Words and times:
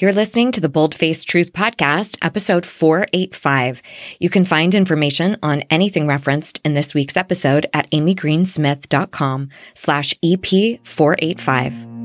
You're 0.00 0.12
listening 0.12 0.52
to 0.52 0.60
the 0.60 0.68
Boldface 0.68 1.24
Truth 1.24 1.52
Podcast, 1.52 2.16
episode 2.22 2.64
485. 2.64 3.82
You 4.20 4.30
can 4.30 4.44
find 4.44 4.72
information 4.72 5.36
on 5.42 5.62
anything 5.70 6.06
referenced 6.06 6.60
in 6.64 6.74
this 6.74 6.94
week's 6.94 7.16
episode 7.16 7.66
at 7.74 7.90
amygreensmith.com 7.90 9.48
slash 9.74 10.14
EP485. 10.24 11.97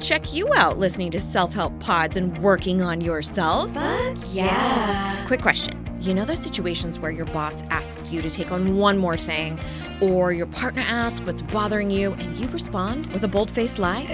Check 0.00 0.32
you 0.32 0.48
out 0.54 0.78
listening 0.78 1.10
to 1.12 1.20
self-help 1.20 1.78
pods 1.78 2.16
and 2.16 2.36
working 2.38 2.80
on 2.82 3.00
yourself. 3.00 3.72
Fuck 3.72 4.16
yeah. 4.32 5.24
Quick 5.26 5.42
question. 5.42 5.76
You 6.00 6.14
know 6.14 6.24
those 6.24 6.42
situations 6.42 6.98
where 6.98 7.10
your 7.10 7.26
boss 7.26 7.62
asks 7.68 8.10
you 8.10 8.22
to 8.22 8.30
take 8.30 8.50
on 8.50 8.78
one 8.78 8.96
more 8.96 9.18
thing, 9.18 9.60
or 10.00 10.32
your 10.32 10.46
partner 10.46 10.80
asks 10.80 11.20
what's 11.26 11.42
bothering 11.42 11.90
you, 11.90 12.12
and 12.12 12.38
you 12.38 12.48
respond 12.48 13.08
with 13.08 13.22
a 13.22 13.28
bold 13.28 13.50
faced 13.50 13.78
lie? 13.78 14.04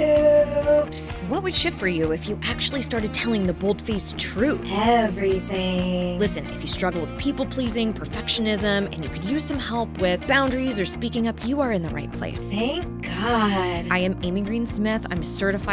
Oops. 0.84 1.20
What 1.22 1.44
would 1.44 1.54
shift 1.54 1.78
for 1.78 1.86
you 1.86 2.10
if 2.10 2.28
you 2.28 2.40
actually 2.42 2.82
started 2.82 3.14
telling 3.14 3.44
the 3.44 3.52
bold 3.52 3.80
faced 3.80 4.18
truth? 4.18 4.68
Everything. 4.72 6.18
Listen, 6.18 6.44
if 6.46 6.60
you 6.60 6.66
struggle 6.66 7.00
with 7.00 7.16
people 7.18 7.46
pleasing, 7.46 7.92
perfectionism, 7.92 8.92
and 8.92 9.04
you 9.04 9.08
could 9.08 9.24
use 9.24 9.44
some 9.44 9.60
help 9.60 9.96
with 9.98 10.26
boundaries 10.26 10.80
or 10.80 10.84
speaking 10.84 11.28
up, 11.28 11.46
you 11.46 11.60
are 11.60 11.70
in 11.70 11.82
the 11.82 11.90
right 11.90 12.10
place. 12.10 12.40
Thank 12.40 12.84
God. 13.02 13.86
I 13.92 13.98
am 13.98 14.18
Amy 14.24 14.40
Green 14.40 14.66
Smith. 14.66 15.06
I'm 15.08 15.22
a 15.22 15.26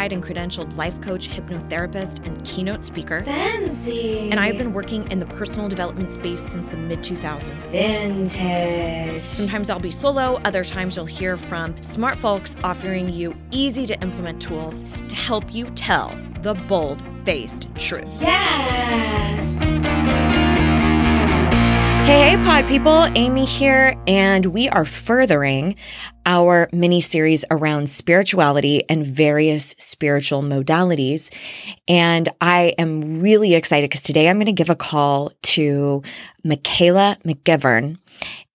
certified 0.04 0.12
and 0.12 0.22
credentialed 0.22 0.76
life 0.76 1.00
coach, 1.00 1.28
hypnotherapist, 1.28 2.26
and 2.26 2.44
keynote 2.44 2.82
speaker. 2.82 3.20
Fancy. 3.22 4.30
And 4.30 4.40
I 4.40 4.46
have 4.46 4.58
been 4.58 4.72
working 4.72 5.10
in 5.10 5.18
the 5.18 5.26
personal 5.26 5.68
development 5.68 6.10
space 6.10 6.40
since 6.40 6.68
the 6.68 6.76
mid 6.76 7.00
2000s. 7.00 7.70
vintage. 7.70 9.24
Sometimes 9.24 9.70
I'll 9.70 9.80
be 9.80 9.90
solo, 9.90 10.40
other 10.44 10.64
times 10.64 10.96
you'll 10.96 11.06
hear 11.06 11.36
from 11.36 11.80
smart 11.82 12.18
folks 12.18 12.56
offering 12.62 13.08
you 13.08 13.34
easy 13.50 13.86
to 13.86 14.00
implement 14.02 14.40
tools 14.42 14.84
to 15.08 15.16
help 15.16 15.54
you 15.54 15.66
tell 15.74 16.16
the 16.42 16.54
bold 16.68 17.02
faced 17.24 17.68
truth. 17.76 18.08
Yes. 18.20 19.63
Hey, 22.04 22.36
hey, 22.36 22.36
pod 22.44 22.68
people, 22.68 23.04
Amy 23.16 23.46
here, 23.46 23.96
and 24.06 24.44
we 24.44 24.68
are 24.68 24.84
furthering 24.84 25.74
our 26.26 26.68
mini 26.70 27.00
series 27.00 27.46
around 27.50 27.88
spirituality 27.88 28.84
and 28.90 29.06
various 29.06 29.74
spiritual 29.78 30.42
modalities. 30.42 31.32
And 31.88 32.28
I 32.42 32.74
am 32.76 33.22
really 33.22 33.54
excited 33.54 33.88
because 33.88 34.02
today 34.02 34.28
I'm 34.28 34.36
going 34.36 34.44
to 34.44 34.52
give 34.52 34.68
a 34.68 34.76
call 34.76 35.32
to 35.54 36.02
Michaela 36.44 37.16
McGivern, 37.24 37.96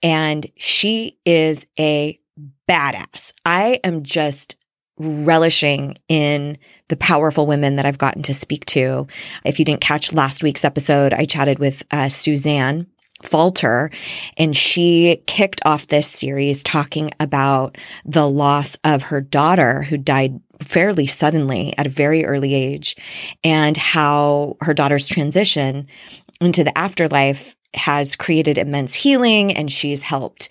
and 0.04 0.46
she 0.56 1.18
is 1.26 1.66
a 1.80 2.20
badass. 2.70 3.34
I 3.46 3.80
am 3.84 4.04
just 4.04 4.58
relishing 5.00 5.98
in 6.08 6.60
the 6.90 6.98
powerful 6.98 7.48
women 7.48 7.78
that 7.78 7.88
I've 7.88 7.98
gotten 7.98 8.22
to 8.24 8.34
speak 8.36 8.66
to. 8.66 9.08
If 9.44 9.58
you 9.58 9.66
didn't 9.66 9.82
catch 9.82 10.14
last 10.14 10.44
week's 10.44 10.64
episode, 10.64 11.14
I 11.14 11.26
chatted 11.26 11.58
with 11.58 11.82
uh, 11.90 12.10
Suzanne 12.10 12.86
Falter, 13.24 13.90
and 14.38 14.56
she 14.56 15.22
kicked 15.28 15.62
off 15.66 15.88
this 15.88 16.08
series 16.08 16.64
talking 16.64 17.12
about 17.20 17.78
the 18.06 18.28
loss 18.28 18.78
of 18.84 19.04
her 19.04 19.22
daughter 19.22 19.84
who 19.84 19.98
died 19.98 20.40
fairly 20.62 21.08
suddenly 21.08 21.74
at 21.78 21.88
a 21.88 21.92
very 21.92 22.26
early 22.26 22.54
age 22.54 22.96
and 23.44 23.78
how 23.78 24.58
her 24.62 24.74
daughter's 24.74 25.08
transition 25.08 25.88
into 26.42 26.64
the 26.64 26.78
afterlife 26.78 27.56
has 27.74 28.16
created 28.16 28.58
immense 28.58 28.94
healing 28.94 29.54
and 29.54 29.72
she's 29.72 30.02
helped 30.02 30.50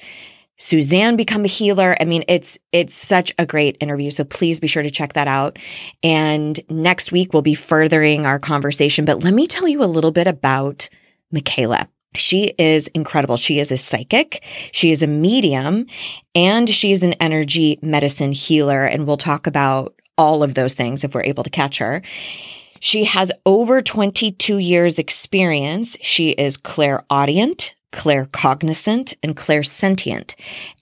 Suzanne 0.58 1.16
become 1.16 1.44
a 1.44 1.48
healer. 1.48 1.96
I 2.00 2.04
mean, 2.04 2.24
it's 2.28 2.58
it's 2.72 2.94
such 2.94 3.32
a 3.38 3.46
great 3.46 3.76
interview. 3.80 4.10
So 4.10 4.24
please 4.24 4.58
be 4.58 4.66
sure 4.66 4.82
to 4.82 4.90
check 4.90 5.12
that 5.12 5.28
out. 5.28 5.58
And 6.02 6.58
next 6.68 7.12
week 7.12 7.32
we'll 7.32 7.42
be 7.42 7.54
furthering 7.54 8.26
our 8.26 8.38
conversation. 8.38 9.04
But 9.04 9.22
let 9.22 9.34
me 9.34 9.46
tell 9.46 9.68
you 9.68 9.82
a 9.82 9.86
little 9.86 10.10
bit 10.10 10.26
about 10.26 10.88
Michaela. 11.30 11.88
She 12.14 12.54
is 12.58 12.88
incredible. 12.88 13.36
She 13.36 13.60
is 13.60 13.70
a 13.70 13.76
psychic. 13.76 14.42
She 14.72 14.90
is 14.90 15.02
a 15.02 15.06
medium 15.06 15.86
and 16.34 16.68
she 16.68 16.92
is 16.92 17.02
an 17.02 17.12
energy 17.14 17.78
medicine 17.82 18.32
healer. 18.32 18.84
And 18.84 19.06
we'll 19.06 19.18
talk 19.18 19.46
about 19.46 19.94
all 20.16 20.42
of 20.42 20.54
those 20.54 20.74
things 20.74 21.04
if 21.04 21.14
we're 21.14 21.22
able 21.22 21.44
to 21.44 21.50
catch 21.50 21.78
her. 21.78 22.02
She 22.80 23.04
has 23.04 23.32
over 23.44 23.80
22 23.80 24.58
years 24.58 24.98
experience. 24.98 25.96
She 26.00 26.30
is 26.30 26.56
clairaudient, 26.56 27.74
claircognizant, 27.92 29.14
and 29.22 29.36
clairsentient. 29.36 30.34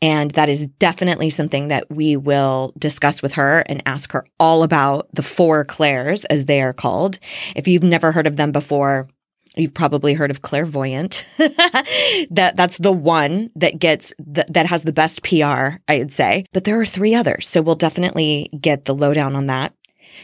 And 0.02 0.30
that 0.32 0.48
is 0.48 0.66
definitely 0.66 1.30
something 1.30 1.68
that 1.68 1.90
we 1.90 2.16
will 2.16 2.72
discuss 2.78 3.22
with 3.22 3.34
her 3.34 3.60
and 3.60 3.82
ask 3.86 4.12
her 4.12 4.26
all 4.38 4.62
about 4.62 5.08
the 5.12 5.22
four 5.22 5.64
clairs, 5.64 6.24
as 6.26 6.46
they 6.46 6.60
are 6.60 6.72
called. 6.72 7.18
If 7.54 7.66
you've 7.66 7.82
never 7.82 8.12
heard 8.12 8.26
of 8.26 8.36
them 8.36 8.52
before, 8.52 9.08
You've 9.56 9.74
probably 9.74 10.12
heard 10.12 10.30
of 10.30 10.42
clairvoyant. 10.42 11.24
that 11.38 12.52
that's 12.56 12.76
the 12.78 12.92
one 12.92 13.50
that 13.56 13.78
gets 13.78 14.12
th- 14.34 14.46
that 14.48 14.66
has 14.66 14.84
the 14.84 14.92
best 14.92 15.22
PR, 15.22 15.78
I'd 15.88 16.12
say. 16.12 16.44
But 16.52 16.64
there 16.64 16.78
are 16.78 16.86
three 16.86 17.14
others, 17.14 17.48
so 17.48 17.62
we'll 17.62 17.74
definitely 17.74 18.50
get 18.60 18.84
the 18.84 18.94
lowdown 18.94 19.34
on 19.34 19.46
that. 19.46 19.72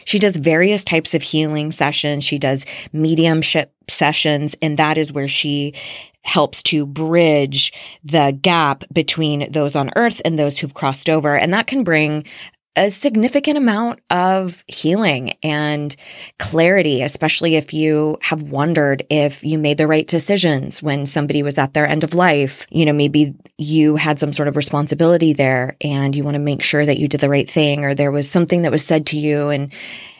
She 0.05 0.19
does 0.19 0.37
various 0.37 0.83
types 0.83 1.13
of 1.13 1.23
healing 1.23 1.71
sessions. 1.71 2.23
She 2.23 2.37
does 2.37 2.65
mediumship 2.91 3.73
sessions, 3.89 4.55
and 4.61 4.77
that 4.77 4.97
is 4.97 5.11
where 5.11 5.27
she 5.27 5.73
helps 6.23 6.63
to 6.63 6.85
bridge 6.85 7.73
the 8.03 8.37
gap 8.41 8.83
between 8.93 9.51
those 9.51 9.75
on 9.75 9.91
earth 9.95 10.21
and 10.23 10.39
those 10.39 10.59
who've 10.59 10.73
crossed 10.73 11.09
over. 11.09 11.35
And 11.35 11.53
that 11.53 11.67
can 11.67 11.83
bring 11.83 12.25
a 12.75 12.89
significant 12.89 13.57
amount 13.57 13.99
of 14.09 14.63
healing 14.67 15.33
and 15.43 15.95
clarity, 16.39 17.03
especially 17.03 17.55
if 17.55 17.73
you 17.73 18.17
have 18.21 18.41
wondered 18.41 19.05
if 19.09 19.43
you 19.43 19.59
made 19.59 19.77
the 19.77 19.85
right 19.85 20.07
decisions 20.07 20.81
when 20.81 21.05
somebody 21.05 21.43
was 21.43 21.57
at 21.57 21.73
their 21.73 21.87
end 21.87 22.03
of 22.03 22.15
life. 22.15 22.65
You 22.71 22.85
know, 22.85 22.93
maybe 22.93 23.35
you 23.57 23.95
had 23.95 24.17
some 24.17 24.33
sort 24.33 24.47
of 24.47 24.57
responsibility 24.57 25.33
there 25.33 25.77
and 25.81 26.15
you 26.15 26.23
want 26.23 26.35
to 26.35 26.39
make 26.39 26.63
sure 26.63 26.85
that 26.85 26.97
you 26.97 27.07
did 27.07 27.21
the 27.21 27.29
right 27.29 27.49
thing, 27.49 27.85
or 27.85 27.93
there 27.93 28.11
was 28.11 28.29
something 28.29 28.63
that 28.63 28.71
was 28.71 28.85
said 28.85 29.05
to 29.07 29.19
you 29.19 29.49
and 29.49 29.71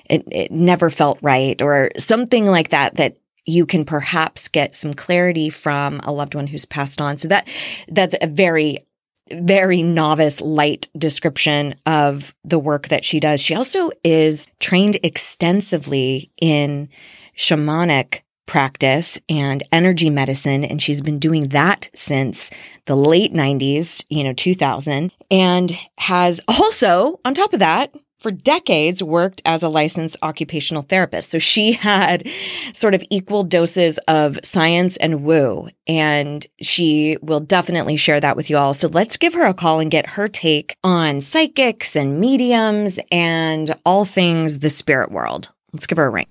it, 0.05 0.23
it 0.31 0.51
never 0.51 0.89
felt 0.89 1.17
right, 1.21 1.61
or 1.61 1.89
something 1.97 2.45
like 2.45 2.69
that, 2.69 2.95
that 2.95 3.17
you 3.45 3.65
can 3.65 3.83
perhaps 3.83 4.47
get 4.47 4.75
some 4.75 4.93
clarity 4.93 5.49
from 5.49 5.99
a 6.03 6.11
loved 6.11 6.35
one 6.35 6.47
who's 6.47 6.65
passed 6.65 7.01
on. 7.01 7.17
So 7.17 7.27
that 7.29 7.47
that's 7.87 8.15
a 8.21 8.27
very 8.27 8.85
very 9.31 9.81
novice, 9.81 10.41
light 10.41 10.89
description 10.97 11.75
of 11.85 12.35
the 12.43 12.59
work 12.59 12.89
that 12.89 13.05
she 13.05 13.19
does. 13.19 13.41
She 13.41 13.55
also 13.55 13.91
is 14.03 14.47
trained 14.59 14.97
extensively 15.03 16.31
in 16.41 16.89
shamanic 17.37 18.21
practice 18.45 19.19
and 19.29 19.63
energy 19.71 20.09
medicine. 20.09 20.65
And 20.65 20.81
she's 20.81 21.01
been 21.01 21.19
doing 21.19 21.49
that 21.49 21.89
since 21.95 22.51
the 22.85 22.95
late 22.95 23.33
90s, 23.33 24.03
you 24.09 24.23
know, 24.23 24.33
2000, 24.33 25.11
and 25.31 25.77
has 25.97 26.41
also, 26.47 27.19
on 27.23 27.33
top 27.33 27.53
of 27.53 27.59
that, 27.59 27.93
for 28.23 28.31
decades 28.31 29.03
worked 29.03 29.41
as 29.45 29.61
a 29.61 29.67
licensed 29.67 30.15
occupational 30.21 30.81
therapist. 30.81 31.29
So 31.29 31.39
she 31.39 31.73
had 31.89 32.27
sort 32.71 32.95
of 32.95 33.03
equal 33.09 33.43
doses 33.43 33.99
of 34.07 34.39
science 34.43 34.95
and 34.97 35.23
woo, 35.23 35.67
and 35.85 36.47
she 36.61 37.17
will 37.21 37.41
definitely 37.41 37.97
share 37.97 38.21
that 38.21 38.37
with 38.37 38.49
you 38.49 38.57
all. 38.57 38.73
So 38.73 38.87
let's 38.87 39.17
give 39.17 39.33
her 39.33 39.45
a 39.45 39.53
call 39.53 39.79
and 39.79 39.91
get 39.91 40.11
her 40.11 40.27
take 40.29 40.77
on 40.83 41.19
psychics 41.19 41.95
and 41.95 42.19
mediums 42.19 42.97
and 43.11 43.75
all 43.85 44.05
things 44.05 44.59
the 44.59 44.69
spirit 44.69 45.11
world. 45.11 45.49
Let's 45.73 45.85
give 45.85 45.97
her 45.97 46.05
a 46.05 46.09
ring. 46.09 46.27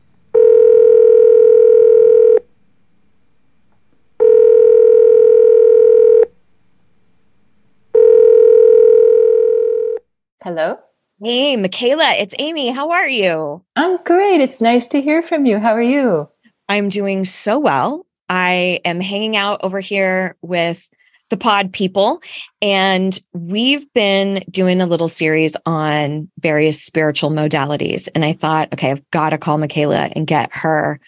Hello. 10.42 10.91
Hey, 11.24 11.54
Michaela, 11.54 12.15
it's 12.19 12.34
Amy. 12.41 12.71
How 12.71 12.91
are 12.91 13.09
you? 13.09 13.63
I'm 13.77 13.97
great. 14.03 14.41
It's 14.41 14.60
nice 14.60 14.89
to 14.89 15.01
hear 15.01 15.22
from 15.22 15.47
you. 15.47 15.60
How 15.60 15.72
are 15.72 15.80
you? 15.80 16.28
I'm 16.69 16.89
doing 16.89 17.24
so 17.24 17.60
well. 17.60 18.04
I 18.28 18.80
am 18.84 19.01
hanging 19.01 19.36
out 19.36 19.60
over 19.63 19.78
here 19.78 20.36
with 20.42 20.91
the 21.30 21.36
pod 21.36 21.72
people, 21.72 22.21
and 22.60 23.16
we've 23.33 23.86
been 23.92 24.42
doing 24.51 24.80
a 24.80 24.86
little 24.86 25.07
series 25.07 25.54
on 25.65 26.28
various 26.41 26.83
spiritual 26.83 27.30
modalities. 27.30 28.09
And 28.16 28.24
I 28.24 28.33
thought, 28.33 28.72
okay, 28.72 28.91
I've 28.91 29.10
got 29.13 29.30
to 29.30 29.39
call 29.39 29.59
Michaela 29.59 30.10
and 30.16 30.27
get 30.27 30.51
her 30.53 30.98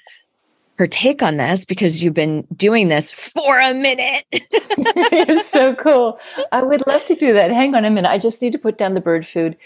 her 0.76 0.86
take 0.86 1.22
on 1.22 1.36
this 1.36 1.64
because 1.64 2.02
you've 2.02 2.14
been 2.14 2.46
doing 2.56 2.88
this 2.88 3.12
for 3.12 3.60
a 3.60 3.72
minute. 3.74 4.24
You're 5.12 5.36
so 5.36 5.74
cool. 5.74 6.18
I 6.50 6.62
would 6.62 6.86
love 6.86 7.04
to 7.06 7.14
do 7.14 7.32
that. 7.32 7.50
Hang 7.50 7.74
on 7.74 7.84
a 7.84 7.90
minute. 7.90 8.10
I 8.10 8.18
just 8.18 8.42
need 8.42 8.52
to 8.52 8.58
put 8.58 8.76
down 8.76 8.94
the 8.94 9.00
bird 9.00 9.26
food. 9.26 9.56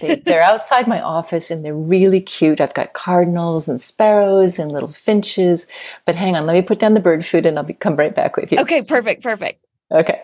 They, 0.00 0.22
are 0.28 0.40
outside 0.40 0.86
my 0.86 1.00
office 1.00 1.50
and 1.50 1.64
they're 1.64 1.74
really 1.74 2.20
cute. 2.20 2.60
I've 2.60 2.74
got 2.74 2.92
cardinals 2.92 3.68
and 3.68 3.80
sparrows 3.80 4.58
and 4.58 4.70
little 4.70 4.92
finches. 4.92 5.66
But 6.04 6.14
hang 6.14 6.36
on, 6.36 6.46
let 6.46 6.54
me 6.54 6.62
put 6.62 6.78
down 6.78 6.94
the 6.94 7.00
bird 7.00 7.26
food 7.26 7.44
and 7.44 7.58
I'll 7.58 7.64
be, 7.64 7.74
come 7.74 7.96
right 7.96 8.14
back 8.14 8.36
with 8.36 8.52
you. 8.52 8.58
Okay, 8.60 8.82
perfect, 8.82 9.22
perfect. 9.22 9.64
Okay. 9.90 10.22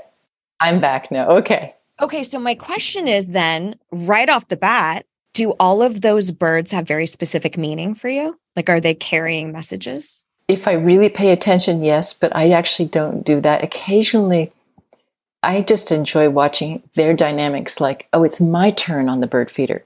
I'm 0.61 0.81
back 0.81 1.11
now. 1.11 1.29
Okay. 1.31 1.75
Okay, 2.01 2.23
so 2.23 2.39
my 2.39 2.55
question 2.55 3.09
is 3.09 3.29
then, 3.29 3.75
right 3.91 4.29
off 4.29 4.49
the 4.49 4.57
bat, 4.57 5.05
do 5.33 5.55
all 5.59 5.83
of 5.83 6.01
those 6.01 6.31
birds 6.31 6.71
have 6.71 6.87
very 6.87 7.07
specific 7.07 7.59
meaning 7.59 7.95
for 7.95 8.09
you? 8.09 8.39
Like, 8.55 8.69
are 8.69 8.81
they 8.81 8.95
carrying 8.95 9.51
messages? 9.51 10.28
If 10.49 10.67
I 10.67 10.73
really 10.73 11.11
pay 11.11 11.31
attention, 11.31 11.85
yes, 11.85 12.15
but 12.15 12.35
I 12.35 12.51
actually 12.51 12.89
don't 12.89 13.23
do 13.23 13.41
that. 13.43 13.63
Occasionally, 13.63 14.51
I 15.43 15.63
just 15.63 15.93
enjoy 15.93 16.31
watching 16.31 16.83
their 16.95 17.15
dynamics 17.15 17.81
like, 17.81 18.09
oh, 18.13 18.25
it's 18.25 18.41
my 18.41 18.71
turn 18.71 19.09
on 19.09 19.21
the 19.21 19.27
bird 19.27 19.51
feeder, 19.51 19.85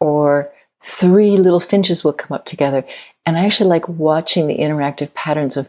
or 0.00 0.52
three 0.80 1.36
little 1.36 1.60
finches 1.60 2.02
will 2.02 2.12
come 2.12 2.34
up 2.34 2.44
together. 2.44 2.84
And 3.24 3.38
I 3.38 3.44
actually 3.44 3.70
like 3.70 3.88
watching 3.88 4.46
the 4.46 4.58
interactive 4.58 5.14
patterns 5.14 5.56
of 5.56 5.68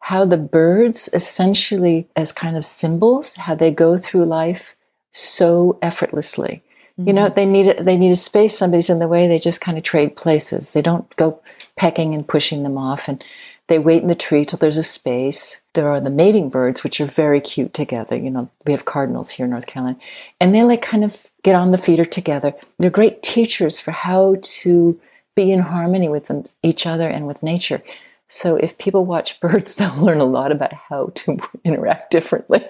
how 0.00 0.24
the 0.24 0.36
birds 0.36 1.10
essentially 1.12 2.08
as 2.16 2.32
kind 2.32 2.56
of 2.56 2.64
symbols, 2.64 3.34
how 3.34 3.54
they 3.54 3.70
go 3.70 3.96
through 3.96 4.24
life 4.24 4.76
so 5.10 5.78
effortlessly. 5.82 6.62
Mm-hmm. 6.98 7.08
You 7.08 7.14
know, 7.14 7.26
mm-hmm. 7.26 7.34
they 7.34 7.46
need 7.46 7.66
a, 7.66 7.82
they 7.82 7.96
need 7.96 8.12
a 8.12 8.16
space. 8.16 8.56
Somebody's 8.56 8.90
in 8.90 8.98
the 8.98 9.08
way. 9.08 9.28
They 9.28 9.38
just 9.38 9.60
kind 9.60 9.76
of 9.76 9.84
trade 9.84 10.16
places. 10.16 10.72
They 10.72 10.82
don't 10.82 11.14
go 11.16 11.40
pecking 11.76 12.14
and 12.14 12.26
pushing 12.26 12.62
them 12.62 12.78
off. 12.78 13.08
And 13.08 13.22
they 13.70 13.78
wait 13.78 14.02
in 14.02 14.08
the 14.08 14.16
tree 14.16 14.44
till 14.44 14.58
there's 14.58 14.76
a 14.76 14.82
space. 14.82 15.60
There 15.74 15.88
are 15.88 16.00
the 16.00 16.10
mating 16.10 16.48
birds, 16.48 16.82
which 16.82 17.00
are 17.00 17.06
very 17.06 17.40
cute 17.40 17.72
together. 17.72 18.16
You 18.16 18.28
know, 18.28 18.50
we 18.66 18.72
have 18.72 18.84
cardinals 18.84 19.30
here 19.30 19.44
in 19.44 19.50
North 19.50 19.68
Carolina, 19.68 19.96
and 20.40 20.52
they 20.52 20.64
like 20.64 20.82
kind 20.82 21.04
of 21.04 21.28
get 21.44 21.54
on 21.54 21.70
the 21.70 21.78
feeder 21.78 22.04
together. 22.04 22.52
They're 22.80 22.90
great 22.90 23.22
teachers 23.22 23.78
for 23.78 23.92
how 23.92 24.38
to 24.42 25.00
be 25.36 25.52
in 25.52 25.60
harmony 25.60 26.08
with 26.08 26.26
them, 26.26 26.42
each 26.64 26.84
other 26.84 27.08
and 27.08 27.28
with 27.28 27.44
nature. 27.44 27.80
So 28.26 28.56
if 28.56 28.76
people 28.76 29.06
watch 29.06 29.38
birds, 29.40 29.76
they'll 29.76 30.04
learn 30.04 30.18
a 30.18 30.24
lot 30.24 30.50
about 30.50 30.72
how 30.72 31.12
to 31.14 31.38
interact 31.64 32.10
differently. 32.10 32.66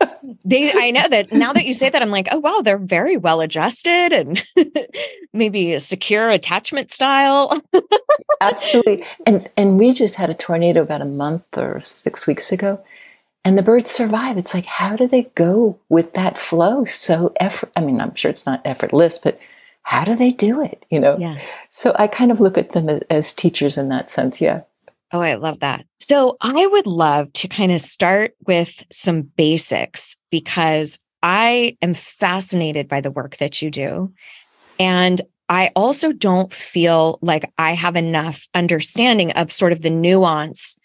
they 0.44 0.72
I 0.72 0.90
know 0.90 1.08
that 1.08 1.32
now 1.32 1.52
that 1.52 1.66
you 1.66 1.74
say 1.74 1.88
that 1.88 2.02
I'm 2.02 2.10
like, 2.10 2.28
oh 2.30 2.38
wow, 2.38 2.60
they're 2.62 2.78
very 2.78 3.16
well 3.16 3.40
adjusted 3.40 4.12
and 4.12 4.42
maybe 5.32 5.74
a 5.74 5.80
secure 5.80 6.30
attachment 6.30 6.92
style. 6.92 7.60
Absolutely. 8.40 9.04
And 9.26 9.46
and 9.56 9.78
we 9.78 9.92
just 9.92 10.16
had 10.16 10.30
a 10.30 10.34
tornado 10.34 10.82
about 10.82 11.02
a 11.02 11.06
month 11.06 11.44
or 11.56 11.80
6 11.80 12.26
weeks 12.26 12.52
ago 12.52 12.82
and 13.44 13.56
the 13.56 13.62
birds 13.62 13.90
survive. 13.90 14.36
It's 14.38 14.54
like 14.54 14.66
how 14.66 14.96
do 14.96 15.06
they 15.06 15.24
go 15.34 15.78
with 15.88 16.12
that 16.14 16.38
flow 16.38 16.84
so 16.84 17.32
effort 17.40 17.70
I 17.76 17.80
mean, 17.80 18.00
I'm 18.00 18.14
sure 18.14 18.30
it's 18.30 18.46
not 18.46 18.62
effortless, 18.64 19.18
but 19.18 19.38
how 19.82 20.04
do 20.04 20.16
they 20.16 20.32
do 20.32 20.62
it, 20.62 20.84
you 20.90 20.98
know? 20.98 21.16
Yeah. 21.16 21.38
So 21.70 21.94
I 21.96 22.08
kind 22.08 22.32
of 22.32 22.40
look 22.40 22.58
at 22.58 22.72
them 22.72 22.88
as, 22.88 23.02
as 23.08 23.32
teachers 23.32 23.78
in 23.78 23.88
that 23.90 24.10
sense, 24.10 24.40
yeah. 24.40 24.62
Oh, 25.12 25.20
I 25.20 25.34
love 25.34 25.60
that. 25.60 25.86
So 26.08 26.36
I 26.40 26.64
would 26.68 26.86
love 26.86 27.32
to 27.32 27.48
kind 27.48 27.72
of 27.72 27.80
start 27.80 28.36
with 28.46 28.84
some 28.92 29.22
basics 29.22 30.16
because 30.30 31.00
I 31.20 31.76
am 31.82 31.94
fascinated 31.94 32.86
by 32.86 33.00
the 33.00 33.10
work 33.10 33.38
that 33.38 33.60
you 33.60 33.72
do. 33.72 34.12
And 34.78 35.20
I 35.48 35.72
also 35.74 36.12
don't 36.12 36.52
feel 36.52 37.18
like 37.22 37.52
I 37.58 37.72
have 37.72 37.96
enough 37.96 38.46
understanding 38.54 39.32
of 39.32 39.50
sort 39.50 39.72
of 39.72 39.82
the 39.82 39.90
nuance 39.90 40.76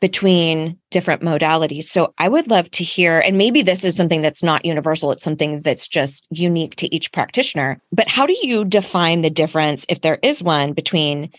between 0.00 0.78
different 0.90 1.20
modalities. 1.20 1.84
So 1.84 2.14
I 2.16 2.28
would 2.28 2.48
love 2.48 2.70
to 2.70 2.82
hear, 2.82 3.20
and 3.20 3.36
maybe 3.36 3.60
this 3.60 3.84
is 3.84 3.94
something 3.94 4.22
that's 4.22 4.42
not 4.42 4.64
universal, 4.64 5.12
it's 5.12 5.22
something 5.22 5.60
that's 5.60 5.88
just 5.88 6.26
unique 6.30 6.76
to 6.76 6.94
each 6.94 7.12
practitioner. 7.12 7.82
But 7.92 8.08
how 8.08 8.24
do 8.24 8.34
you 8.40 8.64
define 8.64 9.20
the 9.20 9.28
difference, 9.28 9.84
if 9.90 10.00
there 10.00 10.18
is 10.22 10.42
one, 10.42 10.72
between 10.72 11.30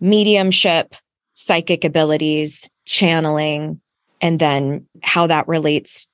mediumship, 0.00 0.96
psychic 1.34 1.84
abilities, 1.84 2.68
channeling, 2.88 3.80
and 4.22 4.38
then 4.38 4.86
how 5.02 5.26
that 5.26 5.46
relates 5.46 6.08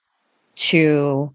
to 0.57 1.33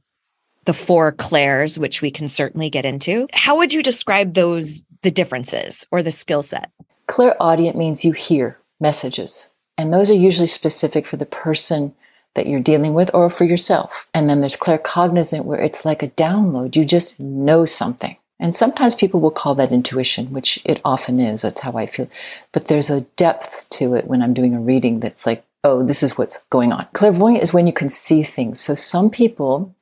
the 0.66 0.74
four 0.74 1.14
clairs, 1.14 1.80
which 1.80 2.02
we 2.02 2.12
can 2.12 2.28
certainly 2.28 2.70
get 2.70 2.86
into. 2.86 3.26
How 3.34 3.56
would 3.58 3.74
you 3.74 3.82
describe 3.82 4.34
those, 4.34 4.84
the 5.02 5.10
differences 5.10 5.88
or 5.92 6.04
the 6.04 6.12
skill 6.12 6.44
set? 6.44 6.70
Clairaudient 7.08 7.78
means 7.78 8.04
you 8.04 8.12
hear 8.12 8.60
messages, 8.80 9.50
and 9.78 9.94
those 9.94 10.12
are 10.12 10.16
usually 10.16 10.46
specific 10.46 11.08
for 11.08 11.18
the 11.18 11.26
person 11.26 11.96
that 12.36 12.46
you're 12.46 12.60
dealing 12.60 12.94
with 12.94 13.10
or 13.14 13.30
for 13.30 13.46
yourself. 13.46 14.08
And 14.14 14.30
then 14.30 14.42
there's 14.42 14.58
claircognizant, 14.58 15.46
where 15.46 15.60
it's 15.60 15.86
like 15.86 16.04
a 16.04 16.10
download. 16.10 16.76
You 16.76 16.86
just 16.86 17.20
know 17.20 17.66
something. 17.66 18.18
And 18.40 18.56
sometimes 18.56 18.96
people 18.96 19.20
will 19.20 19.32
call 19.32 19.56
that 19.56 19.72
intuition, 19.72 20.32
which 20.32 20.60
it 20.64 20.82
often 20.86 21.20
is. 21.20 21.42
That's 21.42 21.60
how 21.60 21.74
I 21.74 21.86
feel. 21.86 22.08
But 22.52 22.68
there's 22.68 22.90
a 22.90 23.02
depth 23.18 23.70
to 23.72 23.96
it 23.96 24.08
when 24.08 24.22
I'm 24.22 24.34
doing 24.34 24.56
a 24.56 24.60
reading 24.60 25.02
that's 25.02 25.26
like, 25.26 25.44
oh, 25.64 25.84
this 25.84 26.04
is 26.04 26.18
what's 26.18 26.40
going 26.50 26.72
on. 26.72 26.88
Clairvoyant 26.94 27.44
is 27.44 27.54
when 27.54 27.68
you 27.68 27.74
can 27.74 27.90
see 27.90 28.24
things. 28.24 28.60
So 28.62 28.76
some 28.76 29.10
people 29.10 29.76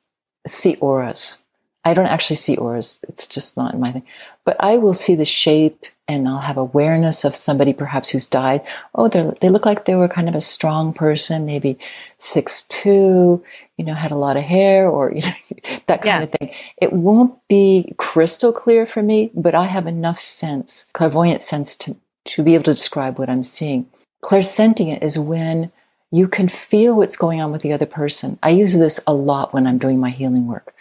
see 0.48 0.76
auras. 0.78 1.38
I 1.86 1.94
don't 1.94 2.08
actually 2.08 2.36
see 2.38 2.58
auras. 2.58 3.00
It's 3.08 3.28
just 3.28 3.56
not 3.56 3.78
my 3.78 3.92
thing. 3.92 4.04
But 4.48 4.56
I 4.62 4.78
will 4.78 4.94
see 4.94 5.14
the 5.14 5.26
shape 5.26 5.86
and 6.08 6.26
I'll 6.26 6.40
have 6.40 6.56
awareness 6.56 7.26
of 7.26 7.36
somebody 7.36 7.74
perhaps 7.74 8.08
who's 8.08 8.26
died. 8.26 8.62
Oh, 8.96 9.10
they 9.10 9.30
they 9.42 9.50
look 9.50 9.66
like 9.66 9.84
they 9.84 9.96
were 9.96 10.08
kind 10.08 10.30
of 10.30 10.36
a 10.36 10.40
strong 10.56 10.94
person, 10.94 11.46
maybe 11.46 11.78
six 12.18 12.62
two, 12.62 13.44
you 13.76 13.84
know, 13.84 13.94
had 13.94 14.14
a 14.14 14.16
lot 14.16 14.38
of 14.38 14.44
hair 14.44 14.88
or 14.90 15.12
you 15.12 15.22
know 15.22 15.34
that 15.88 16.02
kind 16.02 16.06
yeah. 16.06 16.22
of 16.22 16.32
thing. 16.32 16.52
It 16.82 16.94
won't 16.94 17.38
be 17.50 17.94
crystal 17.98 18.54
clear 18.54 18.86
for 18.86 19.04
me, 19.04 19.32
but 19.36 19.54
I 19.54 19.66
have 19.66 19.86
enough 19.86 20.22
sense, 20.22 20.86
clairvoyant 20.94 21.44
sense 21.44 21.76
to 21.84 21.98
to 22.32 22.42
be 22.42 22.56
able 22.56 22.64
to 22.72 22.74
describe 22.74 23.20
what 23.20 23.30
I'm 23.30 23.44
seeing. 23.44 23.86
Clairsentient 24.24 25.04
is 25.04 25.20
when 25.20 25.74
you 26.10 26.30
can 26.30 26.48
feel 26.48 26.96
what's 26.96 27.18
going 27.18 27.42
on 27.42 27.52
with 27.52 27.64
the 27.64 27.74
other 27.74 27.86
person. 27.86 28.40
I 28.42 28.52
use 28.52 28.78
this 28.78 29.02
a 29.06 29.14
lot 29.14 29.54
when 29.54 29.68
I'm 29.68 29.78
doing 29.78 30.00
my 30.00 30.10
healing 30.10 30.48
work. 30.48 30.74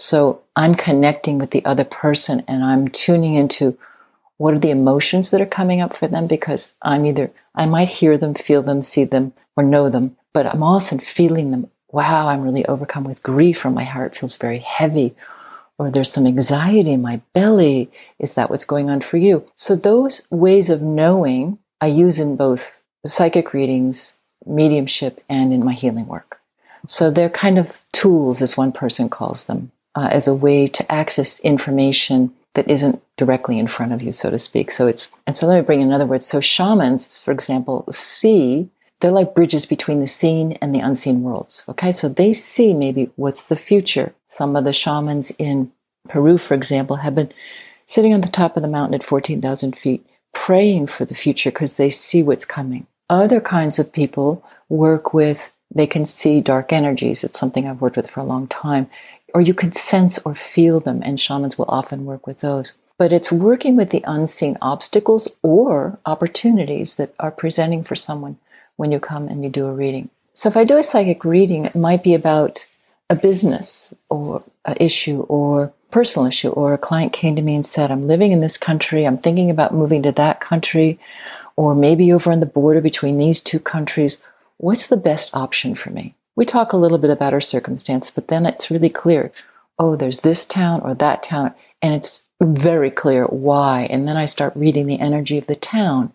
So 0.00 0.44
I'm 0.54 0.76
connecting 0.76 1.38
with 1.38 1.50
the 1.50 1.64
other 1.64 1.82
person 1.82 2.44
and 2.46 2.62
I'm 2.62 2.86
tuning 2.86 3.34
into 3.34 3.76
what 4.36 4.54
are 4.54 4.58
the 4.60 4.70
emotions 4.70 5.32
that 5.32 5.40
are 5.40 5.46
coming 5.46 5.80
up 5.80 5.92
for 5.92 6.06
them 6.06 6.28
because 6.28 6.74
I'm 6.80 7.04
either, 7.04 7.32
I 7.56 7.66
might 7.66 7.88
hear 7.88 8.16
them, 8.16 8.34
feel 8.34 8.62
them, 8.62 8.84
see 8.84 9.02
them, 9.02 9.32
or 9.56 9.64
know 9.64 9.88
them, 9.88 10.16
but 10.32 10.46
I'm 10.46 10.62
often 10.62 11.00
feeling 11.00 11.50
them. 11.50 11.68
Wow, 11.90 12.28
I'm 12.28 12.42
really 12.42 12.64
overcome 12.66 13.02
with 13.02 13.24
grief, 13.24 13.64
or 13.64 13.70
my 13.70 13.82
heart 13.82 14.14
feels 14.14 14.36
very 14.36 14.60
heavy, 14.60 15.16
or 15.78 15.90
there's 15.90 16.12
some 16.12 16.28
anxiety 16.28 16.92
in 16.92 17.02
my 17.02 17.20
belly. 17.32 17.90
Is 18.20 18.34
that 18.34 18.50
what's 18.50 18.64
going 18.64 18.88
on 18.90 19.00
for 19.00 19.16
you? 19.16 19.50
So, 19.56 19.74
those 19.74 20.28
ways 20.30 20.70
of 20.70 20.80
knowing 20.80 21.58
I 21.80 21.88
use 21.88 22.20
in 22.20 22.36
both 22.36 22.84
psychic 23.04 23.52
readings, 23.52 24.14
mediumship, 24.46 25.24
and 25.28 25.52
in 25.52 25.64
my 25.64 25.72
healing 25.72 26.06
work. 26.06 26.40
So, 26.86 27.10
they're 27.10 27.30
kind 27.30 27.58
of 27.58 27.80
tools, 27.90 28.42
as 28.42 28.56
one 28.56 28.70
person 28.70 29.08
calls 29.08 29.44
them, 29.44 29.72
uh, 29.94 30.08
as 30.10 30.28
a 30.28 30.34
way 30.34 30.66
to 30.66 30.92
access 30.92 31.40
information 31.40 32.32
that 32.54 32.70
isn't 32.70 33.02
directly 33.16 33.58
in 33.58 33.66
front 33.66 33.92
of 33.92 34.02
you, 34.02 34.12
so 34.12 34.30
to 34.30 34.38
speak. 34.38 34.70
So 34.70 34.86
it's, 34.86 35.14
and 35.26 35.36
so 35.36 35.46
let 35.46 35.60
me 35.60 35.66
bring 35.66 35.80
in 35.80 35.88
another 35.88 36.06
word. 36.06 36.22
So 36.22 36.40
shamans, 36.40 37.20
for 37.20 37.30
example, 37.30 37.84
see, 37.90 38.68
they're 39.00 39.10
like 39.10 39.34
bridges 39.34 39.66
between 39.66 40.00
the 40.00 40.06
seen 40.06 40.52
and 40.54 40.74
the 40.74 40.80
unseen 40.80 41.22
worlds. 41.22 41.62
Okay. 41.68 41.92
So 41.92 42.08
they 42.08 42.32
see 42.32 42.74
maybe 42.74 43.10
what's 43.16 43.48
the 43.48 43.56
future. 43.56 44.12
Some 44.26 44.56
of 44.56 44.64
the 44.64 44.72
shamans 44.72 45.30
in 45.38 45.70
Peru, 46.08 46.38
for 46.38 46.54
example, 46.54 46.96
have 46.96 47.14
been 47.14 47.32
sitting 47.86 48.12
on 48.12 48.22
the 48.22 48.28
top 48.28 48.56
of 48.56 48.62
the 48.62 48.68
mountain 48.68 48.94
at 48.94 49.02
14,000 49.02 49.78
feet, 49.78 50.04
praying 50.34 50.88
for 50.88 51.04
the 51.04 51.14
future 51.14 51.50
because 51.50 51.76
they 51.76 51.90
see 51.90 52.22
what's 52.22 52.44
coming. 52.44 52.86
Other 53.08 53.40
kinds 53.40 53.78
of 53.78 53.92
people 53.92 54.44
work 54.68 55.14
with, 55.14 55.52
they 55.74 55.86
can 55.86 56.06
see 56.06 56.40
dark 56.40 56.72
energies. 56.72 57.24
It's 57.24 57.38
something 57.38 57.66
I've 57.66 57.80
worked 57.80 57.96
with 57.96 58.10
for 58.10 58.20
a 58.20 58.24
long 58.24 58.46
time 58.48 58.90
or 59.34 59.40
you 59.40 59.54
can 59.54 59.72
sense 59.72 60.18
or 60.24 60.34
feel 60.34 60.80
them, 60.80 61.02
and 61.04 61.20
shamans 61.20 61.58
will 61.58 61.66
often 61.68 62.04
work 62.04 62.26
with 62.26 62.40
those. 62.40 62.72
But 62.96 63.12
it's 63.12 63.30
working 63.30 63.76
with 63.76 63.90
the 63.90 64.04
unseen 64.06 64.58
obstacles 64.60 65.28
or 65.42 65.98
opportunities 66.04 66.96
that 66.96 67.14
are 67.20 67.30
presenting 67.30 67.84
for 67.84 67.94
someone 67.94 68.38
when 68.76 68.90
you 68.90 68.98
come 68.98 69.28
and 69.28 69.44
you 69.44 69.50
do 69.50 69.66
a 69.66 69.72
reading. 69.72 70.10
So 70.34 70.48
if 70.48 70.56
I 70.56 70.64
do 70.64 70.78
a 70.78 70.82
psychic 70.82 71.24
reading, 71.24 71.64
it 71.64 71.74
might 71.74 72.02
be 72.02 72.14
about 72.14 72.66
a 73.10 73.14
business 73.14 73.94
or 74.08 74.42
an 74.64 74.76
issue 74.80 75.20
or 75.28 75.72
personal 75.90 76.26
issue, 76.26 76.50
or 76.50 76.74
a 76.74 76.78
client 76.78 77.14
came 77.14 77.34
to 77.34 77.42
me 77.42 77.54
and 77.54 77.64
said, 77.64 77.90
I'm 77.90 78.06
living 78.06 78.32
in 78.32 78.40
this 78.40 78.58
country, 78.58 79.06
I'm 79.06 79.16
thinking 79.16 79.50
about 79.50 79.72
moving 79.72 80.02
to 80.02 80.12
that 80.12 80.38
country, 80.38 80.98
or 81.56 81.74
maybe 81.74 82.12
over 82.12 82.30
on 82.30 82.40
the 82.40 82.46
border 82.46 82.82
between 82.82 83.16
these 83.16 83.40
two 83.40 83.58
countries. 83.58 84.20
What's 84.58 84.88
the 84.88 84.98
best 84.98 85.34
option 85.34 85.74
for 85.74 85.90
me? 85.90 86.14
We 86.38 86.44
talk 86.44 86.72
a 86.72 86.76
little 86.76 86.98
bit 86.98 87.10
about 87.10 87.34
our 87.34 87.40
circumstance, 87.40 88.12
but 88.12 88.28
then 88.28 88.46
it's 88.46 88.70
really 88.70 88.88
clear. 88.88 89.32
Oh, 89.76 89.96
there's 89.96 90.20
this 90.20 90.44
town 90.44 90.80
or 90.82 90.94
that 90.94 91.20
town. 91.20 91.52
And 91.82 91.92
it's 91.92 92.28
very 92.40 92.92
clear 92.92 93.24
why. 93.24 93.88
And 93.90 94.06
then 94.06 94.16
I 94.16 94.26
start 94.26 94.54
reading 94.54 94.86
the 94.86 95.00
energy 95.00 95.36
of 95.36 95.48
the 95.48 95.56
town. 95.56 96.12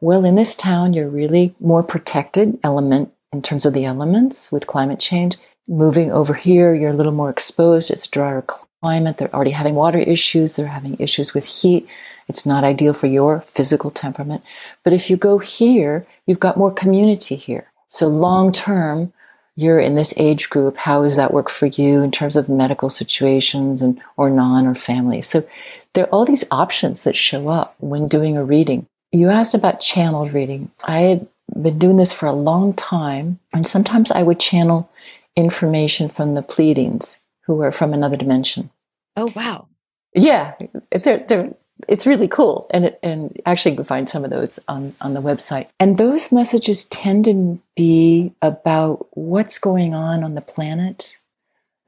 Well, 0.00 0.24
in 0.24 0.34
this 0.34 0.56
town, 0.56 0.92
you're 0.92 1.08
really 1.08 1.54
more 1.60 1.84
protected 1.84 2.58
element 2.64 3.12
in 3.32 3.42
terms 3.42 3.64
of 3.64 3.72
the 3.72 3.84
elements 3.84 4.50
with 4.50 4.66
climate 4.66 4.98
change. 4.98 5.36
Moving 5.68 6.10
over 6.10 6.34
here, 6.34 6.74
you're 6.74 6.90
a 6.90 6.94
little 6.94 7.12
more 7.12 7.30
exposed. 7.30 7.92
It's 7.92 8.08
drier 8.08 8.42
climate. 8.42 9.18
They're 9.18 9.32
already 9.32 9.52
having 9.52 9.76
water 9.76 10.00
issues. 10.00 10.56
They're 10.56 10.66
having 10.66 10.96
issues 10.98 11.32
with 11.32 11.44
heat. 11.44 11.86
It's 12.28 12.44
not 12.44 12.64
ideal 12.64 12.92
for 12.92 13.06
your 13.06 13.40
physical 13.42 13.92
temperament. 13.92 14.42
But 14.82 14.94
if 14.94 15.08
you 15.10 15.16
go 15.16 15.38
here, 15.38 16.08
you've 16.26 16.40
got 16.40 16.56
more 16.56 16.72
community 16.72 17.36
here. 17.36 17.70
So 17.86 18.08
long 18.08 18.50
term, 18.50 19.12
you're 19.60 19.78
in 19.78 19.94
this 19.94 20.14
age 20.16 20.48
group. 20.48 20.76
How 20.76 21.02
does 21.02 21.16
that 21.16 21.34
work 21.34 21.50
for 21.50 21.66
you 21.66 22.02
in 22.02 22.10
terms 22.10 22.36
of 22.36 22.48
medical 22.48 22.88
situations 22.88 23.82
and 23.82 24.00
or 24.16 24.30
non 24.30 24.66
or 24.66 24.74
family? 24.74 25.22
So 25.22 25.46
there 25.94 26.04
are 26.04 26.10
all 26.10 26.24
these 26.24 26.44
options 26.50 27.04
that 27.04 27.16
show 27.16 27.48
up 27.48 27.74
when 27.78 28.08
doing 28.08 28.36
a 28.36 28.44
reading. 28.44 28.86
You 29.12 29.28
asked 29.28 29.54
about 29.54 29.80
channeled 29.80 30.32
reading. 30.32 30.70
I 30.84 31.00
had 31.00 31.28
been 31.60 31.78
doing 31.78 31.96
this 31.96 32.12
for 32.12 32.26
a 32.26 32.32
long 32.32 32.72
time, 32.74 33.40
and 33.52 33.66
sometimes 33.66 34.10
I 34.10 34.22
would 34.22 34.40
channel 34.40 34.90
information 35.36 36.08
from 36.08 36.34
the 36.34 36.42
Pleiadians 36.42 37.20
who 37.42 37.60
are 37.60 37.72
from 37.72 37.92
another 37.92 38.16
dimension. 38.16 38.70
Oh, 39.16 39.32
wow. 39.34 39.66
Yeah, 40.14 40.54
they're, 40.90 41.24
they're, 41.28 41.54
it's 41.88 42.06
really 42.06 42.28
cool. 42.28 42.66
And, 42.70 42.96
and 43.02 43.40
actually, 43.46 43.72
you 43.72 43.76
can 43.78 43.84
find 43.84 44.08
some 44.08 44.24
of 44.24 44.30
those 44.30 44.58
on, 44.68 44.94
on 45.00 45.14
the 45.14 45.22
website. 45.22 45.68
And 45.78 45.98
those 45.98 46.32
messages 46.32 46.84
tend 46.84 47.24
to 47.26 47.60
be 47.76 48.32
about 48.42 49.06
what's 49.16 49.58
going 49.58 49.94
on 49.94 50.24
on 50.24 50.34
the 50.34 50.40
planet. 50.40 51.18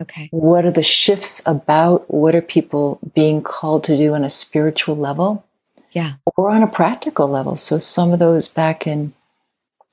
Okay. 0.01 0.29
What 0.33 0.65
are 0.65 0.71
the 0.71 0.83
shifts 0.83 1.43
about? 1.47 2.13
What 2.13 2.35
are 2.35 2.43
people 2.43 2.99
being 3.15 3.43
called 3.43 3.85
to 3.85 3.97
do 3.97 4.15
on 4.15 4.25
a 4.25 4.29
spiritual 4.29 4.97
level? 4.97 5.45
Yeah. 5.93 6.15
Or 6.37 6.51
on 6.51 6.63
a 6.63 6.67
practical 6.67 7.29
level. 7.29 7.57
So 7.57 7.79
some 7.79 8.13
of 8.13 8.19
those 8.19 8.49
back 8.49 8.87
in 8.87 9.13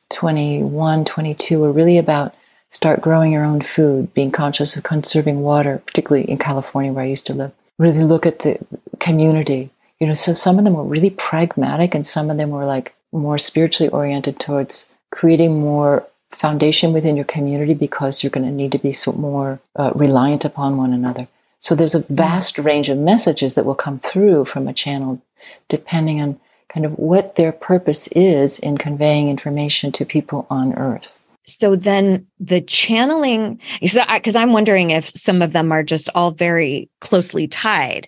21, 0.10 1.06
22 1.06 1.60
were 1.60 1.72
really 1.72 1.98
about 1.98 2.34
start 2.70 3.02
growing 3.02 3.32
your 3.32 3.44
own 3.44 3.62
food, 3.62 4.14
being 4.14 4.32
conscious 4.32 4.76
of 4.76 4.84
conserving 4.84 5.42
water, 5.42 5.82
particularly 5.86 6.30
in 6.30 6.38
California 6.38 6.92
where 6.92 7.04
I 7.04 7.08
used 7.08 7.26
to 7.28 7.34
live. 7.34 7.52
Really 7.78 8.04
look 8.04 8.26
at 8.26 8.40
the 8.40 8.58
community. 9.00 9.70
You 10.00 10.08
know, 10.08 10.14
so 10.14 10.34
some 10.34 10.58
of 10.58 10.66
them 10.66 10.74
were 10.74 10.84
really 10.84 11.10
pragmatic 11.10 11.94
and 11.94 12.08
some 12.08 12.30
of 12.30 12.38
them 12.38 12.52
were 12.52 12.66
like 12.66 12.94
more 13.12 13.38
spiritually 13.38 13.90
oriented 13.92 14.40
towards 14.40 14.90
creating 15.12 15.60
more 15.60 16.08
foundation 16.32 16.94
within 16.94 17.16
your 17.16 17.26
community 17.26 17.74
because 17.74 18.24
you're 18.24 18.30
going 18.30 18.46
to 18.46 18.52
need 18.52 18.72
to 18.72 18.78
be 18.78 18.92
so 18.92 19.12
more 19.14 19.60
uh, 19.76 19.92
reliant 19.96 20.46
upon 20.46 20.78
one 20.78 20.94
another. 20.94 21.28
So 21.60 21.76
there's 21.76 21.96
a 21.96 22.06
vast 22.10 22.58
range 22.58 22.88
of 22.88 22.98
messages 22.98 23.56
that 23.56 23.66
will 23.66 23.76
come 23.76 24.00
through 24.00 24.46
from 24.46 24.68
a 24.68 24.74
channel 24.74 25.22
depending 25.68 26.22
on 26.22 26.40
kind 26.70 26.86
of 26.86 26.94
what 26.98 27.36
their 27.36 27.52
purpose 27.52 28.08
is 28.10 28.60
in 28.60 28.78
conveying 28.78 29.30
information 29.30 29.92
to 29.92 30.06
people 30.06 30.46
on 30.50 30.74
earth. 30.76 31.20
So 31.46 31.76
then 31.76 32.28
the 32.40 32.62
channeling, 32.62 33.60
because 33.82 34.36
I'm 34.36 34.54
wondering 34.54 34.92
if 34.92 35.10
some 35.10 35.42
of 35.42 35.52
them 35.52 35.72
are 35.72 35.84
just 35.84 36.10
all 36.14 36.32
very 36.32 36.90
closely 37.02 37.48
tied. 37.48 38.08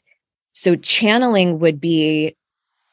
So 0.62 0.76
channeling 0.76 1.58
would 1.58 1.82
be 1.82 2.36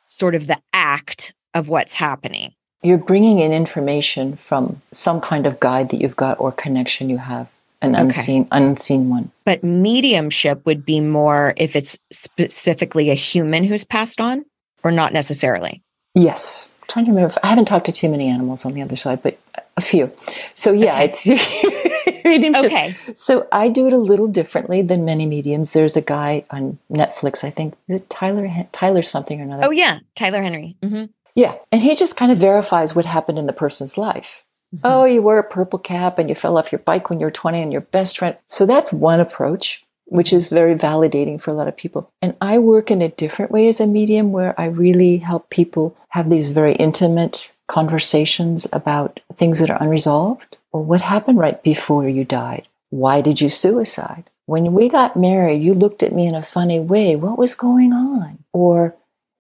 sort 0.06 0.34
of 0.34 0.46
the 0.46 0.56
act 0.72 1.34
of 1.52 1.68
what's 1.68 1.92
happening. 1.92 2.54
You're 2.82 2.96
bringing 2.96 3.40
in 3.40 3.52
information 3.52 4.37
from 4.37 4.80
some 4.90 5.20
kind 5.20 5.46
of 5.46 5.60
guide 5.60 5.90
that 5.90 6.00
you've 6.00 6.16
got 6.16 6.40
or 6.40 6.50
connection 6.50 7.10
you 7.10 7.18
have, 7.18 7.46
an 7.82 7.94
Okay. 7.94 8.04
unseen 8.04 8.48
unseen 8.52 9.10
one. 9.10 9.32
But 9.44 9.62
mediumship 9.62 10.64
would 10.64 10.87
be 10.87 11.00
more 11.00 11.52
if 11.58 11.76
it's 11.76 11.98
specifically 12.10 13.10
a 13.10 13.14
human 13.14 13.64
who's 13.64 13.84
passed 13.84 14.18
on 14.18 14.46
or 14.82 14.90
not 14.90 15.12
necessarily. 15.12 15.82
Yes. 16.14 16.70
I'm 16.80 16.88
trying 16.88 17.04
to 17.04 17.10
remember. 17.10 17.34
I 17.42 17.48
haven't 17.48 17.66
talked 17.66 17.84
to 17.84 17.92
too 17.92 18.08
many 18.08 18.28
animals 18.30 18.64
on 18.64 18.72
the 18.72 18.80
other 18.80 18.96
side, 18.96 19.22
but 19.22 19.38
a 19.76 19.82
few. 19.82 20.10
So 20.54 20.72
yeah, 20.72 20.94
Okay. 20.94 21.04
it's 21.04 21.26
mediumship. 22.28 22.64
Okay. 22.66 22.97
So 23.14 23.49
I 23.52 23.68
do 23.68 23.87
it 23.87 23.92
a 23.92 23.99
little 23.99 24.28
differently 24.28 24.82
than 24.82 25.04
many 25.04 25.26
mediums. 25.26 25.73
There's 25.73 25.97
a 25.97 26.02
guy 26.02 26.44
on 26.50 26.78
Netflix, 26.90 27.44
I 27.44 27.50
think, 27.50 27.75
is 27.88 28.00
it 28.00 28.11
Tyler 28.11 28.49
Tyler 28.73 29.02
something 29.02 29.40
or 29.40 29.44
another. 29.44 29.64
Oh, 29.66 29.70
yeah. 29.70 30.00
Tyler 30.14 30.42
Henry. 30.42 30.76
hmm 30.82 31.04
Yeah, 31.35 31.54
and 31.73 31.82
he 31.82 31.94
just 31.94 32.16
kind 32.16 32.32
of 32.32 32.38
verifies 32.38 32.94
what 32.94 33.06
happened 33.06 33.38
in 33.38 33.47
the 33.47 33.52
person's 33.52 33.97
life. 33.99 34.44
Oh, 34.85 35.04
you 35.04 35.23
wore 35.23 35.38
a 35.38 35.44
purple 35.44 35.78
cap 35.78 36.18
and 36.18 36.28
you 36.28 36.35
fell 36.35 36.58
off 36.58 36.70
your 36.70 36.80
bike 36.80 37.08
when 37.08 37.20
you 37.20 37.25
were 37.25 37.30
20 37.30 37.62
and 37.62 37.73
your 37.73 37.80
best 37.80 38.18
friend. 38.18 38.37
So 38.49 38.66
that's 38.66 38.92
one 38.92 39.18
approach, 39.18 39.82
which 40.08 40.30
is 40.30 40.50
very 40.50 40.75
validating 40.75 41.40
for 41.40 41.50
a 41.50 41.54
lot 41.54 41.68
of 41.68 41.76
people. 41.76 42.11
And 42.20 42.37
I 42.42 42.58
work 42.58 42.90
in 42.90 43.00
a 43.00 43.08
different 43.08 43.50
way 43.50 43.68
as 43.68 43.80
a 43.80 43.87
medium 43.87 44.30
where 44.30 44.58
I 44.61 44.66
really 44.66 45.18
help 45.18 45.49
people 45.49 45.97
have 46.11 46.28
these 46.28 46.50
very 46.50 46.75
intimate 46.75 47.52
conversations 47.66 48.66
about 48.73 49.20
things 49.35 49.58
that 49.61 49.70
are 49.70 49.82
unresolved. 49.82 50.57
Well, 50.72 50.84
what 50.84 51.00
happened 51.00 51.38
right 51.38 51.62
before 51.62 52.08
you 52.08 52.25
died? 52.25 52.68
Why 52.90 53.20
did 53.20 53.40
you 53.40 53.50
suicide? 53.50 54.25
When 54.46 54.72
we 54.72 54.88
got 54.88 55.16
married, 55.16 55.62
you 55.62 55.75
looked 55.75 56.02
at 56.02 56.14
me 56.14 56.26
in 56.26 56.34
a 56.34 56.42
funny 56.42 56.80
way. 56.80 57.16
What 57.16 57.38
was 57.38 57.54
going 57.54 57.92
on? 57.92 58.44
Or 58.52 58.96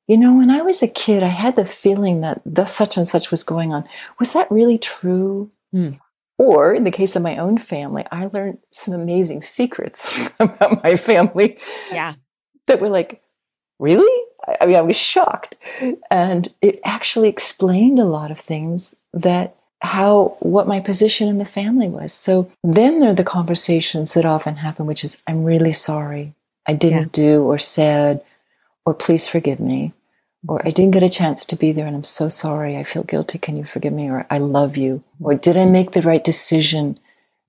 you 0.06 0.16
know, 0.16 0.34
when 0.34 0.50
I 0.50 0.62
was 0.62 0.82
a 0.82 0.88
kid, 0.88 1.22
I 1.22 1.28
had 1.28 1.54
the 1.56 1.66
feeling 1.66 2.22
that 2.22 2.40
the 2.46 2.64
such 2.64 2.96
and 2.96 3.06
such 3.06 3.30
was 3.30 3.42
going 3.42 3.74
on. 3.74 3.86
Was 4.18 4.32
that 4.32 4.50
really 4.50 4.78
true? 4.78 5.50
Hmm. 5.70 5.90
Or 6.38 6.72
in 6.72 6.84
the 6.84 6.90
case 6.90 7.14
of 7.14 7.22
my 7.22 7.36
own 7.36 7.58
family, 7.58 8.06
I 8.10 8.26
learned 8.32 8.58
some 8.70 8.94
amazing 8.94 9.42
secrets 9.42 10.16
about 10.40 10.82
my 10.82 10.96
family 10.96 11.58
Yeah. 11.92 12.14
that 12.68 12.80
were 12.80 12.88
like, 12.88 13.20
really? 13.78 14.24
I 14.60 14.64
mean, 14.64 14.76
I 14.76 14.80
was 14.80 14.96
shocked. 14.96 15.56
And 16.10 16.48
it 16.62 16.80
actually 16.84 17.28
explained 17.28 17.98
a 17.98 18.04
lot 18.06 18.30
of 18.30 18.38
things 18.40 18.94
that 19.12 19.56
how 19.80 20.36
what 20.40 20.66
my 20.66 20.80
position 20.80 21.28
in 21.28 21.38
the 21.38 21.44
family 21.44 21.88
was. 21.88 22.12
So 22.12 22.50
then 22.64 23.00
there 23.00 23.10
are 23.10 23.14
the 23.14 23.24
conversations 23.24 24.14
that 24.14 24.24
often 24.24 24.56
happen, 24.56 24.86
which 24.86 25.04
is, 25.04 25.22
I'm 25.26 25.44
really 25.44 25.72
sorry. 25.72 26.34
I 26.66 26.74
didn't 26.74 27.12
do 27.12 27.44
or 27.44 27.58
said, 27.58 28.22
or 28.84 28.92
please 28.92 29.28
forgive 29.28 29.60
me, 29.60 29.92
or 30.46 30.60
I 30.66 30.70
didn't 30.70 30.92
get 30.92 31.02
a 31.02 31.08
chance 31.08 31.44
to 31.46 31.56
be 31.56 31.72
there 31.72 31.86
and 31.86 31.96
I'm 31.96 32.04
so 32.04 32.28
sorry. 32.28 32.76
I 32.76 32.84
feel 32.84 33.04
guilty. 33.04 33.38
Can 33.38 33.56
you 33.56 33.64
forgive 33.64 33.92
me? 33.92 34.10
Or 34.10 34.26
I 34.30 34.38
love 34.38 34.76
you. 34.76 35.02
Or 35.20 35.34
did 35.34 35.56
I 35.56 35.64
make 35.64 35.92
the 35.92 36.02
right 36.02 36.22
decision 36.22 36.98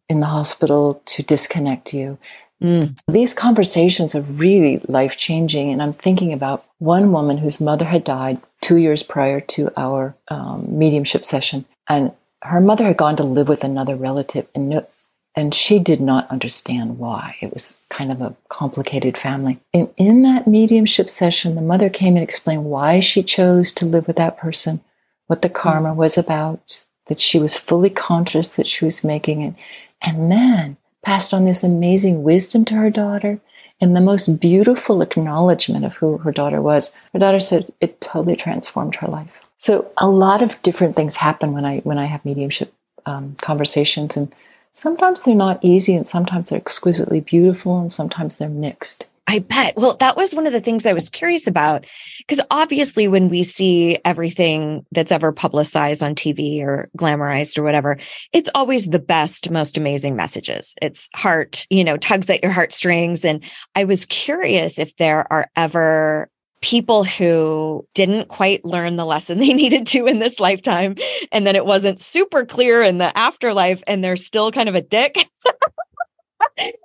in 0.07 0.19
the 0.19 0.27
hospital 0.27 1.01
to 1.05 1.23
disconnect 1.23 1.93
you? 1.93 2.17
Mm. 2.61 3.01
These 3.07 3.33
conversations 3.33 4.15
are 4.15 4.21
really 4.21 4.81
life 4.87 5.17
changing. 5.17 5.71
And 5.71 5.81
I'm 5.81 5.93
thinking 5.93 6.33
about 6.33 6.65
one 6.77 7.11
woman 7.11 7.37
whose 7.37 7.61
mother 7.61 7.85
had 7.85 8.03
died 8.03 8.41
two 8.61 8.77
years 8.77 9.03
prior 9.03 9.39
to 9.39 9.71
our 9.77 10.15
um, 10.27 10.65
mediumship 10.77 11.25
session. 11.25 11.65
And 11.87 12.11
her 12.43 12.61
mother 12.61 12.85
had 12.85 12.97
gone 12.97 13.15
to 13.17 13.23
live 13.23 13.49
with 13.49 13.63
another 13.63 13.95
relative 13.95 14.47
and 14.55 14.69
no, 14.69 14.87
and 15.35 15.53
she 15.53 15.79
did 15.79 16.01
not 16.01 16.29
understand 16.29 16.97
why. 16.97 17.35
It 17.41 17.53
was 17.53 17.85
kind 17.89 18.11
of 18.11 18.21
a 18.21 18.35
complicated 18.49 19.17
family. 19.17 19.59
And 19.73 19.89
in 19.97 20.23
that 20.23 20.47
mediumship 20.47 21.09
session, 21.09 21.55
the 21.55 21.61
mother 21.61 21.89
came 21.89 22.15
and 22.15 22.23
explained 22.23 22.65
why 22.65 22.99
she 22.99 23.23
chose 23.23 23.71
to 23.73 23.85
live 23.85 24.07
with 24.07 24.15
that 24.17 24.37
person, 24.37 24.81
what 25.27 25.41
the 25.41 25.47
hmm. 25.47 25.55
karma 25.55 25.93
was 25.93 26.17
about, 26.17 26.83
that 27.07 27.19
she 27.19 27.39
was 27.39 27.55
fully 27.55 27.89
conscious 27.89 28.55
that 28.55 28.67
she 28.67 28.85
was 28.85 29.03
making 29.03 29.41
it, 29.41 29.53
and 30.01 30.31
then 30.31 30.77
passed 31.03 31.33
on 31.33 31.45
this 31.45 31.63
amazing 31.63 32.23
wisdom 32.23 32.65
to 32.65 32.75
her 32.75 32.89
daughter 32.89 33.39
and 33.81 33.95
the 33.95 34.01
most 34.01 34.39
beautiful 34.39 35.01
acknowledgement 35.01 35.85
of 35.85 35.93
who 35.95 36.17
her 36.17 36.31
daughter 36.31 36.61
was. 36.61 36.93
Her 37.13 37.19
daughter 37.19 37.39
said 37.39 37.71
it 37.79 38.01
totally 38.01 38.35
transformed 38.35 38.95
her 38.95 39.07
life. 39.07 39.31
So 39.59 39.91
a 39.97 40.09
lot 40.09 40.41
of 40.41 40.61
different 40.61 40.95
things 40.95 41.15
happen 41.15 41.53
when 41.53 41.65
I 41.65 41.79
when 41.79 41.97
I 41.97 42.05
have 42.05 42.25
mediumship 42.25 42.73
um, 43.05 43.35
conversations, 43.41 44.17
and 44.17 44.33
sometimes 44.71 45.25
they're 45.25 45.35
not 45.35 45.59
easy, 45.61 45.95
and 45.95 46.07
sometimes 46.07 46.49
they're 46.49 46.59
exquisitely 46.59 47.21
beautiful, 47.21 47.79
and 47.79 47.91
sometimes 47.91 48.37
they're 48.37 48.49
mixed. 48.49 49.07
I 49.29 49.39
bet. 49.39 49.75
Well, 49.77 49.95
that 49.97 50.17
was 50.17 50.33
one 50.33 50.47
of 50.47 50.53
the 50.53 50.59
things 50.59 50.87
I 50.87 50.93
was 50.93 51.07
curious 51.07 51.45
about. 51.45 51.85
Because 52.17 52.43
obviously, 52.49 53.07
when 53.07 53.29
we 53.29 53.43
see 53.43 53.99
everything 54.03 54.87
that's 54.91 55.11
ever 55.11 55.31
publicized 55.31 56.01
on 56.01 56.15
TV 56.15 56.63
or 56.63 56.89
glamorized 56.97 57.55
or 57.55 57.61
whatever, 57.61 57.99
it's 58.33 58.49
always 58.55 58.87
the 58.87 58.97
best, 58.97 59.51
most 59.51 59.77
amazing 59.77 60.15
messages. 60.15 60.73
It's 60.81 61.09
heart, 61.15 61.67
you 61.69 61.83
know, 61.83 61.95
tugs 61.95 62.27
at 62.31 62.41
your 62.41 62.51
heartstrings. 62.51 63.23
And 63.23 63.43
I 63.75 63.83
was 63.83 64.05
curious 64.05 64.79
if 64.79 64.95
there 64.95 65.31
are 65.31 65.47
ever 65.55 66.27
people 66.61 67.03
who 67.03 67.87
didn't 67.93 68.27
quite 68.27 68.65
learn 68.65 68.95
the 68.95 69.05
lesson 69.05 69.37
they 69.39 69.53
needed 69.53 69.87
to 69.87 70.05
in 70.05 70.19
this 70.19 70.39
lifetime. 70.39 70.95
And 71.31 71.45
then 71.45 71.55
it 71.55 71.65
wasn't 71.65 71.99
super 71.99 72.45
clear 72.45 72.83
in 72.83 72.97
the 72.97 73.17
afterlife, 73.17 73.83
and 73.87 74.03
they're 74.03 74.15
still 74.15 74.51
kind 74.51 74.69
of 74.69 74.75
a 74.75 74.81
dick. 74.81 75.17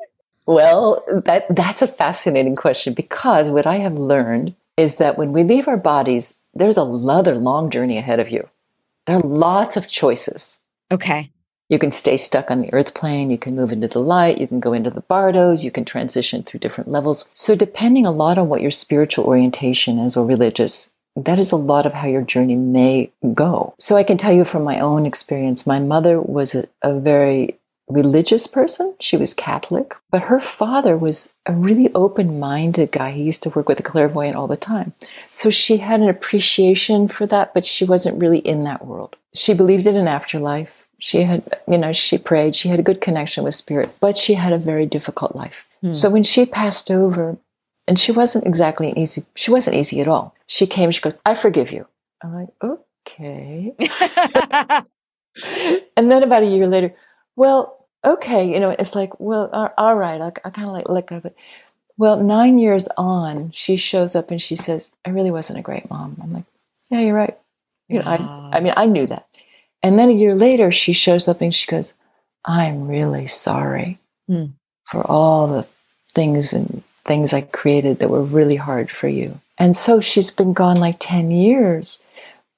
Well, 0.47 1.03
that 1.25 1.47
that's 1.55 1.81
a 1.81 1.89
fascinating 1.89 2.57
question 2.57 2.93
because 2.93 3.49
what 3.49 3.67
I 3.67 3.77
have 3.77 3.97
learned 3.97 4.55
is 4.77 4.97
that 4.97 5.17
when 5.17 5.33
we 5.33 5.43
leave 5.43 5.69
our 5.69 5.79
bodies, 5.79 6.39
there's 6.53 6.77
another 6.77 7.37
long 7.37 7.71
journey 7.71 7.97
ahead 7.97 8.21
of 8.21 8.31
you. 8.31 8.49
There 9.07 9.17
are 9.17 9.21
lots 9.21 9.77
of 9.77 9.89
choices. 9.89 10.61
Okay. 10.93 11.31
You 11.75 11.81
can 11.81 11.91
stay 11.91 12.17
stuck 12.17 12.53
on 12.53 12.61
the 12.61 12.73
earth 12.73 12.95
plane, 12.95 13.33
you 13.33 13.37
can 13.37 13.57
move 13.57 13.73
into 13.73 13.89
the 13.89 13.99
light, 13.99 14.39
you 14.39 14.47
can 14.47 14.61
go 14.61 14.73
into 14.73 14.91
the 14.91 15.01
bardos, 15.01 15.65
you 15.65 15.73
can 15.73 15.85
transition 15.85 16.45
through 16.45 16.61
different 16.61 16.89
levels. 16.89 17.29
So, 17.33 17.57
depending 17.57 18.07
a 18.07 18.13
lot 18.13 18.39
on 18.39 18.49
what 18.49 18.63
your 18.63 18.71
spiritual 18.71 19.25
orientation 19.25 19.99
is 19.99 20.17
or 20.17 20.25
religious, 20.25 20.93
that 21.17 21.41
is 21.41 21.51
a 21.51 21.57
lot 21.57 21.85
of 21.85 21.93
how 21.93 22.07
your 22.07 22.23
journey 22.23 22.55
may 22.55 23.11
go. 23.35 23.75
So, 23.81 23.97
I 23.97 24.05
can 24.05 24.17
tell 24.17 24.33
you 24.33 24.45
from 24.45 24.63
my 24.63 24.79
own 24.79 25.05
experience, 25.05 25.67
my 25.67 25.81
mother 25.81 26.21
was 26.21 26.55
a, 26.55 26.69
a 26.83 26.97
very 26.97 27.59
religious 27.89 28.47
person. 28.47 28.95
She 29.01 29.17
was 29.17 29.35
Catholic, 29.35 29.97
but 30.13 30.23
her 30.23 30.39
father 30.39 30.97
was 30.97 31.35
a 31.45 31.53
really 31.53 31.93
open 31.97 32.39
minded 32.39 32.93
guy. 32.93 33.11
He 33.11 33.25
used 33.25 33.43
to 33.43 33.51
work 33.51 33.69
with 33.69 33.81
a 33.81 33.83
clairvoyant 33.83 34.37
all 34.37 34.47
the 34.47 34.55
time. 34.55 34.93
So 35.29 35.51
she 35.51 35.79
had 35.79 36.01
an 36.01 36.09
appreciation 36.09 37.09
for 37.09 37.27
that, 37.27 37.53
but 37.53 37.65
she 37.65 37.85
wasn't 37.85 38.21
really 38.21 38.39
in 38.39 38.63
that 38.63 38.87
world. 38.87 39.17
She 39.35 39.55
believed 39.55 39.89
in 39.89 39.97
an 39.97 40.07
afterlife. 40.07 40.84
She 40.99 41.23
had, 41.23 41.43
you 41.69 41.77
know, 41.79 41.93
she 41.93 42.19
prayed. 42.19 42.57
She 42.57 42.69
had 42.69 42.79
a 42.79 42.83
good 42.83 43.01
connection 43.01 43.45
with 43.45 43.55
spirit, 43.55 43.95
but 44.01 44.17
she 44.17 44.35
had 44.35 44.53
a 44.53 44.59
very 44.59 44.87
difficult 44.87 45.35
life. 45.37 45.67
Hmm. 45.83 45.93
So 45.93 46.09
when 46.11 46.23
she 46.23 46.47
passed 46.47 46.91
over, 46.91 47.37
and 47.87 47.99
she 48.01 48.13
wasn't 48.13 48.47
exactly 48.47 48.91
an 48.91 48.99
easy, 48.99 49.25
she 49.35 49.51
wasn't 49.51 49.77
easy 49.77 50.01
at 50.01 50.09
all. 50.09 50.35
She 50.47 50.67
came, 50.67 50.91
she 50.91 51.03
goes, 51.03 51.19
I 51.27 51.35
forgive 51.35 51.71
you. 51.73 51.87
I'm 52.23 52.35
like, 52.35 52.49
okay. 52.63 53.75
and 55.97 56.11
then 56.11 56.23
about 56.23 56.43
a 56.43 56.47
year 56.47 56.67
later, 56.67 56.95
well, 57.37 57.87
okay, 58.05 58.51
you 58.51 58.61
know, 58.61 58.71
it's 58.71 58.95
like, 58.95 59.19
well, 59.21 59.51
all- 59.53 59.75
all 59.77 59.95
right, 59.97 60.21
I, 60.21 60.33
I 60.45 60.51
kind 60.51 60.67
of 60.69 60.73
like 60.73 60.89
let 60.89 61.07
go 61.09 61.17
of 61.17 61.25
it. 61.27 61.37
Well, 61.97 62.17
nine 62.17 62.59
years 62.59 62.89
on, 62.97 63.51
she 63.53 63.77
shows 63.77 64.17
up 64.17 64.31
and 64.31 64.41
she 64.41 64.57
says, 64.57 64.91
I 65.05 65.11
really 65.11 65.31
wasn't 65.31 65.59
a 65.59 65.63
great 65.63 65.89
mom. 65.91 66.17
I'm 66.23 66.33
like, 66.33 66.45
yeah, 66.91 67.01
you're 67.01 67.15
right. 67.15 67.37
You 67.89 67.99
know, 68.01 68.07
I, 68.07 68.57
I 68.57 68.61
mean, 68.61 68.73
I 68.77 68.87
knew 68.87 69.07
that. 69.07 69.27
And 69.85 69.99
then 69.99 70.09
a 70.09 70.13
year 70.13 70.35
later, 70.35 70.73
she 70.73 70.95
shows 70.95 71.29
up 71.29 71.43
and 71.43 71.55
she 71.55 71.71
goes, 71.71 71.93
I'm 72.45 72.89
really 72.89 73.27
sorry 73.27 73.99
Hmm. 74.27 74.47
for 74.87 75.03
all 75.07 75.47
the 75.47 75.67
things 76.15 76.55
and 76.55 76.83
things 77.05 77.35
I 77.35 77.43
created 77.43 77.99
that 77.99 78.09
were 78.09 78.23
really 78.23 78.57
hard 78.57 78.91
for 78.91 79.09
you. 79.09 79.39
And 79.59 79.77
so 79.77 80.01
she's 80.01 80.31
been 80.31 80.55
gone 80.55 80.77
like 80.79 80.97
10 80.99 81.31
years, 81.31 82.03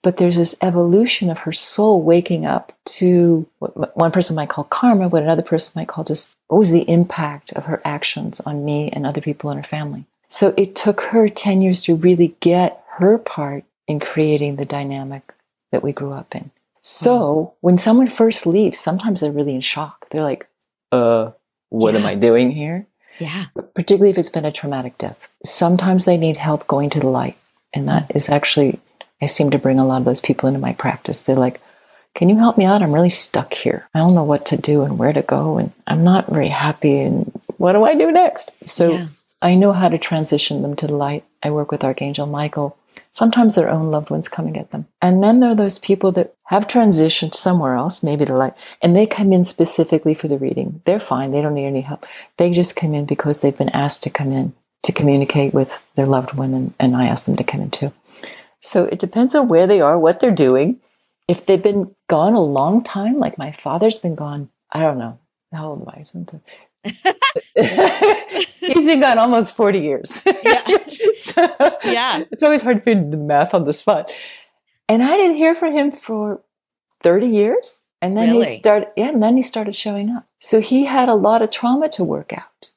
but 0.04 0.18
there's 0.18 0.36
this 0.36 0.54
evolution 0.62 1.28
of 1.28 1.40
her 1.40 1.52
soul 1.52 2.00
waking 2.00 2.46
up 2.46 2.72
to 3.00 3.46
what 3.58 3.96
one 3.96 4.12
person 4.12 4.36
might 4.36 4.48
call 4.48 4.62
karma, 4.64 5.08
what 5.08 5.24
another 5.24 5.42
person 5.42 5.72
might 5.74 5.88
call 5.88 6.04
just 6.04 6.30
what 6.46 6.58
was 6.58 6.70
the 6.70 6.88
impact 6.88 7.52
of 7.54 7.64
her 7.64 7.82
actions 7.84 8.40
on 8.46 8.64
me 8.64 8.88
and 8.90 9.04
other 9.04 9.20
people 9.20 9.50
in 9.50 9.56
her 9.56 9.64
family. 9.64 10.04
So 10.28 10.54
it 10.56 10.76
took 10.76 11.00
her 11.12 11.28
10 11.28 11.60
years 11.60 11.82
to 11.82 11.96
really 11.96 12.36
get 12.38 12.84
her 12.98 13.18
part 13.18 13.64
in 13.88 13.98
creating 13.98 14.56
the 14.56 14.64
dynamic 14.64 15.34
that 15.72 15.82
we 15.82 15.90
grew 15.90 16.12
up 16.12 16.36
in. 16.36 16.52
So 16.86 17.54
when 17.62 17.78
someone 17.78 18.08
first 18.08 18.46
leaves, 18.46 18.78
sometimes 18.78 19.20
they're 19.20 19.32
really 19.32 19.56
in 19.56 19.60
shock. 19.60 20.08
They're 20.10 20.22
like, 20.22 20.48
uh, 20.92 21.32
what 21.68 21.96
am 21.96 22.06
I 22.06 22.14
doing 22.14 22.52
here? 22.52 22.86
yeah. 23.18 23.46
particularly 23.74 24.10
if 24.10 24.18
it's 24.18 24.28
been 24.28 24.44
a 24.44 24.52
traumatic 24.52 24.98
death. 24.98 25.28
Sometimes 25.44 26.04
they 26.04 26.16
need 26.16 26.36
help 26.36 26.66
going 26.66 26.90
to 26.90 27.00
the 27.00 27.08
light. 27.08 27.36
And 27.72 27.88
that 27.88 28.12
is 28.14 28.28
actually, 28.28 28.78
I 29.20 29.26
seem 29.26 29.50
to 29.50 29.58
bring 29.58 29.80
a 29.80 29.86
lot 29.86 29.98
of 29.98 30.04
those 30.04 30.20
people 30.20 30.48
into 30.48 30.60
my 30.60 30.74
practice. 30.74 31.22
They're 31.22 31.34
like, 31.34 31.60
can 32.14 32.28
you 32.28 32.36
help 32.36 32.56
me 32.56 32.64
out? 32.64 32.82
I'm 32.82 32.94
really 32.94 33.10
stuck 33.10 33.52
here. 33.52 33.88
I 33.94 33.98
don't 33.98 34.14
know 34.14 34.24
what 34.24 34.46
to 34.46 34.56
do 34.56 34.82
and 34.82 34.98
where 34.98 35.12
to 35.12 35.22
go. 35.22 35.58
And 35.58 35.72
I'm 35.86 36.04
not 36.04 36.30
very 36.30 36.48
happy. 36.48 37.00
And 37.00 37.32
what 37.56 37.72
do 37.72 37.84
I 37.84 37.94
do 37.94 38.12
next? 38.12 38.52
So 38.64 38.92
Yeah. 38.92 39.08
I 39.42 39.54
know 39.54 39.72
how 39.72 39.88
to 39.88 39.98
transition 39.98 40.62
them 40.62 40.76
to 40.76 40.86
the 40.86 40.94
light. 40.94 41.24
I 41.42 41.50
work 41.50 41.70
with 41.70 41.84
Archangel 41.84 42.26
Michael. 42.26 42.76
Sometimes 43.16 43.54
their 43.54 43.70
own 43.70 43.90
loved 43.90 44.10
ones 44.10 44.28
coming 44.28 44.58
at 44.58 44.72
them. 44.72 44.88
And 45.00 45.22
then 45.22 45.40
there 45.40 45.52
are 45.52 45.54
those 45.54 45.78
people 45.78 46.12
that 46.12 46.34
have 46.48 46.66
transitioned 46.66 47.34
somewhere 47.34 47.74
else, 47.74 48.02
maybe 48.02 48.26
to 48.26 48.36
light, 48.36 48.52
and 48.82 48.94
they 48.94 49.06
come 49.06 49.32
in 49.32 49.42
specifically 49.42 50.12
for 50.12 50.28
the 50.28 50.36
reading. 50.36 50.82
They're 50.84 51.00
fine. 51.00 51.30
They 51.30 51.40
don't 51.40 51.54
need 51.54 51.64
any 51.64 51.80
help. 51.80 52.04
They 52.36 52.52
just 52.52 52.76
come 52.76 52.92
in 52.92 53.06
because 53.06 53.40
they've 53.40 53.56
been 53.56 53.70
asked 53.70 54.02
to 54.02 54.10
come 54.10 54.32
in 54.32 54.52
to 54.82 54.92
communicate 54.92 55.54
with 55.54 55.82
their 55.94 56.04
loved 56.04 56.34
one, 56.34 56.52
and, 56.52 56.74
and 56.78 56.94
I 56.94 57.06
ask 57.06 57.24
them 57.24 57.36
to 57.36 57.42
come 57.42 57.62
in 57.62 57.70
too. 57.70 57.90
So 58.60 58.84
it 58.84 58.98
depends 58.98 59.34
on 59.34 59.48
where 59.48 59.66
they 59.66 59.80
are, 59.80 59.98
what 59.98 60.20
they're 60.20 60.30
doing. 60.30 60.80
If 61.26 61.46
they've 61.46 61.62
been 61.62 61.96
gone 62.08 62.34
a 62.34 62.42
long 62.42 62.82
time, 62.82 63.16
like 63.16 63.38
my 63.38 63.50
father's 63.50 63.98
been 63.98 64.14
gone, 64.14 64.50
I 64.70 64.80
don't 64.80 64.98
know. 64.98 65.18
How 65.54 65.68
old 65.70 65.88
am 65.88 65.88
I? 65.88 66.04
He's 68.60 68.86
been 68.86 69.00
gone 69.00 69.18
almost 69.18 69.54
40 69.56 69.78
years. 69.78 70.22
Yeah. 70.44 70.62
So 71.18 71.48
Yeah. 71.84 72.24
It's 72.30 72.42
always 72.42 72.62
hard 72.62 72.84
to 72.84 72.94
do 72.94 73.10
the 73.10 73.16
math 73.16 73.54
on 73.54 73.64
the 73.64 73.72
spot. 73.72 74.14
And 74.88 75.02
I 75.02 75.16
didn't 75.16 75.36
hear 75.36 75.54
from 75.54 75.74
him 75.76 75.90
for 75.90 76.42
30 77.02 77.26
years. 77.26 77.80
And 78.02 78.16
then 78.16 78.28
Really? 78.30 78.46
he 78.46 78.54
started, 78.58 78.88
yeah, 78.96 79.08
and 79.08 79.22
then 79.22 79.36
he 79.36 79.42
started 79.42 79.74
showing 79.74 80.10
up. 80.10 80.26
So 80.40 80.60
he 80.60 80.84
had 80.84 81.08
a 81.08 81.14
lot 81.14 81.42
of 81.42 81.50
trauma 81.50 81.88
to 81.90 82.04
work 82.04 82.32
out. 82.32 82.70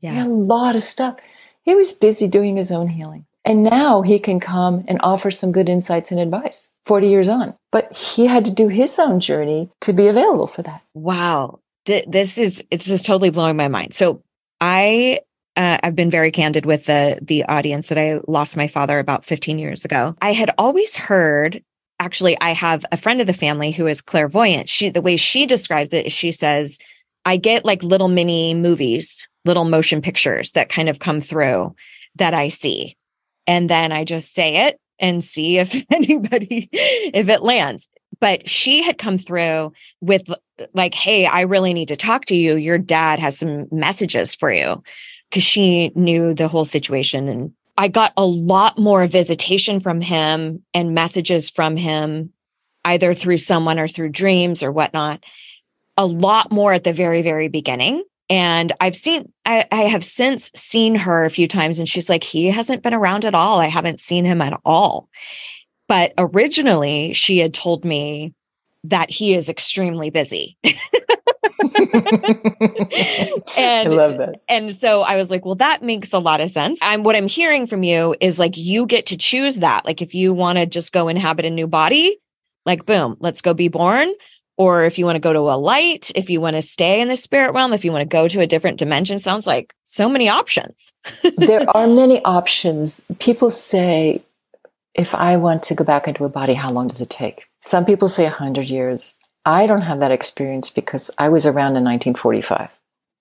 He 0.00 0.08
had 0.08 0.16
Yeah. 0.16 0.26
a 0.26 0.28
lot 0.28 0.74
of 0.76 0.82
stuff. 0.82 1.16
He 1.62 1.74
was 1.74 1.92
busy 1.92 2.26
doing 2.28 2.56
his 2.56 2.70
own 2.70 2.88
healing. 2.88 3.26
And 3.44 3.62
now 3.62 4.02
he 4.02 4.18
can 4.18 4.40
come 4.40 4.84
and 4.88 4.98
offer 5.02 5.30
some 5.30 5.52
good 5.52 5.68
insights 5.68 6.10
and 6.10 6.18
advice 6.20 6.68
40 6.86 7.08
years 7.08 7.28
on. 7.28 7.54
But 7.70 7.92
he 7.92 8.26
had 8.26 8.44
to 8.46 8.50
do 8.50 8.68
his 8.68 8.98
own 8.98 9.20
journey 9.20 9.70
to 9.82 9.92
be 9.92 10.08
available 10.08 10.46
for 10.46 10.62
that. 10.62 10.82
Wow. 10.94 11.60
Th- 11.86 12.04
this 12.08 12.38
is 12.38 12.62
it's 12.70 12.86
just 12.86 13.06
totally 13.06 13.30
blowing 13.30 13.56
my 13.56 13.68
mind. 13.68 13.94
So 13.94 14.22
I 14.60 15.20
uh, 15.56 15.78
I've 15.82 15.94
been 15.94 16.10
very 16.10 16.30
candid 16.30 16.66
with 16.66 16.86
the 16.86 17.18
the 17.22 17.44
audience 17.44 17.88
that 17.88 17.98
I 17.98 18.20
lost 18.26 18.56
my 18.56 18.68
father 18.68 18.98
about 18.98 19.24
15 19.24 19.58
years 19.58 19.84
ago. 19.84 20.16
I 20.20 20.32
had 20.32 20.52
always 20.58 20.96
heard 20.96 21.62
actually 22.00 22.38
I 22.40 22.50
have 22.50 22.84
a 22.90 22.96
friend 22.96 23.20
of 23.20 23.26
the 23.26 23.32
family 23.32 23.70
who 23.70 23.86
is 23.86 24.00
clairvoyant. 24.00 24.68
She 24.68 24.88
the 24.88 25.02
way 25.02 25.16
she 25.16 25.46
describes 25.46 25.92
it 25.92 26.10
she 26.10 26.32
says 26.32 26.78
I 27.24 27.36
get 27.36 27.64
like 27.64 27.82
little 27.82 28.08
mini 28.08 28.54
movies, 28.54 29.28
little 29.44 29.64
motion 29.64 30.02
pictures 30.02 30.52
that 30.52 30.68
kind 30.68 30.88
of 30.88 30.98
come 30.98 31.20
through 31.20 31.74
that 32.16 32.34
I 32.34 32.48
see. 32.48 32.96
And 33.46 33.68
then 33.68 33.92
I 33.92 34.04
just 34.04 34.34
say 34.34 34.66
it 34.68 34.78
and 34.98 35.22
see 35.22 35.58
if 35.58 35.84
anybody 35.92 36.68
if 36.72 37.28
it 37.28 37.42
lands. 37.42 37.88
But 38.20 38.48
she 38.48 38.82
had 38.82 38.98
come 38.98 39.16
through 39.16 39.72
with 40.00 40.28
uh, 40.30 40.36
like, 40.72 40.94
hey, 40.94 41.26
I 41.26 41.42
really 41.42 41.74
need 41.74 41.88
to 41.88 41.96
talk 41.96 42.24
to 42.26 42.36
you. 42.36 42.56
Your 42.56 42.78
dad 42.78 43.18
has 43.18 43.38
some 43.38 43.66
messages 43.70 44.34
for 44.34 44.52
you. 44.52 44.82
Cause 45.32 45.42
she 45.42 45.90
knew 45.94 46.32
the 46.32 46.48
whole 46.48 46.64
situation. 46.64 47.28
And 47.28 47.52
I 47.76 47.88
got 47.88 48.12
a 48.16 48.24
lot 48.24 48.78
more 48.78 49.06
visitation 49.06 49.80
from 49.80 50.00
him 50.00 50.62
and 50.72 50.94
messages 50.94 51.50
from 51.50 51.76
him, 51.76 52.32
either 52.84 53.14
through 53.14 53.38
someone 53.38 53.80
or 53.80 53.88
through 53.88 54.10
dreams 54.10 54.62
or 54.62 54.70
whatnot. 54.70 55.24
A 55.96 56.06
lot 56.06 56.52
more 56.52 56.72
at 56.72 56.84
the 56.84 56.92
very, 56.92 57.22
very 57.22 57.48
beginning. 57.48 58.04
And 58.30 58.72
I've 58.80 58.96
seen, 58.96 59.32
I, 59.44 59.66
I 59.70 59.82
have 59.82 60.04
since 60.04 60.50
seen 60.54 60.94
her 60.94 61.24
a 61.24 61.30
few 61.30 61.46
times, 61.46 61.78
and 61.78 61.88
she's 61.88 62.08
like, 62.08 62.24
he 62.24 62.46
hasn't 62.46 62.82
been 62.82 62.94
around 62.94 63.24
at 63.24 63.34
all. 63.34 63.60
I 63.60 63.66
haven't 63.66 64.00
seen 64.00 64.24
him 64.24 64.40
at 64.40 64.58
all. 64.64 65.08
But 65.88 66.14
originally, 66.16 67.12
she 67.12 67.38
had 67.38 67.52
told 67.52 67.84
me 67.84 68.32
that 68.84 69.10
he 69.10 69.34
is 69.34 69.48
extremely 69.48 70.10
busy. 70.10 70.56
I 71.76 73.30
and 73.56 73.94
love 73.94 74.18
that. 74.18 74.42
and 74.48 74.74
so 74.74 75.02
I 75.02 75.16
was 75.16 75.30
like, 75.30 75.44
well, 75.44 75.54
that 75.56 75.82
makes 75.82 76.12
a 76.12 76.18
lot 76.18 76.40
of 76.40 76.50
sense. 76.50 76.78
I'm 76.82 77.02
what 77.02 77.16
I'm 77.16 77.28
hearing 77.28 77.66
from 77.66 77.82
you 77.82 78.14
is 78.20 78.38
like 78.38 78.56
you 78.56 78.86
get 78.86 79.06
to 79.06 79.16
choose 79.16 79.56
that. 79.56 79.84
Like 79.84 80.02
if 80.02 80.14
you 80.14 80.32
want 80.32 80.58
to 80.58 80.66
just 80.66 80.92
go 80.92 81.08
inhabit 81.08 81.44
a 81.44 81.50
new 81.50 81.66
body, 81.66 82.18
like 82.66 82.86
boom, 82.86 83.16
let's 83.20 83.40
go 83.40 83.54
be 83.54 83.68
born. 83.68 84.12
Or 84.56 84.84
if 84.84 84.98
you 84.98 85.04
want 85.04 85.16
to 85.16 85.20
go 85.20 85.32
to 85.32 85.50
a 85.50 85.58
light, 85.58 86.12
if 86.14 86.30
you 86.30 86.40
want 86.40 86.54
to 86.54 86.62
stay 86.62 87.00
in 87.00 87.08
the 87.08 87.16
spirit 87.16 87.52
realm, 87.52 87.72
if 87.72 87.84
you 87.84 87.90
want 87.90 88.02
to 88.02 88.08
go 88.08 88.28
to 88.28 88.40
a 88.40 88.46
different 88.46 88.78
dimension, 88.78 89.18
sounds 89.18 89.48
like 89.48 89.74
so 89.82 90.08
many 90.08 90.28
options. 90.28 90.92
there 91.36 91.68
are 91.76 91.88
many 91.88 92.24
options. 92.24 93.02
People 93.18 93.50
say, 93.50 94.22
if 94.94 95.14
I 95.14 95.36
want 95.36 95.62
to 95.64 95.74
go 95.74 95.84
back 95.84 96.06
into 96.08 96.24
a 96.24 96.28
body, 96.28 96.54
how 96.54 96.70
long 96.70 96.86
does 96.88 97.00
it 97.00 97.10
take? 97.10 97.46
Some 97.60 97.84
people 97.84 98.08
say 98.08 98.24
100 98.24 98.70
years. 98.70 99.14
I 99.44 99.66
don't 99.66 99.82
have 99.82 100.00
that 100.00 100.10
experience 100.12 100.70
because 100.70 101.10
I 101.18 101.28
was 101.28 101.44
around 101.46 101.76
in 101.76 101.84
1945 101.84 102.70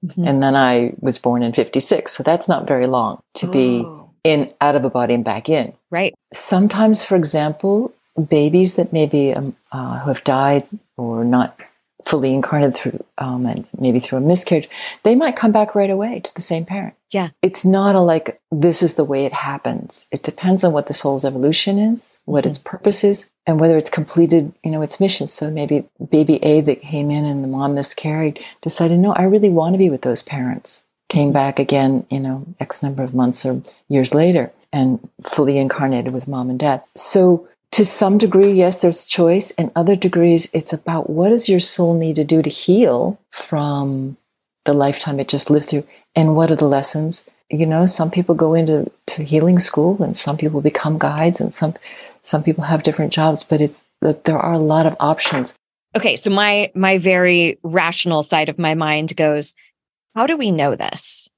Mm-hmm. 0.06 0.28
and 0.28 0.44
then 0.44 0.54
I 0.54 0.92
was 1.00 1.18
born 1.18 1.44
in 1.44 1.54
56. 1.54 2.12
So 2.12 2.24
that's 2.24 2.50
not 2.50 2.68
very 2.68 2.88
long 2.88 3.22
to 3.36 3.48
be 3.50 3.84
Oh, 3.86 4.10
in 4.26 4.54
out 4.60 4.76
of 4.76 4.84
a 4.84 4.90
body 4.90 5.14
and 5.14 5.24
back 5.24 5.48
in. 5.48 5.72
right. 5.92 6.14
Sometimes, 6.34 7.06
for 7.06 7.16
example, 7.16 7.94
babies 8.28 8.76
that 8.76 8.92
maybe 8.92 9.34
um, 9.34 9.56
uh, 9.72 10.00
who 10.00 10.10
have 10.10 10.22
died 10.26 10.68
or 10.98 11.24
not 11.24 11.58
fully 12.06 12.34
incarnated 12.34 12.76
through 12.76 13.04
um, 13.18 13.46
and 13.46 13.68
maybe 13.78 14.00
through 14.00 14.18
a 14.18 14.22
miscarriage, 14.22 14.70
they 15.04 15.16
might 15.16 15.36
come 15.36 15.52
back 15.52 15.76
right 15.76 15.90
away 15.90 16.20
to 16.20 16.36
the 16.36 16.42
same 16.42 16.66
parent. 16.66 16.94
Yeah. 17.12 17.30
It's 17.42 17.64
not 17.64 17.96
a 17.96 18.02
like 18.02 18.42
this 18.52 18.82
is 18.82 18.96
the 18.96 19.04
way 19.04 19.26
it 19.26 19.34
happens. 19.34 20.08
It 20.12 20.24
depends 20.24 20.64
on 20.64 20.74
what 20.74 20.88
the 20.88 20.94
soul's 20.94 21.26
evolution 21.26 21.78
is, 21.78 22.20
what 22.26 22.46
its 22.46 22.58
purpose 22.58 23.04
is, 23.04 23.30
and 23.46 23.60
whether 23.60 23.78
it's 23.78 23.90
completed, 23.90 24.54
you 24.64 24.72
know, 24.72 24.82
its 24.82 25.00
mission. 25.00 25.28
So 25.28 25.52
maybe 25.52 25.86
baby 26.10 26.44
A 26.44 26.62
that 26.62 26.82
came 26.82 27.12
in 27.12 27.26
and 27.26 27.44
the 27.44 27.48
mom 27.48 27.76
miscarried 27.76 28.44
decided, 28.62 29.00
no, 29.00 29.14
I 29.14 29.24
really 29.24 29.50
want 29.50 29.74
to 29.74 29.80
be 29.80 29.90
with 29.90 30.02
those 30.02 30.24
parents. 30.24 30.84
Came 31.10 31.32
back 31.32 31.60
again, 31.60 32.08
you 32.10 32.20
know, 32.20 32.46
X 32.60 32.82
number 32.82 33.04
of 33.04 33.14
months 33.14 33.46
or 33.46 33.62
years 33.88 34.14
later 34.14 34.52
and 34.72 35.08
fully 35.24 35.60
incarnated 35.60 36.14
with 36.14 36.28
mom 36.28 36.50
and 36.50 36.60
dad. 36.60 36.82
So 36.96 37.48
to 37.74 37.86
some 37.86 38.18
degree, 38.18 38.54
yes, 38.54 38.82
there's 38.82 39.06
choice. 39.06 39.52
And 39.52 39.72
other 39.76 39.96
degrees, 39.96 40.50
it's 40.54 40.74
about 40.74 41.10
what 41.10 41.30
does 41.30 41.50
your 41.50 41.60
soul 41.60 41.94
need 41.94 42.16
to 42.16 42.24
do 42.24 42.42
to 42.42 42.50
heal 42.50 43.20
from 43.30 44.18
the 44.66 44.74
lifetime 44.74 45.20
it 45.20 45.28
just 45.28 45.50
lived 45.50 45.68
through 45.70 45.86
and 46.16 46.36
what 46.36 46.50
are 46.50 46.56
the 46.56 46.68
lessons 46.68 47.26
you 47.50 47.66
know 47.66 47.86
some 47.86 48.10
people 48.10 48.34
go 48.34 48.54
into 48.54 48.90
to 49.06 49.22
healing 49.22 49.60
school 49.60 50.02
and 50.02 50.16
some 50.16 50.38
people 50.38 50.62
become 50.62 50.98
guides 50.98 51.42
and 51.42 51.54
some 51.54 51.74
some 52.22 52.42
people 52.42 52.64
have 52.64 52.82
different 52.82 53.12
jobs 53.12 53.44
but 53.44 53.60
it's 53.60 53.84
there 54.00 54.38
are 54.38 54.54
a 54.54 54.58
lot 54.58 54.86
of 54.86 54.96
options 55.02 55.54
Okay. 55.96 56.16
So 56.16 56.30
my 56.30 56.72
my 56.74 56.98
very 56.98 57.60
rational 57.64 58.24
side 58.24 58.50
of 58.50 58.58
my 58.58 58.74
mind 58.74 59.16
goes, 59.16 59.56
how 60.16 60.26
do 60.26 60.38
we 60.38 60.52
know 60.52 60.76
this? 60.76 61.30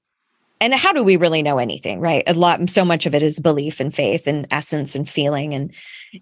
And 0.60 0.74
how 0.74 0.92
do 0.92 1.02
we 1.02 1.16
really 1.16 1.42
know 1.42 1.58
anything, 1.58 2.00
right? 2.00 2.22
A 2.26 2.34
lot, 2.34 2.68
so 2.70 2.84
much 2.84 3.06
of 3.06 3.14
it 3.14 3.22
is 3.22 3.38
belief 3.38 3.80
and 3.80 3.94
faith 3.94 4.26
and 4.26 4.46
essence 4.50 4.94
and 4.94 5.08
feeling 5.08 5.54
and 5.54 5.72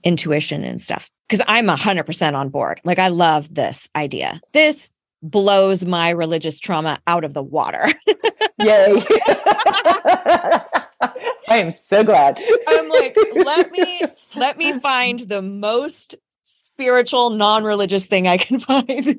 intuition 0.02 0.64
and 0.64 0.80
stuff. 0.80 1.10
Cause 1.28 1.40
I'm 1.46 1.68
a 1.68 1.76
hundred 1.76 2.04
percent 2.04 2.36
on 2.36 2.48
board. 2.50 2.80
Like 2.84 2.98
I 2.98 3.08
love 3.08 3.52
this 3.54 3.88
idea. 3.96 4.40
This 4.52 4.90
blows 5.22 5.84
my 5.84 6.10
religious 6.10 6.60
trauma 6.60 7.00
out 7.06 7.24
of 7.24 7.32
the 7.32 7.42
water. 7.42 7.86
Yay. 8.60 9.02
I 11.48 11.58
am 11.58 11.70
so 11.70 12.04
glad. 12.04 12.40
I'm 12.66 12.88
like, 12.88 13.16
let 13.34 13.70
me 13.72 14.02
let 14.36 14.58
me 14.58 14.72
find 14.72 15.20
the 15.20 15.42
most 15.42 16.14
spiritual, 16.42 17.30
non-religious 17.30 18.06
thing 18.06 18.26
I 18.26 18.36
can 18.36 18.60
find. 18.60 19.18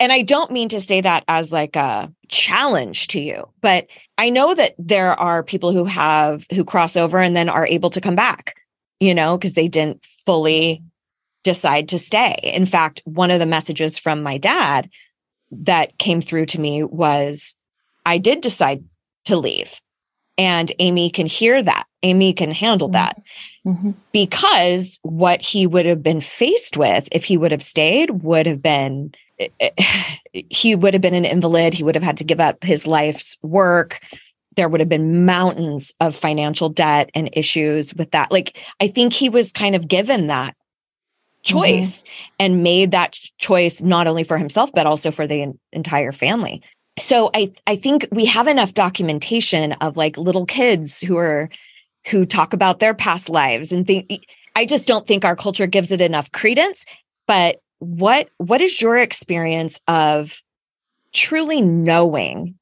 And 0.00 0.12
I 0.12 0.22
don't 0.22 0.52
mean 0.52 0.68
to 0.68 0.80
say 0.80 1.00
that 1.00 1.24
as 1.26 1.50
like 1.52 1.74
a 1.76 2.12
challenge 2.28 3.08
to 3.08 3.20
you, 3.20 3.48
but 3.60 3.86
I 4.16 4.30
know 4.30 4.54
that 4.54 4.74
there 4.78 5.18
are 5.18 5.42
people 5.42 5.72
who 5.72 5.84
have 5.84 6.46
who 6.52 6.64
cross 6.64 6.96
over 6.96 7.18
and 7.18 7.34
then 7.34 7.48
are 7.48 7.66
able 7.66 7.90
to 7.90 8.00
come 8.00 8.14
back, 8.14 8.54
you 9.00 9.14
know, 9.14 9.36
because 9.36 9.54
they 9.54 9.66
didn't 9.68 10.04
fully 10.04 10.82
decide 11.42 11.88
to 11.88 11.98
stay. 11.98 12.38
In 12.42 12.66
fact, 12.66 13.02
one 13.04 13.30
of 13.30 13.40
the 13.40 13.46
messages 13.46 13.98
from 13.98 14.22
my 14.22 14.38
dad 14.38 14.88
that 15.50 15.96
came 15.98 16.20
through 16.20 16.46
to 16.46 16.60
me 16.60 16.84
was 16.84 17.56
I 18.06 18.18
did 18.18 18.40
decide 18.40 18.84
to 19.24 19.36
leave. 19.36 19.80
And 20.36 20.70
Amy 20.78 21.10
can 21.10 21.26
hear 21.26 21.60
that. 21.62 21.86
Amy 22.04 22.32
can 22.32 22.52
handle 22.52 22.88
that 22.90 23.20
Mm-hmm. 23.66 23.90
because 24.12 24.98
what 25.02 25.42
he 25.42 25.66
would 25.66 25.84
have 25.84 26.02
been 26.02 26.20
faced 26.20 26.78
with 26.78 27.06
if 27.12 27.24
he 27.24 27.36
would 27.36 27.50
have 27.52 27.62
stayed 27.62 28.22
would 28.22 28.46
have 28.46 28.62
been 28.62 29.12
he 30.32 30.74
would 30.74 30.94
have 30.94 31.00
been 31.00 31.14
an 31.14 31.24
invalid. 31.24 31.74
He 31.74 31.82
would 31.82 31.94
have 31.94 32.04
had 32.04 32.16
to 32.18 32.24
give 32.24 32.40
up 32.40 32.62
his 32.64 32.86
life's 32.86 33.36
work. 33.42 34.00
There 34.56 34.68
would 34.68 34.80
have 34.80 34.88
been 34.88 35.24
mountains 35.24 35.94
of 36.00 36.16
financial 36.16 36.68
debt 36.68 37.10
and 37.14 37.30
issues 37.32 37.94
with 37.94 38.10
that. 38.10 38.32
Like, 38.32 38.58
I 38.80 38.88
think 38.88 39.12
he 39.12 39.28
was 39.28 39.52
kind 39.52 39.76
of 39.76 39.88
given 39.88 40.26
that 40.26 40.56
choice 41.42 42.02
mm-hmm. 42.02 42.34
and 42.40 42.62
made 42.62 42.90
that 42.90 43.18
choice 43.38 43.80
not 43.80 44.06
only 44.06 44.24
for 44.24 44.38
himself, 44.38 44.70
but 44.74 44.86
also 44.86 45.10
for 45.10 45.26
the 45.26 45.54
entire 45.72 46.12
family. 46.12 46.62
So 47.00 47.30
I, 47.34 47.52
I 47.66 47.76
think 47.76 48.08
we 48.10 48.24
have 48.26 48.48
enough 48.48 48.74
documentation 48.74 49.72
of 49.74 49.96
like 49.96 50.18
little 50.18 50.46
kids 50.46 51.00
who 51.00 51.16
are 51.16 51.48
who 52.08 52.24
talk 52.24 52.52
about 52.52 52.80
their 52.80 52.94
past 52.94 53.28
lives 53.28 53.70
and 53.70 53.86
think 53.86 54.26
I 54.56 54.64
just 54.64 54.88
don't 54.88 55.06
think 55.06 55.24
our 55.24 55.36
culture 55.36 55.66
gives 55.66 55.92
it 55.92 56.00
enough 56.00 56.32
credence. 56.32 56.84
But 57.26 57.60
what 57.80 58.28
what 58.38 58.60
is 58.60 58.80
your 58.80 58.96
experience 58.96 59.80
of 59.88 60.42
truly 61.12 61.60
knowing 61.60 62.56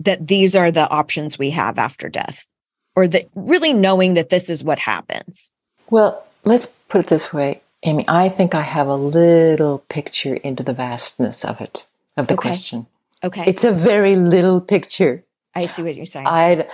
that 0.00 0.26
these 0.26 0.56
are 0.56 0.70
the 0.70 0.88
options 0.88 1.38
we 1.38 1.50
have 1.50 1.78
after 1.78 2.08
death? 2.08 2.46
Or 2.94 3.08
that 3.08 3.28
really 3.34 3.72
knowing 3.72 4.14
that 4.14 4.28
this 4.28 4.50
is 4.50 4.62
what 4.62 4.78
happens? 4.78 5.50
Well, 5.90 6.24
let's 6.44 6.66
put 6.88 7.00
it 7.00 7.06
this 7.06 7.32
way, 7.32 7.62
Amy. 7.84 8.04
I 8.06 8.28
think 8.28 8.54
I 8.54 8.62
have 8.62 8.86
a 8.88 8.96
little 8.96 9.78
picture 9.88 10.34
into 10.34 10.62
the 10.62 10.74
vastness 10.74 11.44
of 11.44 11.60
it, 11.62 11.86
of 12.18 12.26
the 12.26 12.34
Okay. 12.34 12.48
question. 12.48 12.86
Okay. 13.24 13.44
It's 13.46 13.64
a 13.64 13.72
very 13.72 14.16
little 14.16 14.60
picture. 14.60 15.24
I 15.54 15.66
see 15.66 15.82
what 15.82 15.94
you're 15.94 16.04
saying. 16.06 16.26
I 16.26 16.66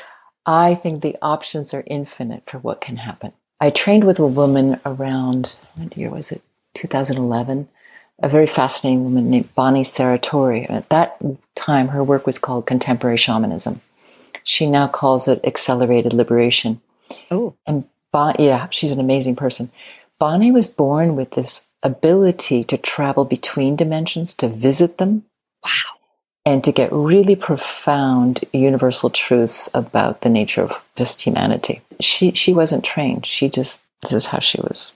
I 0.47 0.75
think 0.75 1.03
the 1.03 1.17
options 1.21 1.75
are 1.75 1.85
infinite 1.87 2.47
for 2.47 2.59
what 2.59 2.81
can 2.81 2.97
happen. 2.97 3.33
I 3.61 3.71
trained 3.71 4.05
with 4.05 4.19
a 4.19 4.27
woman 4.27 4.81
around 4.87 5.55
what 5.77 5.97
year 5.97 6.11
was 6.11 6.33
it? 6.33 6.43
2011. 6.75 7.69
A 8.21 8.29
very 8.29 8.47
fascinating 8.47 9.05
woman 9.05 9.31
named 9.31 9.55
Bonnie 9.55 9.85
Saratori. 9.85 10.69
At 10.69 10.89
that 10.89 11.21
time, 11.55 11.89
her 11.89 12.03
work 12.03 12.27
was 12.27 12.39
called 12.39 12.67
contemporary 12.67 13.17
shamanism. 13.17 13.81
She 14.43 14.67
now 14.67 14.89
calls 14.89 15.29
it 15.29 15.41
accelerated 15.45 16.13
liberation. 16.15 16.81
oh, 17.31 17.55
And 17.67 17.87
bon- 18.13 18.37
yeah, 18.39 18.67
she's 18.71 18.91
an 18.93 19.01
amazing 19.01 19.37
person. 19.37 19.71
Bonnie 20.19 20.51
was 20.51 20.67
born 20.67 21.15
with 21.15 21.33
this 21.33 21.69
ability 21.83 22.65
to 22.65 22.77
travel 22.77 23.25
between 23.25 23.77
dimensions, 23.77 24.35
to 24.35 24.49
visit 24.49 24.99
them, 24.99 25.25
wow. 25.65 25.71
and 26.45 26.65
to 26.65 26.73
get 26.73 26.91
really 26.93 27.37
profound 27.37 28.45
universal 28.53 29.11
truths 29.11 29.69
about 29.75 30.23
the 30.23 30.29
nature 30.29 30.63
of 30.63 30.85
just 30.97 31.21
humanity. 31.23 31.83
She 32.01 32.33
she 32.33 32.53
wasn't 32.53 32.85
trained. 32.85 33.27
She 33.27 33.49
just 33.49 33.85
this 34.03 34.13
is 34.13 34.27
how 34.27 34.41
she 34.41 34.61
was 34.61 34.93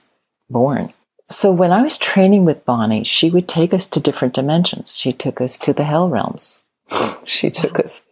born. 0.49 0.89
So 1.33 1.51
when 1.51 1.71
I 1.71 1.81
was 1.81 1.97
training 1.97 2.45
with 2.45 2.63
Bonnie, 2.65 3.03
she 3.03 3.31
would 3.31 3.47
take 3.47 3.73
us 3.73 3.87
to 3.87 3.99
different 3.99 4.35
dimensions. 4.35 4.97
She 4.97 5.11
took 5.11 5.41
us 5.41 5.57
to 5.59 5.73
the 5.73 5.83
hell 5.83 6.07
realms. 6.09 6.63
she 7.25 7.49
took 7.49 7.79
us 7.79 8.05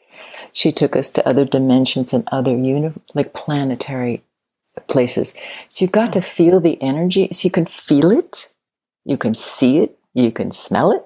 she 0.53 0.71
took 0.71 0.95
us 0.95 1.10
to 1.12 1.27
other 1.27 1.45
dimensions 1.45 2.13
and 2.13 2.27
other 2.31 2.51
uni- 2.51 2.93
like 3.13 3.34
planetary 3.34 4.23
places. 4.88 5.34
So 5.69 5.86
you 5.86 5.91
got 5.91 6.13
to 6.13 6.21
feel 6.21 6.60
the 6.60 6.81
energy. 6.81 7.29
So 7.31 7.45
you 7.45 7.51
can 7.51 7.65
feel 7.65 8.12
it, 8.12 8.51
you 9.05 9.17
can 9.17 9.36
see 9.36 9.79
it, 9.79 9.97
you 10.13 10.31
can 10.31 10.51
smell 10.51 10.91
it, 10.91 11.05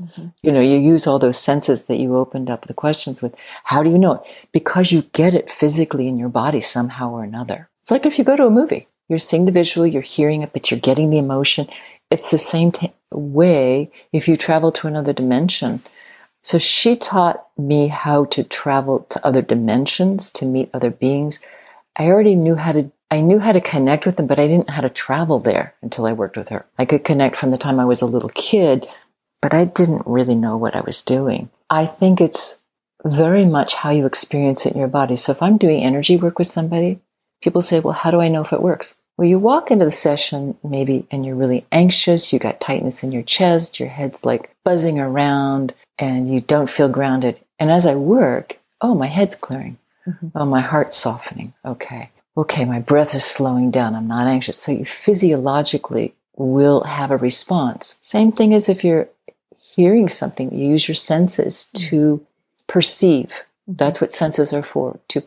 Mhm. 0.00 0.32
you 0.42 0.52
know, 0.52 0.60
you 0.60 0.78
use 0.78 1.06
all 1.06 1.18
those 1.18 1.38
senses 1.38 1.84
that 1.84 1.96
you 1.98 2.16
opened 2.16 2.50
up 2.50 2.66
the 2.66 2.74
questions 2.74 3.22
with. 3.22 3.34
How 3.64 3.82
do 3.82 3.90
you 3.90 3.98
know 3.98 4.12
it? 4.14 4.22
Because 4.52 4.92
you 4.92 5.02
get 5.12 5.34
it 5.34 5.50
physically 5.50 6.06
in 6.08 6.18
your 6.18 6.28
body 6.28 6.60
somehow 6.60 7.12
or 7.12 7.22
another. 7.24 7.68
It's 7.82 7.90
like 7.90 8.06
if 8.06 8.18
you 8.18 8.24
go 8.24 8.36
to 8.36 8.46
a 8.46 8.50
movie, 8.50 8.88
you're 9.08 9.18
seeing 9.18 9.44
the 9.44 9.52
visual, 9.52 9.86
you're 9.86 10.02
hearing 10.02 10.42
it, 10.42 10.52
but 10.52 10.70
you're 10.70 10.80
getting 10.80 11.10
the 11.10 11.18
emotion. 11.18 11.68
It's 12.10 12.30
the 12.30 12.38
same 12.38 12.72
t- 12.72 12.92
way 13.12 13.90
if 14.12 14.28
you 14.28 14.36
travel 14.36 14.72
to 14.72 14.86
another 14.86 15.12
dimension. 15.12 15.82
So 16.42 16.58
she 16.58 16.96
taught 16.96 17.44
me 17.58 17.88
how 17.88 18.26
to 18.26 18.44
travel 18.44 19.00
to 19.10 19.26
other 19.26 19.42
dimensions, 19.42 20.30
to 20.32 20.46
meet 20.46 20.70
other 20.72 20.90
beings. 20.90 21.40
I 21.96 22.06
already 22.06 22.34
knew 22.34 22.54
how 22.54 22.72
to 22.72 22.90
I 23.08 23.20
knew 23.20 23.38
how 23.38 23.52
to 23.52 23.60
connect 23.60 24.04
with 24.04 24.16
them, 24.16 24.26
but 24.26 24.40
I 24.40 24.48
didn't 24.48 24.66
know 24.66 24.74
how 24.74 24.80
to 24.80 24.88
travel 24.88 25.38
there 25.38 25.74
until 25.80 26.06
I 26.06 26.12
worked 26.12 26.36
with 26.36 26.48
her. 26.48 26.66
I 26.76 26.84
could 26.84 27.04
connect 27.04 27.36
from 27.36 27.52
the 27.52 27.58
time 27.58 27.78
I 27.78 27.84
was 27.84 28.02
a 28.02 28.06
little 28.06 28.30
kid, 28.30 28.88
but 29.40 29.54
I 29.54 29.64
didn't 29.64 30.02
really 30.06 30.34
know 30.34 30.56
what 30.56 30.74
I 30.74 30.80
was 30.80 31.02
doing. 31.02 31.48
I 31.70 31.86
think 31.86 32.20
it's 32.20 32.56
very 33.04 33.44
much 33.44 33.74
how 33.74 33.90
you 33.90 34.06
experience 34.06 34.66
it 34.66 34.72
in 34.72 34.78
your 34.78 34.88
body. 34.88 35.14
So 35.14 35.30
if 35.30 35.40
I'm 35.40 35.56
doing 35.56 35.84
energy 35.84 36.16
work 36.16 36.38
with 36.38 36.48
somebody, 36.48 36.98
people 37.42 37.62
say, 37.62 37.80
Well, 37.80 37.94
how 37.94 38.10
do 38.10 38.20
I 38.20 38.28
know 38.28 38.42
if 38.42 38.52
it 38.52 38.62
works? 38.62 38.94
Well, 39.16 39.28
you 39.28 39.38
walk 39.38 39.70
into 39.70 39.84
the 39.86 39.90
session 39.90 40.56
maybe 40.62 41.06
and 41.10 41.24
you're 41.24 41.36
really 41.36 41.64
anxious, 41.72 42.32
you 42.32 42.38
got 42.38 42.60
tightness 42.60 43.02
in 43.02 43.12
your 43.12 43.22
chest, 43.22 43.80
your 43.80 43.88
head's 43.88 44.24
like 44.24 44.54
buzzing 44.64 44.98
around, 44.98 45.74
and 45.98 46.32
you 46.32 46.40
don't 46.42 46.68
feel 46.68 46.88
grounded. 46.88 47.40
And 47.58 47.70
as 47.70 47.86
I 47.86 47.94
work, 47.94 48.58
oh, 48.82 48.94
my 48.94 49.06
head's 49.06 49.34
clearing. 49.34 49.78
Mhm. 50.06 50.32
Oh, 50.34 50.44
my 50.44 50.60
heart's 50.60 50.96
softening. 50.96 51.54
Okay. 51.64 52.10
Okay, 52.36 52.66
my 52.66 52.78
breath 52.78 53.14
is 53.14 53.24
slowing 53.24 53.70
down. 53.70 53.94
I'm 53.94 54.06
not 54.06 54.26
anxious. 54.26 54.58
So 54.58 54.70
you 54.72 54.84
physiologically 54.84 56.14
will 56.36 56.84
have 56.84 57.10
a 57.10 57.16
response. 57.16 57.96
Same 58.02 58.30
thing 58.30 58.52
as 58.52 58.68
if 58.68 58.84
you're 58.84 59.08
hearing 59.58 60.08
something, 60.08 60.54
you 60.54 60.68
use 60.68 60.86
your 60.86 60.94
senses 60.94 61.66
to 61.74 62.24
perceive. 62.66 63.42
That's 63.66 64.00
what 64.00 64.12
senses 64.12 64.52
are 64.52 64.62
for, 64.62 64.98
to 65.08 65.22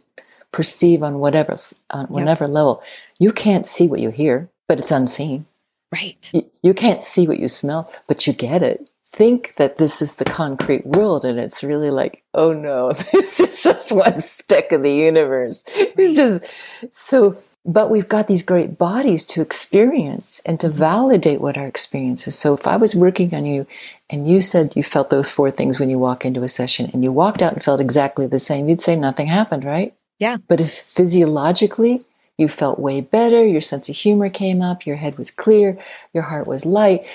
perceive 0.51 1.03
on 1.03 1.19
whatever 1.19 1.57
on 1.89 2.05
whatever 2.07 2.47
level. 2.47 2.81
You 3.19 3.31
can't 3.31 3.67
see 3.67 3.87
what 3.87 3.99
you 3.99 4.09
hear, 4.09 4.49
but 4.67 4.79
it's 4.79 4.91
unseen. 4.91 5.45
Right. 5.91 6.29
You, 6.33 6.45
you 6.61 6.73
can't 6.73 7.01
see 7.01 7.27
what 7.27 7.39
you 7.39 7.47
smell, 7.47 7.91
but 8.07 8.27
you 8.27 8.33
get 8.33 8.61
it. 8.61 8.89
Think 9.11 9.55
that 9.57 9.77
this 9.77 10.01
is 10.01 10.15
the 10.15 10.25
concrete 10.25 10.85
world, 10.85 11.25
and 11.25 11.39
it's 11.39 11.63
really 11.63 11.89
like, 11.89 12.23
oh 12.35 12.53
no, 12.53 12.91
this 13.11 13.39
is 13.39 13.63
just 13.63 13.91
one 13.91 14.19
speck 14.19 14.71
of 14.71 14.83
the 14.83 14.93
universe. 14.93 15.63
It's 15.67 16.15
just 16.15 16.45
so. 16.91 17.41
But 17.65 17.89
we've 17.89 18.07
got 18.07 18.27
these 18.27 18.41
great 18.41 18.77
bodies 18.77 19.25
to 19.27 19.41
experience 19.41 20.41
and 20.45 20.59
to 20.61 20.69
mm-hmm. 20.69 20.77
validate 20.77 21.41
what 21.41 21.57
our 21.57 21.67
experience 21.67 22.25
is. 22.25 22.37
So 22.37 22.53
if 22.53 22.65
I 22.65 22.77
was 22.77 22.95
working 22.95 23.35
on 23.35 23.45
you, 23.45 23.67
and 24.09 24.29
you 24.29 24.39
said 24.41 24.75
you 24.75 24.83
felt 24.83 25.09
those 25.09 25.29
four 25.29 25.51
things 25.51 25.77
when 25.77 25.89
you 25.89 25.99
walk 25.99 26.23
into 26.23 26.43
a 26.43 26.49
session, 26.49 26.89
and 26.93 27.03
you 27.03 27.11
walked 27.11 27.41
out 27.41 27.53
and 27.53 27.63
felt 27.63 27.81
exactly 27.81 28.27
the 28.27 28.39
same, 28.39 28.69
you'd 28.69 28.79
say 28.79 28.95
nothing 28.95 29.27
happened, 29.27 29.65
right? 29.65 29.93
Yeah. 30.19 30.37
But 30.47 30.61
if 30.61 30.73
physiologically 30.73 32.05
you 32.37 32.47
felt 32.47 32.79
way 32.79 33.01
better, 33.01 33.45
your 33.45 33.61
sense 33.61 33.89
of 33.89 33.95
humor 33.95 34.29
came 34.29 34.61
up, 34.61 34.85
your 34.85 34.97
head 34.97 35.17
was 35.17 35.31
clear, 35.31 35.77
your 36.13 36.23
heart 36.23 36.47
was 36.47 36.65
light, 36.65 37.05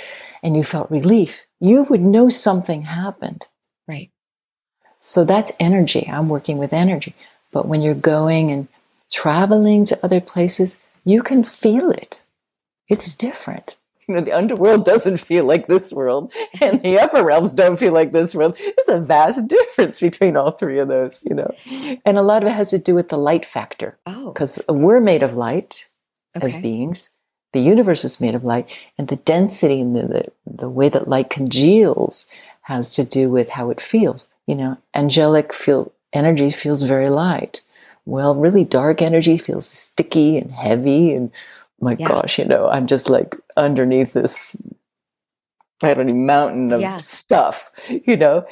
and 0.42 0.56
you 0.56 0.64
felt 0.64 0.90
relief, 0.90 1.46
you 1.60 1.84
would 1.84 2.00
know 2.00 2.28
something 2.28 2.82
happened. 2.82 3.46
Right. 3.88 4.10
So 4.98 5.24
that's 5.24 5.52
energy. 5.60 6.08
I'm 6.10 6.28
working 6.28 6.58
with 6.58 6.72
energy. 6.72 7.14
But 7.52 7.66
when 7.66 7.82
you're 7.82 7.94
going 7.94 8.50
and 8.50 8.68
traveling 9.10 9.84
to 9.86 10.04
other 10.04 10.20
places, 10.20 10.76
you 11.04 11.22
can 11.22 11.44
feel 11.44 11.90
it. 11.90 12.22
It's 12.88 13.14
different. 13.14 13.76
You 14.06 14.16
know, 14.16 14.20
the 14.20 14.32
underworld 14.32 14.84
doesn't 14.84 15.16
feel 15.18 15.44
like 15.44 15.66
this 15.66 15.92
world, 15.92 16.32
and 16.60 16.80
the 16.82 16.98
upper 16.98 17.24
realms 17.24 17.54
don't 17.54 17.78
feel 17.78 17.92
like 17.92 18.12
this 18.12 18.34
world. 18.34 18.56
There's 18.58 18.88
a 18.88 19.00
vast 19.00 19.48
difference 19.56 20.00
between 20.00 20.36
all 20.36 20.50
three 20.50 20.78
of 20.78 20.88
those, 20.88 21.22
you 21.28 21.34
know. 21.34 21.48
And 22.04 22.18
a 22.18 22.22
lot 22.22 22.42
of 22.42 22.48
it 22.48 22.52
has 22.52 22.70
to 22.70 22.78
do 22.78 22.94
with 22.94 23.08
the 23.08 23.16
light 23.18 23.46
factor, 23.46 23.96
Oh. 24.06 24.32
because 24.32 24.62
we're 24.68 25.00
made 25.00 25.22
of 25.22 25.34
light 25.36 25.88
as 26.34 26.56
beings. 26.56 27.10
The 27.52 27.60
universe 27.60 28.04
is 28.04 28.20
made 28.20 28.34
of 28.34 28.44
light, 28.44 28.76
and 28.98 29.08
the 29.08 29.16
density 29.16 29.80
and 29.80 29.94
the, 29.94 30.02
the, 30.02 30.32
the 30.44 30.68
way 30.68 30.88
that 30.88 31.08
light 31.08 31.30
congeals 31.30 32.26
has 32.62 32.94
to 32.96 33.04
do 33.04 33.30
with 33.30 33.50
how 33.50 33.70
it 33.70 33.80
feels. 33.80 34.28
You 34.46 34.56
know, 34.56 34.78
angelic 34.94 35.54
feel 35.54 35.92
energy 36.12 36.50
feels 36.50 36.82
very 36.82 37.08
light. 37.10 37.62
Well, 38.06 38.34
really 38.34 38.64
dark 38.64 39.00
energy 39.00 39.38
feels 39.38 39.66
sticky 39.66 40.36
and 40.36 40.52
heavy. 40.52 41.14
And 41.14 41.30
my 41.80 41.96
Yeah. 41.98 42.08
gosh, 42.08 42.38
you 42.38 42.44
know, 42.44 42.68
I'm 42.68 42.87
just 42.87 43.08
like 43.08 43.37
underneath 43.56 44.12
this, 44.12 44.56
I 45.82 45.94
don't 45.94 46.06
know, 46.06 46.14
mountain 46.14 46.72
of 46.72 46.80
Yeah. 46.80 46.96
stuff, 46.98 47.70
you 47.88 48.16
know. 48.16 48.44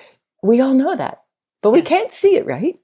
We 0.42 0.60
all 0.60 0.74
know 0.74 0.94
that, 0.96 1.22
but 1.62 1.70
we 1.70 1.82
can't 1.82 2.12
see 2.12 2.36
it, 2.36 2.46
right? 2.46 2.78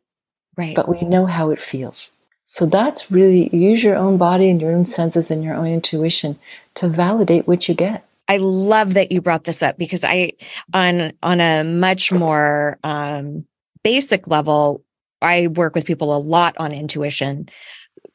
Right. 0.56 0.74
But 0.74 0.88
we 0.88 1.02
know 1.02 1.26
how 1.26 1.50
it 1.50 1.60
feels. 1.60 2.12
So 2.44 2.64
that's 2.66 3.10
really 3.10 3.54
use 3.54 3.84
your 3.84 3.96
own 3.96 4.16
body 4.16 4.48
and 4.48 4.60
your 4.60 4.72
own 4.72 4.86
senses 4.86 5.30
and 5.30 5.44
your 5.44 5.54
own 5.54 5.66
intuition 5.66 6.38
to 6.74 6.88
validate 6.88 7.46
what 7.46 7.68
you 7.68 7.74
get. 7.74 8.04
I 8.26 8.38
love 8.38 8.94
that 8.94 9.12
you 9.12 9.20
brought 9.20 9.44
this 9.44 9.62
up 9.62 9.76
because 9.78 10.02
I 10.04 10.32
on 10.72 11.12
on 11.22 11.40
a 11.40 11.62
much 11.64 12.10
more 12.12 12.78
um 12.84 13.44
basic 13.82 14.26
level 14.28 14.82
I 15.20 15.48
work 15.48 15.74
with 15.74 15.84
people 15.84 16.14
a 16.14 16.18
lot 16.18 16.54
on 16.58 16.72
intuition 16.72 17.48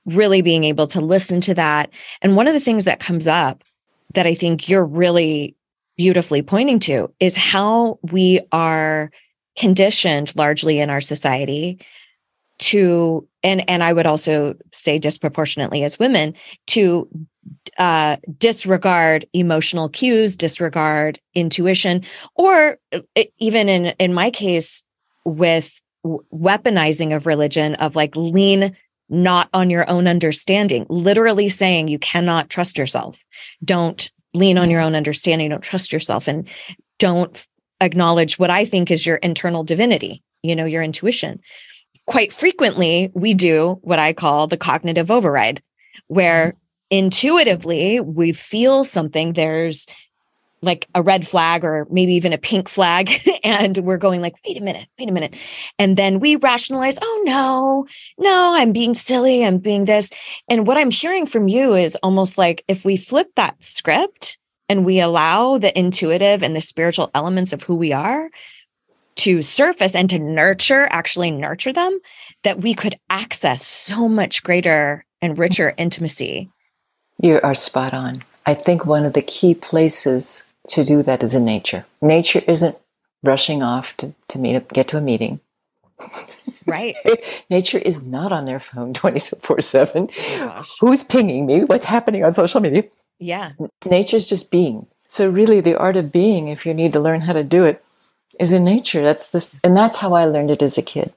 really 0.05 0.41
being 0.41 0.63
able 0.63 0.87
to 0.87 1.01
listen 1.01 1.41
to 1.41 1.53
that. 1.53 1.89
And 2.21 2.35
one 2.35 2.47
of 2.47 2.53
the 2.53 2.59
things 2.59 2.85
that 2.85 2.99
comes 2.99 3.27
up 3.27 3.63
that 4.13 4.27
I 4.27 4.35
think 4.35 4.69
you're 4.69 4.85
really 4.85 5.55
beautifully 5.97 6.41
pointing 6.41 6.79
to 6.79 7.11
is 7.19 7.35
how 7.35 7.99
we 8.03 8.41
are 8.51 9.11
conditioned 9.57 10.35
largely 10.35 10.79
in 10.79 10.89
our 10.89 11.01
society 11.01 11.79
to 12.59 13.27
and 13.43 13.67
and 13.69 13.83
I 13.83 13.93
would 13.93 14.05
also 14.05 14.55
say 14.71 14.97
disproportionately 14.97 15.83
as 15.83 15.99
women 15.99 16.33
to 16.67 17.07
uh, 17.77 18.17
disregard 18.37 19.25
emotional 19.33 19.89
cues, 19.89 20.37
disregard 20.37 21.19
intuition, 21.33 22.03
or 22.35 22.77
uh, 22.93 23.23
even 23.39 23.69
in 23.69 23.87
in 23.99 24.13
my 24.13 24.29
case 24.29 24.83
with 25.25 25.81
weaponizing 26.05 27.15
of 27.15 27.25
religion 27.25 27.75
of 27.75 27.95
like 27.95 28.15
lean 28.15 28.75
not 29.09 29.49
on 29.53 29.69
your 29.69 29.89
own 29.89 30.07
understanding, 30.07 30.85
literally 30.89 31.49
saying 31.49 31.87
you 31.87 31.99
cannot 31.99 32.49
trust 32.49 32.77
yourself. 32.77 33.23
Don't 33.63 34.09
lean 34.33 34.57
on 34.57 34.69
your 34.69 34.81
own 34.81 34.95
understanding. 34.95 35.49
Don't 35.49 35.61
trust 35.61 35.93
yourself, 35.93 36.27
and 36.27 36.47
don't 36.99 37.47
acknowledge 37.81 38.39
what 38.39 38.49
I 38.49 38.65
think 38.65 38.89
is 38.89 39.05
your 39.05 39.17
internal 39.17 39.63
divinity. 39.63 40.23
You 40.41 40.55
know, 40.55 40.65
your 40.65 40.83
intuition. 40.83 41.39
Quite 42.05 42.33
frequently, 42.33 43.11
we 43.13 43.33
do 43.33 43.79
what 43.81 43.99
I 43.99 44.11
call 44.11 44.47
the 44.47 44.57
cognitive 44.57 45.09
override, 45.09 45.61
where 46.07 46.47
mm-hmm. 46.47 46.97
intuitively 46.97 47.99
we 47.99 48.33
feel 48.33 48.83
something 48.83 49.33
there's 49.33 49.87
like 50.63 50.87
a 50.95 51.01
red 51.01 51.27
flag 51.27 51.63
or 51.63 51.87
maybe 51.91 52.13
even 52.13 52.33
a 52.33 52.37
pink 52.37 52.69
flag. 52.69 53.09
And 53.45 53.77
we're 53.79 53.97
going 53.97 54.21
like 54.21 54.35
wait 54.47 54.57
a 54.57 54.61
minute 54.61 54.87
wait 54.97 55.09
a 55.09 55.11
minute. 55.11 55.35
And 55.77 55.97
then 55.97 56.21
we 56.21 56.37
rationalize 56.37 56.97
oh 57.01 57.23
no 57.25 57.85
no 58.17 58.55
i'm 58.55 58.71
being 58.71 58.93
silly 58.93 59.45
i'm 59.45 59.57
being 59.57 59.83
this. 59.83 60.11
And 60.47 60.65
what 60.65 60.77
i'm 60.77 60.89
hearing 60.89 61.25
from 61.25 61.49
you 61.49 61.75
is 61.75 61.95
almost 61.95 62.37
like 62.37 62.63
if 62.69 62.85
we 62.85 62.95
flip 62.95 63.27
that 63.35 63.61
script 63.61 64.37
and 64.69 64.85
we 64.85 65.01
allow 65.01 65.57
the 65.57 65.77
intuitive 65.77 66.41
and 66.41 66.55
the 66.55 66.61
spiritual 66.61 67.11
elements 67.13 67.51
of 67.51 67.63
who 67.63 67.75
we 67.75 67.91
are 67.91 68.29
to 69.15 69.41
surface 69.41 69.93
and 69.93 70.09
to 70.09 70.19
nurture 70.19 70.87
actually 70.89 71.31
nurture 71.31 71.73
them 71.73 71.99
that 72.43 72.61
we 72.61 72.73
could 72.73 72.97
access 73.09 73.65
so 73.65 74.07
much 74.07 74.43
greater 74.43 75.05
and 75.21 75.37
richer 75.37 75.73
intimacy. 75.77 76.49
You 77.21 77.39
are 77.43 77.53
spot 77.53 77.93
on. 77.93 78.23
I 78.45 78.53
think 78.53 78.85
one 78.85 79.05
of 79.05 79.13
the 79.13 79.21
key 79.21 79.55
places 79.55 80.43
to 80.69 80.83
do 80.83 81.03
that 81.03 81.23
is 81.23 81.35
in 81.35 81.45
nature. 81.45 81.85
Nature 82.01 82.41
isn't 82.47 82.77
rushing 83.21 83.61
off 83.63 83.95
to, 83.97 84.13
to 84.27 84.39
meet 84.39 84.55
up, 84.55 84.69
get 84.73 84.87
to 84.89 84.97
a 84.97 85.01
meeting. 85.01 85.39
right 86.65 86.95
Nature 87.49 87.77
is 87.77 88.05
not 88.05 88.31
on 88.31 88.45
their 88.45 88.59
phone 88.59 88.93
24 89.01 89.61
7. 89.61 90.09
Oh. 90.13 90.63
Who's 90.81 91.03
pinging 91.03 91.45
me? 91.45 91.63
What's 91.63 91.85
happening 91.85 92.23
on 92.23 92.33
social 92.33 92.61
media? 92.61 92.83
yeah 93.19 93.51
Nature's 93.85 94.27
just 94.27 94.51
being. 94.51 94.87
So 95.07 95.29
really 95.29 95.61
the 95.61 95.77
art 95.77 95.95
of 95.97 96.11
being, 96.11 96.47
if 96.47 96.65
you 96.65 96.73
need 96.73 96.93
to 96.93 96.99
learn 96.99 97.21
how 97.21 97.33
to 97.33 97.43
do 97.43 97.63
it, 97.63 97.83
is 98.39 98.51
in 98.51 98.63
nature. 98.65 99.03
That's 99.03 99.27
this 99.27 99.55
and 99.63 99.77
that's 99.77 99.97
how 99.97 100.13
I 100.13 100.25
learned 100.25 100.51
it 100.51 100.63
as 100.63 100.77
a 100.77 100.81
kid. 100.81 101.13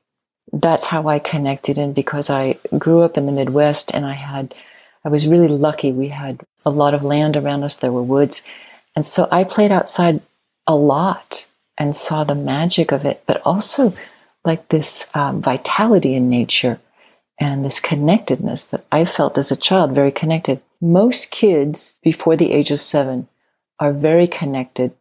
That's 0.53 0.87
how 0.87 1.09
I 1.09 1.19
connected 1.19 1.79
and 1.79 1.95
because 1.95 2.29
I 2.31 2.59
grew 2.79 3.03
up 3.03 3.17
in 3.17 3.27
the 3.27 3.33
Midwest 3.33 3.93
and 3.95 4.05
I 4.05 4.13
had 4.13 4.55
I 5.05 5.09
was 5.09 5.27
really 5.27 5.49
lucky. 5.49 5.93
We 5.93 6.09
had 6.09 6.43
a 6.65 6.71
lot 6.71 6.93
of 6.95 7.03
land 7.03 7.37
around 7.37 7.63
us, 7.63 7.77
there 7.77 7.93
were 7.93 8.03
woods. 8.03 8.43
And 8.97 9.07
so 9.07 9.29
I 9.31 9.45
played 9.45 9.71
outside 9.71 10.23
a 10.67 10.75
lot 10.75 11.47
and 11.79 11.95
saw 11.95 12.25
the 12.25 12.35
magic 12.35 12.91
of 12.91 13.05
it, 13.05 13.23
but 13.27 13.43
also 13.45 13.93
like 14.45 14.69
this 14.69 15.11
um, 15.15 15.43
vitality 15.43 16.15
in 16.15 16.31
nature 16.31 16.81
and 17.39 17.65
this 17.65 17.79
connectedness 17.79 18.65
that 18.65 18.87
I 18.91 19.05
felt 19.05 19.37
as 19.37 19.53
a 19.53 19.57
child, 19.57 19.93
very 19.93 20.11
connected. 20.11 20.63
Most 20.81 21.31
kids 21.31 21.95
before 22.03 22.37
the 22.37 22.53
age 22.53 22.71
of 22.71 22.81
seven 22.81 23.29
are 23.79 23.93
very 23.93 24.27
connected, 24.27 24.93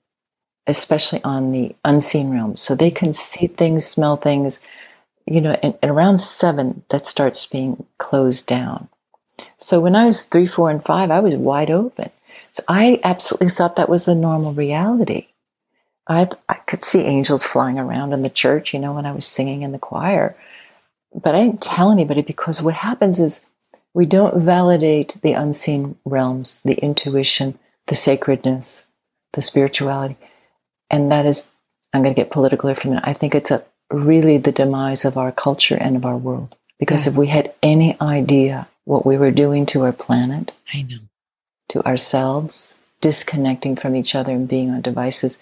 especially 0.68 1.24
on 1.24 1.54
the 1.54 1.74
unseen 1.86 2.32
realm. 2.32 2.58
So 2.58 2.76
they 2.76 2.92
can 2.92 3.14
see 3.14 3.48
things, 3.48 3.86
smell 3.86 4.18
things, 4.18 4.60
you 5.26 5.40
know, 5.40 5.58
and, 5.64 5.78
and 5.82 5.92
around 5.92 6.18
seven, 6.18 6.84
that 6.90 7.06
starts 7.06 7.46
being 7.46 7.86
closed 7.98 8.46
down. 8.48 8.90
So 9.58 9.80
when 9.80 9.96
I 9.96 10.06
was 10.06 10.26
three, 10.26 10.48
four, 10.48 10.70
and 10.70 10.84
five, 10.84 11.10
I 11.10 11.22
was 11.22 11.36
wide 11.36 11.72
open. 11.72 12.12
So 12.56 12.63
I 12.70 13.02
absolutely 13.04 13.50
thought 13.50 13.76
that 13.76 13.89
was 13.89 14.06
the 14.06 14.15
normal 14.15 14.54
reality. 14.54 15.28
I, 16.08 16.30
I 16.48 16.54
could 16.54 16.84
see 16.84 17.02
angels 17.02 17.44
flying 17.44 17.78
around 17.78 18.13
in 18.13 18.22
the 18.22 18.30
church, 18.30 18.74
you 18.74 18.80
know, 18.80 18.94
when 18.94 19.06
I 19.06 19.12
was 19.12 19.28
singing 19.28 19.63
in 19.63 19.74
the 19.74 19.78
choir. 19.78 20.38
But 21.13 21.36
I 21.36 21.44
didn't 21.44 21.62
tell 21.62 21.91
anybody 21.91 22.22
because 22.22 22.62
what 22.62 22.76
happens 22.76 23.20
is 23.20 23.46
we 23.94 24.06
don't 24.06 24.41
validate 24.41 25.18
the 25.22 25.34
unseen 25.34 25.98
realms, 26.06 26.62
the 26.63 26.76
intuition, 26.76 27.60
the 27.88 27.96
sacredness, 27.96 28.86
the 29.34 29.41
spirituality. 29.41 30.15
And 30.89 31.12
that 31.12 31.26
is, 31.26 31.52
I'm 31.91 32.04
going 32.04 32.15
to 32.15 32.22
get 32.22 32.32
political 32.32 32.70
here 32.70 32.76
for 32.76 32.88
a 32.88 32.91
minute. 32.91 33.04
I 33.06 33.12
think 33.12 33.36
it's 33.36 33.52
a 33.52 33.65
really 33.91 34.38
the 34.38 34.54
demise 34.54 35.04
of 35.04 35.18
our 35.18 35.34
culture 35.34 35.76
and 35.76 35.98
of 35.98 36.06
our 36.06 36.18
world. 36.18 36.56
Because 36.80 37.06
Yeah. 37.06 37.12
if 37.12 37.18
we 37.18 37.28
had 37.28 37.54
any 37.62 38.00
idea 38.00 38.70
what 38.86 39.06
we 39.06 39.18
were 39.18 39.32
doing 39.32 39.65
to 39.65 39.84
our 39.84 39.91
planet, 39.91 40.54
i 40.74 40.84
know 40.84 41.00
to 41.69 41.86
ourselves, 41.86 42.75
disconnecting 43.01 43.75
from 43.75 43.95
each 43.95 44.15
other 44.15 44.34
and 44.34 44.47
being 44.47 44.69
on 44.69 44.82
devices, 44.82 45.38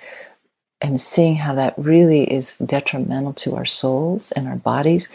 and 0.82 1.00
seeing 1.00 1.36
how 1.36 1.56
that 1.56 1.74
really 1.78 2.24
is 2.24 2.58
detrimental 2.58 3.34
to 3.34 3.56
our 3.56 3.66
souls 3.66 4.32
and 4.32 4.48
our 4.48 4.56
bodies, 4.56 5.08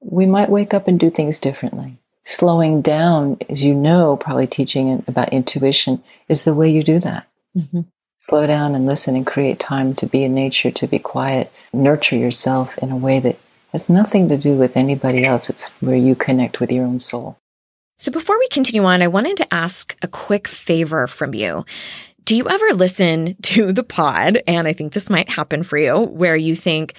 we 0.00 0.26
might 0.26 0.50
wake 0.50 0.74
up 0.74 0.88
and 0.88 0.98
do 0.98 1.10
things 1.10 1.38
differently. 1.38 1.96
Slowing 2.24 2.80
down, 2.80 3.36
as 3.50 3.62
you 3.62 3.74
know, 3.74 4.16
probably 4.16 4.46
teaching 4.46 5.04
about 5.06 5.32
intuition 5.32 6.02
is 6.28 6.44
the 6.44 6.54
way 6.54 6.70
you 6.70 6.82
do 6.82 6.98
that. 7.00 7.26
Mhm. 7.56 7.84
Slow 8.18 8.46
down 8.46 8.74
and 8.74 8.86
listen 8.86 9.14
and 9.14 9.26
create 9.26 9.58
time 9.58 9.94
to 9.96 10.06
be 10.06 10.24
in 10.24 10.34
nature, 10.34 10.70
to 10.70 10.86
be 10.86 10.98
quiet, 10.98 11.52
nurture 11.74 12.16
yourself 12.16 12.78
in 12.78 12.90
a 12.90 12.96
way 12.96 13.20
that 13.20 13.36
has 13.72 13.90
nothing 13.90 14.28
to 14.30 14.38
do 14.38 14.56
with 14.56 14.76
anybody 14.76 15.26
else. 15.26 15.50
It's 15.50 15.68
where 15.82 15.96
you 15.96 16.14
connect 16.14 16.60
with 16.60 16.72
your 16.72 16.86
own 16.86 16.98
soul. 16.98 17.36
So 18.04 18.12
before 18.12 18.38
we 18.38 18.48
continue 18.48 18.84
on, 18.84 19.00
I 19.00 19.08
wanted 19.08 19.38
to 19.38 19.54
ask 19.54 19.96
a 20.02 20.08
quick 20.08 20.46
favor 20.46 21.06
from 21.06 21.32
you. 21.32 21.64
Do 22.26 22.36
you 22.36 22.46
ever 22.46 22.74
listen 22.74 23.34
to 23.44 23.72
the 23.72 23.82
pod? 23.82 24.42
And 24.46 24.68
I 24.68 24.74
think 24.74 24.92
this 24.92 25.08
might 25.08 25.30
happen 25.30 25.62
for 25.62 25.78
you, 25.78 26.00
where 26.00 26.36
you 26.36 26.54
think, 26.54 26.92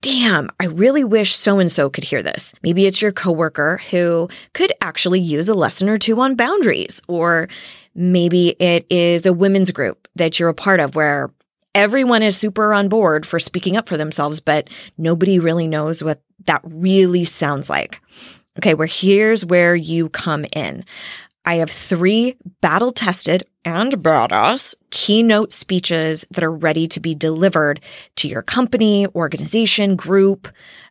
damn, 0.00 0.48
I 0.58 0.64
really 0.64 1.04
wish 1.04 1.36
so 1.36 1.58
and 1.58 1.70
so 1.70 1.90
could 1.90 2.04
hear 2.04 2.22
this. 2.22 2.54
Maybe 2.62 2.86
it's 2.86 3.02
your 3.02 3.12
coworker 3.12 3.82
who 3.90 4.30
could 4.54 4.72
actually 4.80 5.20
use 5.20 5.50
a 5.50 5.54
lesson 5.54 5.90
or 5.90 5.98
two 5.98 6.18
on 6.22 6.36
boundaries, 6.36 7.02
or 7.06 7.50
maybe 7.94 8.56
it 8.58 8.86
is 8.88 9.26
a 9.26 9.34
women's 9.34 9.72
group 9.72 10.08
that 10.16 10.40
you're 10.40 10.48
a 10.48 10.54
part 10.54 10.80
of 10.80 10.94
where 10.94 11.30
everyone 11.74 12.22
is 12.22 12.34
super 12.34 12.72
on 12.72 12.88
board 12.88 13.26
for 13.26 13.38
speaking 13.38 13.76
up 13.76 13.90
for 13.90 13.98
themselves, 13.98 14.40
but 14.40 14.70
nobody 14.96 15.38
really 15.38 15.68
knows 15.68 16.02
what 16.02 16.22
that 16.46 16.62
really 16.64 17.24
sounds 17.24 17.68
like. 17.68 18.00
Okay, 18.58 18.74
where 18.74 18.86
here's 18.86 19.44
where 19.44 19.74
you 19.74 20.08
come 20.08 20.46
in. 20.52 20.84
I 21.44 21.56
have 21.56 21.70
three 21.70 22.36
battle 22.60 22.90
tested 22.90 23.44
and 23.64 23.92
badass 23.92 24.74
keynote 24.90 25.52
speeches 25.52 26.26
that 26.30 26.42
are 26.42 26.52
ready 26.52 26.88
to 26.88 26.98
be 26.98 27.14
delivered 27.14 27.80
to 28.16 28.28
your 28.28 28.42
company, 28.42 29.06
organization, 29.14 29.94
group, 29.94 30.48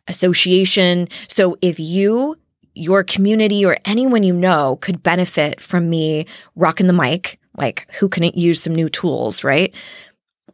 association. 0.08 1.08
So 1.28 1.58
if 1.60 1.78
you, 1.78 2.38
your 2.74 3.04
community, 3.04 3.66
or 3.66 3.76
anyone 3.84 4.22
you 4.22 4.32
know 4.32 4.76
could 4.76 5.02
benefit 5.02 5.60
from 5.60 5.90
me 5.90 6.24
rocking 6.54 6.86
the 6.86 6.94
mic, 6.94 7.38
like 7.56 7.86
who 7.98 8.08
couldn't 8.08 8.38
use 8.38 8.62
some 8.62 8.74
new 8.74 8.88
tools, 8.88 9.44
right? 9.44 9.74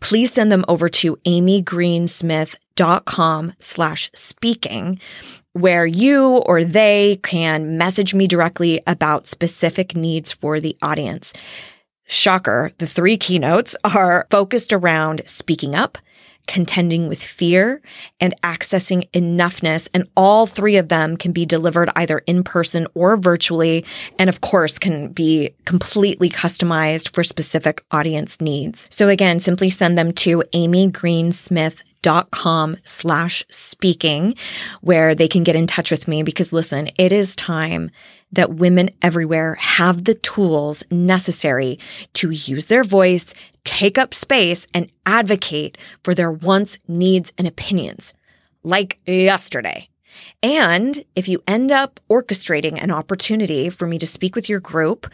Please 0.01 0.33
send 0.33 0.51
them 0.51 0.65
over 0.67 0.89
to 0.89 1.15
amygreensmith.com 1.25 3.53
slash 3.61 4.11
speaking 4.15 4.99
where 5.53 5.87
you 5.87 6.39
or 6.39 6.65
they 6.65 7.21
can 7.23 7.77
message 7.77 8.15
me 8.15 8.27
directly 8.27 8.81
about 8.87 9.27
specific 9.27 9.95
needs 9.95 10.33
for 10.33 10.61
the 10.61 10.77
audience. 10.83 11.33
Shocker, 12.05 12.71
the 12.79 12.87
three 12.87 13.17
keynotes 13.17 13.77
are 13.85 14.27
focused 14.31 14.73
around 14.73 15.23
speaking 15.27 15.75
up, 15.75 15.99
contending 16.49 17.09
with 17.09 17.23
fear, 17.23 17.81
and 18.21 18.35
accessing 18.43 19.09
enoughness. 19.13 19.89
And 19.95 20.09
all 20.17 20.47
three 20.47 20.77
of 20.77 20.89
them 20.89 21.17
can 21.17 21.33
be 21.33 21.47
delivered 21.47 21.91
either 21.95 22.19
in 22.21 22.43
person 22.43 22.87
or 22.95 23.17
virtually. 23.17 23.85
And 24.19 24.29
of 24.29 24.41
course, 24.41 24.79
can 24.79 25.09
be 25.09 25.55
completely 25.65 26.29
customized 26.29 27.15
for 27.15 27.23
specific 27.23 27.85
audience 27.93 28.41
needs. 28.41 28.89
So 28.91 29.09
again, 29.09 29.39
simply 29.39 29.71
send 29.71 29.97
them 29.97 30.13
to 30.15 30.43
Amy 30.53 30.91
Greensmith 30.91 31.83
dot 32.03 32.31
com 32.31 32.77
slash 32.85 33.45
speaking 33.49 34.35
where 34.81 35.15
they 35.15 35.29
can 35.29 35.43
get 35.43 35.57
in 35.57 35.67
touch 35.67 35.91
with 35.91 36.07
me 36.07 36.23
because 36.23 36.53
listen, 36.53 36.91
it 36.99 37.13
is 37.13 37.35
time 37.37 37.91
that 38.33 38.55
women 38.55 38.91
everywhere 39.03 39.55
have 39.55 40.05
the 40.05 40.15
tools 40.15 40.83
necessary 40.91 41.79
to 42.15 42.31
use 42.31 42.67
their 42.67 42.85
voice, 42.85 43.35
take 43.65 43.99
up 43.99 44.15
space, 44.15 44.67
and 44.75 44.91
advocate 45.07 45.79
for 46.03 46.15
their 46.15 46.33
wants, 46.33 46.79
needs, 46.89 47.33
and 47.39 47.47
opinions, 47.47 48.15
like 48.63 48.99
yesterday. 49.07 49.89
And 50.43 51.05
if 51.15 51.29
you 51.29 51.43
end 51.47 51.71
up 51.71 52.01
orchestrating 52.11 52.83
an 52.83 52.91
opportunity 52.91 53.69
for 53.69 53.87
me 53.87 53.99
to 53.99 54.07
speak 54.07 54.35
with 54.35 54.49
your 54.49 54.61
group, 54.61 55.11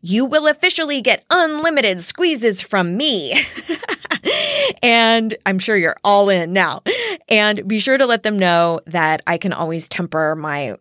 you 0.00 0.24
will 0.24 0.46
officially 0.46 1.00
get 1.02 1.24
unlimited 1.30 2.00
squeezes 2.00 2.60
from 2.60 2.96
me. 2.96 3.34
and 4.82 5.34
I'm 5.46 5.58
sure 5.58 5.76
you're 5.76 5.96
all 6.04 6.28
in 6.28 6.52
now. 6.52 6.82
And 7.28 7.66
be 7.66 7.78
sure 7.78 7.98
to 7.98 8.06
let 8.06 8.22
them 8.22 8.38
know 8.38 8.80
that 8.86 9.22
I 9.26 9.38
can 9.38 9.52
always 9.52 9.88
temper 9.88 10.34
my 10.36 10.76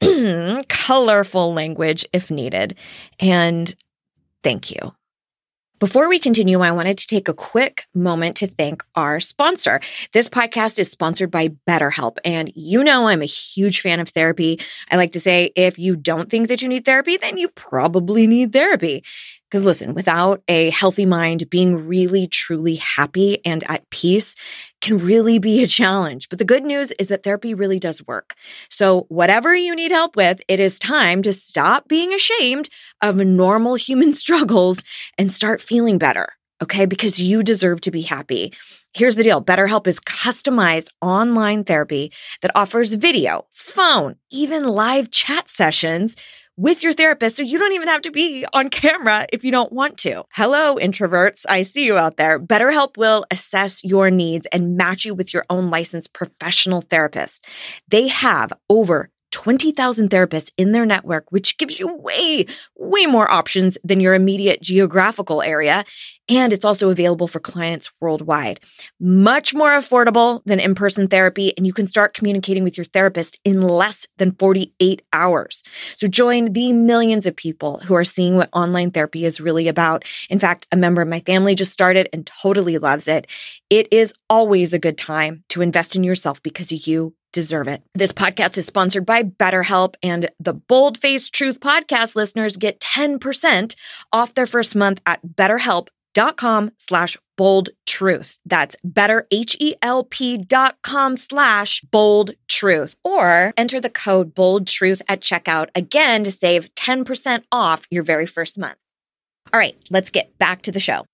colorful 0.68 1.52
language 1.52 2.04
if 2.12 2.30
needed. 2.30 2.76
And 3.20 3.74
thank 4.42 4.70
you. 4.70 4.94
Before 5.82 6.08
we 6.08 6.20
continue, 6.20 6.60
I 6.60 6.70
wanted 6.70 6.96
to 6.98 7.08
take 7.08 7.26
a 7.26 7.34
quick 7.34 7.86
moment 7.92 8.36
to 8.36 8.46
thank 8.46 8.84
our 8.94 9.18
sponsor. 9.18 9.80
This 10.12 10.28
podcast 10.28 10.78
is 10.78 10.88
sponsored 10.88 11.28
by 11.28 11.48
BetterHelp. 11.68 12.18
And 12.24 12.52
you 12.54 12.84
know, 12.84 13.08
I'm 13.08 13.20
a 13.20 13.24
huge 13.24 13.80
fan 13.80 13.98
of 13.98 14.08
therapy. 14.08 14.60
I 14.92 14.96
like 14.96 15.10
to 15.10 15.18
say 15.18 15.50
if 15.56 15.80
you 15.80 15.96
don't 15.96 16.30
think 16.30 16.46
that 16.46 16.62
you 16.62 16.68
need 16.68 16.84
therapy, 16.84 17.16
then 17.16 17.36
you 17.36 17.48
probably 17.48 18.28
need 18.28 18.52
therapy. 18.52 19.02
Because 19.52 19.64
listen, 19.64 19.92
without 19.92 20.42
a 20.48 20.70
healthy 20.70 21.04
mind, 21.04 21.50
being 21.50 21.86
really, 21.86 22.26
truly 22.26 22.76
happy 22.76 23.44
and 23.44 23.62
at 23.68 23.90
peace 23.90 24.34
can 24.80 24.96
really 24.96 25.38
be 25.38 25.62
a 25.62 25.66
challenge. 25.66 26.30
But 26.30 26.38
the 26.38 26.46
good 26.46 26.64
news 26.64 26.90
is 26.92 27.08
that 27.08 27.22
therapy 27.22 27.52
really 27.52 27.78
does 27.78 28.02
work. 28.06 28.34
So, 28.70 29.04
whatever 29.10 29.54
you 29.54 29.76
need 29.76 29.90
help 29.90 30.16
with, 30.16 30.40
it 30.48 30.58
is 30.58 30.78
time 30.78 31.20
to 31.20 31.34
stop 31.34 31.86
being 31.86 32.14
ashamed 32.14 32.70
of 33.02 33.16
normal 33.16 33.74
human 33.74 34.12
struggles 34.22 34.82
and 35.18 35.30
start 35.30 35.60
feeling 35.60 35.98
better. 35.98 36.28
Okay, 36.62 36.86
because 36.86 37.18
you 37.18 37.42
deserve 37.42 37.82
to 37.82 37.90
be 37.90 38.02
happy. 38.02 38.54
Here's 38.94 39.16
the 39.16 39.24
deal 39.24 39.42
BetterHelp 39.42 39.86
is 39.86 40.00
customized 40.00 40.88
online 41.02 41.64
therapy 41.64 42.10
that 42.40 42.52
offers 42.54 42.94
video, 42.94 43.46
phone, 43.50 44.16
even 44.30 44.64
live 44.64 45.10
chat 45.10 45.50
sessions 45.50 46.16
with 46.56 46.82
your 46.82 46.92
therapist 46.92 47.36
so 47.36 47.42
you 47.42 47.58
don't 47.58 47.72
even 47.72 47.88
have 47.88 48.02
to 48.02 48.10
be 48.10 48.44
on 48.52 48.68
camera 48.68 49.26
if 49.32 49.44
you 49.44 49.50
don't 49.50 49.72
want 49.72 49.98
to. 49.98 50.24
Hello, 50.32 50.76
introverts. 50.76 51.44
I 51.48 51.62
see 51.62 51.86
you 51.86 51.96
out 51.96 52.16
there. 52.16 52.38
BetterHelp 52.38 52.96
will 52.96 53.24
assess 53.30 53.82
your 53.84 54.10
needs 54.10 54.46
and 54.52 54.76
match 54.76 55.04
you 55.04 55.14
with 55.14 55.32
your 55.32 55.44
own 55.48 55.70
licensed 55.70 56.12
professional 56.12 56.80
therapist. 56.80 57.44
They 57.88 58.08
have 58.08 58.52
over 58.68 59.10
20,000 59.32 60.10
therapists 60.10 60.52
in 60.56 60.72
their 60.72 60.86
network, 60.86 61.24
which 61.30 61.58
gives 61.58 61.80
you 61.80 61.92
way, 61.96 62.46
way 62.76 63.06
more 63.06 63.30
options 63.30 63.76
than 63.82 63.98
your 63.98 64.14
immediate 64.14 64.62
geographical 64.62 65.42
area. 65.42 65.84
And 66.28 66.52
it's 66.52 66.64
also 66.64 66.90
available 66.90 67.26
for 67.26 67.40
clients 67.40 67.90
worldwide. 68.00 68.60
Much 69.00 69.52
more 69.52 69.72
affordable 69.72 70.42
than 70.44 70.60
in 70.60 70.74
person 70.74 71.08
therapy, 71.08 71.52
and 71.56 71.66
you 71.66 71.72
can 71.72 71.86
start 71.86 72.14
communicating 72.14 72.62
with 72.62 72.78
your 72.78 72.84
therapist 72.84 73.38
in 73.44 73.62
less 73.62 74.06
than 74.18 74.32
48 74.32 75.02
hours. 75.12 75.64
So 75.96 76.06
join 76.06 76.52
the 76.52 76.72
millions 76.72 77.26
of 77.26 77.34
people 77.34 77.80
who 77.84 77.94
are 77.94 78.04
seeing 78.04 78.36
what 78.36 78.50
online 78.52 78.92
therapy 78.92 79.24
is 79.24 79.40
really 79.40 79.66
about. 79.66 80.04
In 80.30 80.38
fact, 80.38 80.66
a 80.70 80.76
member 80.76 81.02
of 81.02 81.08
my 81.08 81.20
family 81.20 81.54
just 81.54 81.72
started 81.72 82.08
and 82.12 82.26
totally 82.26 82.78
loves 82.78 83.08
it. 83.08 83.26
It 83.70 83.88
is 83.90 84.14
always 84.30 84.72
a 84.72 84.78
good 84.78 84.98
time 84.98 85.44
to 85.48 85.62
invest 85.62 85.96
in 85.96 86.04
yourself 86.04 86.42
because 86.42 86.86
you 86.86 87.14
deserve 87.32 87.68
it. 87.68 87.82
This 87.94 88.12
podcast 88.12 88.58
is 88.58 88.66
sponsored 88.66 89.06
by 89.06 89.22
BetterHelp, 89.22 89.94
and 90.02 90.30
the 90.38 90.54
Bold 90.54 90.98
Face 90.98 91.30
Truth 91.30 91.60
podcast 91.60 92.14
listeners 92.14 92.56
get 92.56 92.80
10% 92.80 93.74
off 94.12 94.34
their 94.34 94.46
first 94.46 94.76
month 94.76 95.00
at 95.06 95.20
betterhelp.com 95.26 96.72
slash 96.78 97.16
bold 97.36 97.70
truth. 97.86 98.38
That's 98.46 98.76
betterhelp.com 98.86 101.16
slash 101.16 101.80
bold 101.90 102.30
truth. 102.48 102.96
Or 103.02 103.52
enter 103.56 103.80
the 103.80 103.90
code 103.90 104.34
bold 104.34 104.66
truth 104.66 105.02
at 105.08 105.20
checkout 105.20 105.68
again 105.74 106.24
to 106.24 106.30
save 106.30 106.74
10% 106.74 107.44
off 107.50 107.86
your 107.90 108.02
very 108.02 108.26
first 108.26 108.58
month. 108.58 108.76
All 109.52 109.58
right, 109.58 109.76
let's 109.90 110.10
get 110.10 110.38
back 110.38 110.62
to 110.62 110.72
the 110.72 110.80
show. 110.80 111.04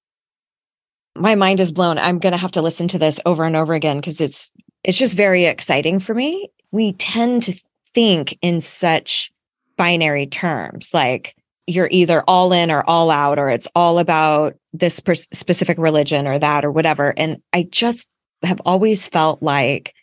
My 1.16 1.34
mind 1.34 1.60
is 1.60 1.72
blown. 1.72 1.98
I'm 1.98 2.20
going 2.20 2.32
to 2.32 2.38
have 2.38 2.52
to 2.52 2.62
listen 2.62 2.86
to 2.88 2.98
this 2.98 3.20
over 3.26 3.44
and 3.44 3.56
over 3.56 3.74
again 3.74 3.96
because 3.96 4.20
it's 4.20 4.52
it's 4.84 4.98
just 4.98 5.16
very 5.16 5.44
exciting 5.44 5.98
for 5.98 6.14
me. 6.14 6.50
We 6.70 6.92
tend 6.94 7.42
to 7.44 7.60
think 7.94 8.38
in 8.42 8.60
such 8.60 9.32
binary 9.76 10.26
terms 10.26 10.92
like 10.92 11.34
you're 11.68 11.88
either 11.90 12.22
all 12.26 12.52
in 12.52 12.70
or 12.70 12.82
all 12.88 13.10
out, 13.10 13.38
or 13.38 13.50
it's 13.50 13.68
all 13.74 13.98
about 13.98 14.56
this 14.72 15.00
per- 15.00 15.14
specific 15.14 15.76
religion 15.76 16.26
or 16.26 16.38
that 16.38 16.64
or 16.64 16.72
whatever. 16.72 17.12
And 17.16 17.42
I 17.52 17.64
just 17.64 18.08
have 18.42 18.60
always 18.64 19.06
felt 19.06 19.42
like, 19.42 19.94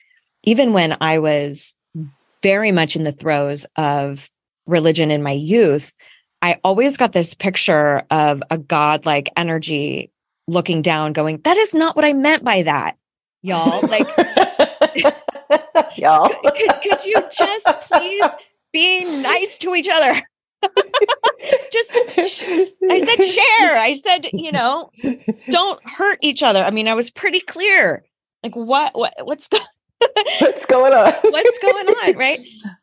even 0.44 0.74
when 0.74 0.96
I 1.02 1.18
was 1.18 1.76
very 2.44 2.72
much 2.72 2.96
in 2.96 3.02
the 3.02 3.12
throes 3.12 3.66
of 3.76 4.30
religion 4.68 5.10
in 5.10 5.24
my 5.24 5.32
youth, 5.32 5.96
I 6.44 6.60
always 6.64 6.98
got 6.98 7.14
this 7.14 7.34
picture 7.34 8.04
of 8.12 8.44
a 8.52 8.60
godlike 8.60 9.30
energy 9.36 10.12
looking 10.48 10.84
down, 10.84 11.14
going, 11.14 11.40
That 11.44 11.58
is 11.58 11.74
not 11.74 11.96
what 11.96 12.06
I 12.06 12.14
meant 12.14 12.44
by 12.44 12.62
that, 12.62 12.96
y'all. 13.42 13.82
Like, 13.88 14.08
Y'all. 15.98 16.30
could, 16.30 16.82
could 16.82 17.06
you 17.06 17.16
just 17.32 17.66
please 17.82 18.24
be 18.74 19.22
nice 19.22 19.58
to 19.60 19.76
each 19.76 19.90
other? 19.92 20.22
just 21.72 21.94
I 21.94 23.00
said 23.00 23.24
share. 23.24 23.78
I 23.78 23.94
said, 23.94 24.30
you 24.34 24.52
know, 24.52 24.90
don't 25.50 25.80
hurt 25.90 26.20
each 26.22 26.42
other. 26.42 26.64
I 26.64 26.72
mean, 26.72 26.88
I 26.88 26.94
was 26.94 27.12
pretty 27.12 27.40
clear. 27.40 28.04
Like 28.44 28.56
what 28.56 28.96
what 28.96 29.14
what's 29.24 29.48
go- 29.48 29.58
What's 30.40 30.66
going 30.66 30.94
on? 30.94 31.14
what's 31.24 31.60
going 31.60 31.88
on, 31.88 32.18
right? 32.18 32.40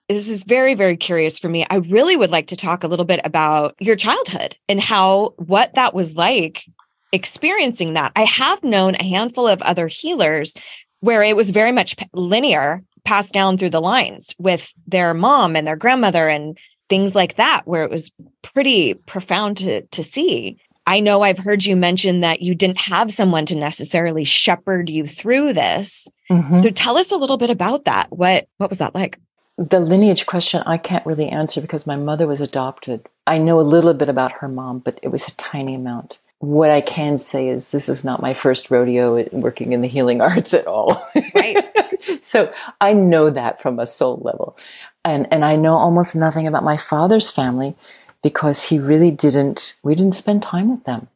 This 0.09 0.29
is 0.29 0.45
very 0.45 0.75
very 0.75 0.97
curious 0.97 1.39
for 1.39 1.49
me. 1.49 1.67
I 1.71 1.77
really 1.77 2.17
would 2.17 2.31
like 2.31 2.49
to 2.49 2.57
talk 2.57 2.85
a 2.85 2.89
little 2.89 3.05
bit 3.05 3.21
about 3.25 3.75
your 3.81 3.97
childhood 3.97 4.57
and 4.69 4.81
how 4.81 5.35
what 5.37 5.75
that 5.75 5.95
was 5.95 6.17
like 6.17 6.65
experiencing 7.13 7.93
that. 7.93 8.13
I 8.17 8.23
have 8.23 8.65
known 8.65 8.95
a 8.95 9.05
handful 9.05 9.47
of 9.47 9.61
other 9.63 9.87
healers 9.87 10.55
where 11.03 11.23
it 11.23 11.37
was 11.37 11.51
very 11.51 11.73
much 11.73 11.97
linear, 12.15 12.83
passed 13.05 13.35
down 13.35 13.59
through 13.59 13.71
the 13.71 13.81
lines 13.81 14.35
with 14.39 14.73
their 14.87 15.13
mom 15.13 15.57
and 15.57 15.67
their 15.67 15.77
grandmother 15.77 16.29
and 16.29 16.57
things 16.89 17.15
like 17.15 17.35
that, 17.37 17.63
where 17.65 17.83
it 17.83 17.91
was 17.91 18.11
pretty 18.43 18.95
profound 18.95 19.57
to, 19.59 19.83
to 19.83 20.03
see. 20.03 20.57
I 20.87 21.01
know 21.01 21.23
I've 21.23 21.39
heard 21.39 21.65
you 21.65 21.75
mention 21.77 22.21
that 22.21 22.41
you 22.41 22.55
didn't 22.55 22.81
have 22.81 23.13
someone 23.13 23.47
to 23.47 23.57
necessarily 23.57 24.25
shepherd 24.25 24.89
you 24.89 25.07
through 25.07 25.53
this. 25.55 26.09
Mhm. 26.31 26.63
So 26.63 26.71
tell 26.71 26.97
us 26.97 27.11
a 27.11 27.17
little 27.17 27.37
bit 27.37 27.51
about 27.51 27.85
that. 27.85 28.07
What 28.11 28.47
what 28.59 28.71
was 28.71 28.79
that 28.79 28.95
like? 28.95 29.19
the 29.59 29.81
lineage 29.81 30.27
question 30.27 30.63
I 30.65 30.79
can't 30.79 31.05
really 31.05 31.29
answer 31.29 31.61
because 31.61 31.87
my 31.87 31.97
mother 31.97 32.27
was 32.27 32.41
adopted. 32.41 33.07
I 33.27 33.39
know 33.39 33.61
a 33.61 33.63
little 33.63 33.95
bit 33.95 34.09
about 34.09 34.33
her 34.33 34.49
mom, 34.49 34.79
but 34.79 34.99
it 35.03 35.09
was 35.09 35.29
a 35.29 35.37
tiny 35.37 35.75
amount. 35.75 36.19
What 36.43 36.71
I 36.71 36.81
can 36.81 37.19
say 37.19 37.49
is 37.49 37.71
this 37.71 37.89
is 37.89 38.03
not 38.03 38.21
my 38.21 38.35
first 38.35 38.69
rodeo 38.69 39.17
at 39.17 39.33
working 39.33 39.73
in 39.73 39.81
the 39.81 39.87
healing 39.87 40.21
arts 40.29 40.53
at 40.53 40.67
all. 40.67 41.09
Right. 41.37 41.65
so 42.21 42.53
I 42.81 42.93
know 42.93 43.31
that 43.31 43.63
from 43.63 43.79
a 43.79 43.87
soul 43.87 44.21
level. 44.25 44.57
And 45.05 45.33
and 45.33 45.45
I 45.45 45.55
know 45.55 45.77
almost 45.77 46.17
nothing 46.17 46.49
about 46.49 46.65
my 46.65 46.77
father's 46.77 47.31
family 47.31 47.77
because 48.23 48.65
he 48.65 48.81
really 48.81 49.13
didn't 49.13 49.79
we 49.85 49.95
didn't 49.95 50.17
spend 50.17 50.43
time 50.43 50.69
with 50.69 50.83
them. 50.83 51.07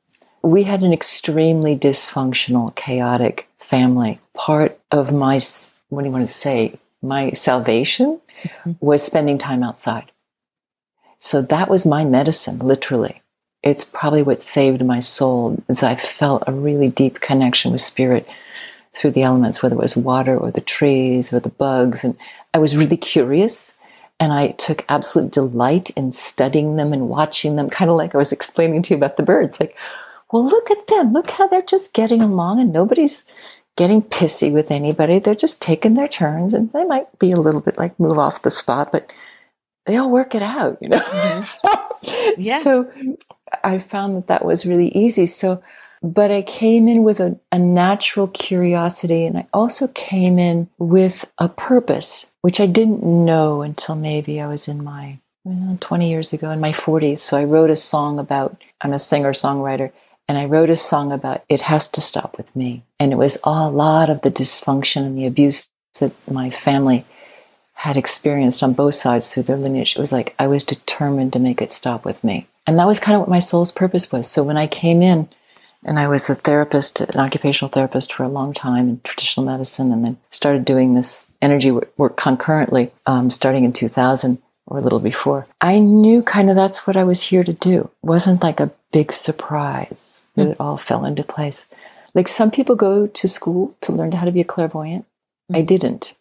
We 0.42 0.62
had 0.62 0.82
an 0.82 0.92
extremely 0.92 1.76
dysfunctional, 1.76 2.72
chaotic 2.76 3.48
family. 3.58 4.20
Part 4.34 4.78
of 4.92 5.12
my 5.12 5.40
what 5.88 6.02
do 6.02 6.06
you 6.06 6.12
want 6.12 6.24
to 6.24 6.32
say? 6.32 6.78
My 7.02 7.32
salvation 7.32 8.20
mm-hmm. 8.44 8.72
was 8.78 9.02
spending 9.02 9.38
time 9.38 9.64
outside. 9.64 10.12
So 11.18 11.42
that 11.42 11.68
was 11.68 11.84
my 11.84 12.04
medicine, 12.04 12.60
literally. 12.60 13.22
It's 13.62 13.84
probably 13.84 14.22
what 14.22 14.42
saved 14.42 14.84
my 14.84 15.00
soul. 15.00 15.62
As 15.68 15.82
I 15.82 15.96
felt 15.96 16.44
a 16.46 16.52
really 16.52 16.88
deep 16.88 17.20
connection 17.20 17.72
with 17.72 17.80
spirit 17.80 18.28
through 18.94 19.10
the 19.12 19.22
elements, 19.22 19.62
whether 19.62 19.74
it 19.74 19.80
was 19.80 19.96
water 19.96 20.36
or 20.36 20.50
the 20.50 20.60
trees 20.60 21.32
or 21.32 21.40
the 21.40 21.48
bugs. 21.50 22.04
And 22.04 22.16
I 22.54 22.58
was 22.58 22.76
really 22.76 22.96
curious 22.96 23.74
and 24.18 24.32
I 24.32 24.48
took 24.52 24.84
absolute 24.88 25.32
delight 25.32 25.90
in 25.90 26.12
studying 26.12 26.76
them 26.76 26.92
and 26.92 27.08
watching 27.08 27.56
them, 27.56 27.68
kind 27.68 27.90
of 27.90 27.96
like 27.96 28.14
I 28.14 28.18
was 28.18 28.32
explaining 28.32 28.82
to 28.82 28.94
you 28.94 28.96
about 28.96 29.16
the 29.18 29.22
birds. 29.22 29.60
Like, 29.60 29.76
well, 30.32 30.44
look 30.44 30.70
at 30.70 30.86
them. 30.86 31.12
Look 31.12 31.30
how 31.30 31.46
they're 31.48 31.60
just 31.62 31.92
getting 31.92 32.22
along 32.22 32.60
and 32.60 32.72
nobody's 32.72 33.26
getting 33.76 34.00
pissy 34.02 34.50
with 34.50 34.70
anybody. 34.70 35.18
They're 35.18 35.34
just 35.34 35.60
taking 35.60 35.94
their 35.94 36.08
turns 36.08 36.54
and 36.54 36.72
they 36.72 36.84
might 36.84 37.18
be 37.18 37.30
a 37.32 37.40
little 37.40 37.60
bit 37.60 37.76
like 37.76 37.98
move 38.00 38.18
off 38.18 38.42
the 38.42 38.50
spot, 38.50 38.90
but 38.90 39.14
they 39.84 39.96
all 39.96 40.10
work 40.10 40.34
it 40.34 40.42
out, 40.42 40.78
you 40.80 40.88
know? 40.88 41.00
Mm-hmm. 41.00 41.40
so, 41.40 42.34
Yeah. 42.38 42.58
so 42.58 42.90
I 43.64 43.78
found 43.78 44.16
that 44.16 44.26
that 44.28 44.44
was 44.44 44.66
really 44.66 44.88
easy. 44.88 45.26
So, 45.26 45.62
but 46.02 46.30
I 46.30 46.42
came 46.42 46.88
in 46.88 47.02
with 47.02 47.20
a, 47.20 47.38
a 47.50 47.58
natural 47.58 48.28
curiosity 48.28 49.24
and 49.24 49.38
I 49.38 49.46
also 49.52 49.88
came 49.88 50.38
in 50.38 50.68
with 50.78 51.26
a 51.38 51.48
purpose, 51.48 52.30
which 52.42 52.60
I 52.60 52.66
didn't 52.66 53.02
know 53.02 53.62
until 53.62 53.94
maybe 53.94 54.40
I 54.40 54.46
was 54.46 54.68
in 54.68 54.84
my 54.84 55.18
well, 55.44 55.78
20 55.80 56.08
years 56.08 56.32
ago 56.32 56.50
in 56.50 56.60
my 56.60 56.72
40s. 56.72 57.18
So 57.18 57.36
I 57.36 57.44
wrote 57.44 57.70
a 57.70 57.76
song 57.76 58.18
about, 58.18 58.60
I'm 58.80 58.92
a 58.92 58.98
singer 58.98 59.32
songwriter, 59.32 59.92
and 60.28 60.36
I 60.36 60.44
wrote 60.44 60.70
a 60.70 60.76
song 60.76 61.12
about 61.12 61.44
it 61.48 61.60
has 61.62 61.86
to 61.88 62.00
stop 62.00 62.36
with 62.36 62.54
me. 62.56 62.82
And 62.98 63.12
it 63.12 63.16
was 63.16 63.38
a 63.44 63.70
lot 63.70 64.10
of 64.10 64.22
the 64.22 64.30
dysfunction 64.30 65.06
and 65.06 65.16
the 65.16 65.26
abuse 65.26 65.70
that 66.00 66.12
my 66.30 66.50
family 66.50 67.04
had 67.74 67.96
experienced 67.96 68.62
on 68.62 68.72
both 68.72 68.94
sides 68.94 69.32
through 69.32 69.44
their 69.44 69.56
lineage. 69.56 69.94
It 69.94 70.00
was 70.00 70.12
like 70.12 70.34
I 70.38 70.46
was 70.46 70.64
determined 70.64 71.32
to 71.34 71.38
make 71.38 71.62
it 71.62 71.70
stop 71.70 72.04
with 72.04 72.24
me. 72.24 72.48
And 72.66 72.78
that 72.78 72.86
was 72.86 73.00
kind 73.00 73.14
of 73.14 73.20
what 73.20 73.28
my 73.28 73.38
soul's 73.38 73.72
purpose 73.72 74.10
was. 74.10 74.28
So 74.28 74.42
when 74.42 74.56
I 74.56 74.66
came 74.66 75.02
in, 75.02 75.28
and 75.84 75.98
I 76.00 76.08
was 76.08 76.28
a 76.28 76.34
therapist, 76.34 77.00
an 77.00 77.20
occupational 77.20 77.70
therapist 77.70 78.12
for 78.12 78.24
a 78.24 78.28
long 78.28 78.52
time 78.52 78.88
in 78.88 79.00
traditional 79.04 79.46
medicine, 79.46 79.92
and 79.92 80.04
then 80.04 80.18
started 80.30 80.64
doing 80.64 80.94
this 80.94 81.30
energy 81.40 81.70
work, 81.70 82.16
concurrently, 82.16 82.90
um, 83.06 83.30
starting 83.30 83.64
in 83.64 83.72
2000 83.72 84.38
or 84.66 84.78
a 84.78 84.80
little 84.80 84.98
before. 84.98 85.46
I 85.60 85.78
knew 85.78 86.22
kind 86.22 86.50
of 86.50 86.56
that's 86.56 86.86
what 86.86 86.96
I 86.96 87.04
was 87.04 87.22
here 87.22 87.44
to 87.44 87.52
do. 87.52 87.82
It 87.82 88.06
wasn't 88.06 88.42
like 88.42 88.58
a 88.58 88.72
big 88.92 89.12
surprise 89.12 90.24
that 90.34 90.48
it 90.48 90.56
all 90.58 90.76
fell 90.76 91.04
into 91.04 91.22
place. 91.22 91.66
Like 92.14 92.26
some 92.26 92.50
people 92.50 92.74
go 92.74 93.06
to 93.06 93.28
school 93.28 93.76
to 93.82 93.92
learn 93.92 94.12
how 94.12 94.24
to 94.24 94.32
be 94.32 94.40
a 94.40 94.44
clairvoyant. 94.44 95.04
I 95.52 95.62
didn't. 95.62 96.14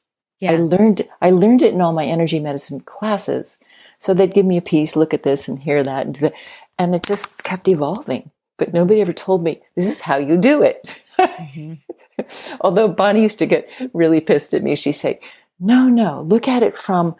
I 0.51 0.57
learned 0.57 1.01
I 1.21 1.31
learned 1.31 1.61
it 1.63 1.73
in 1.73 1.81
all 1.81 1.93
my 1.93 2.05
energy 2.05 2.39
medicine 2.39 2.81
classes. 2.81 3.57
So 3.97 4.13
they'd 4.13 4.33
give 4.33 4.45
me 4.45 4.57
a 4.57 4.61
piece, 4.61 4.95
look 4.95 5.13
at 5.13 5.23
this 5.23 5.47
and 5.47 5.59
hear 5.59 5.83
that, 5.83 6.05
and, 6.05 6.13
do 6.13 6.21
that, 6.21 6.33
and 6.77 6.95
it 6.95 7.03
just 7.03 7.43
kept 7.43 7.67
evolving. 7.67 8.31
But 8.57 8.73
nobody 8.73 9.01
ever 9.01 9.13
told 9.13 9.43
me 9.43 9.61
this 9.75 9.87
is 9.87 10.01
how 10.01 10.17
you 10.17 10.37
do 10.37 10.61
it. 10.61 10.87
Mhm. 11.17 11.79
Although 12.61 12.87
Bonnie 12.87 13.21
used 13.21 13.39
to 13.39 13.45
get 13.45 13.67
really 13.93 14.21
pissed 14.21 14.53
at 14.53 14.63
me, 14.63 14.75
she'd 14.75 14.93
say, 14.93 15.19
"No, 15.59 15.87
no, 15.89 16.21
look 16.21 16.47
at 16.47 16.63
it 16.63 16.77
from 16.77 17.15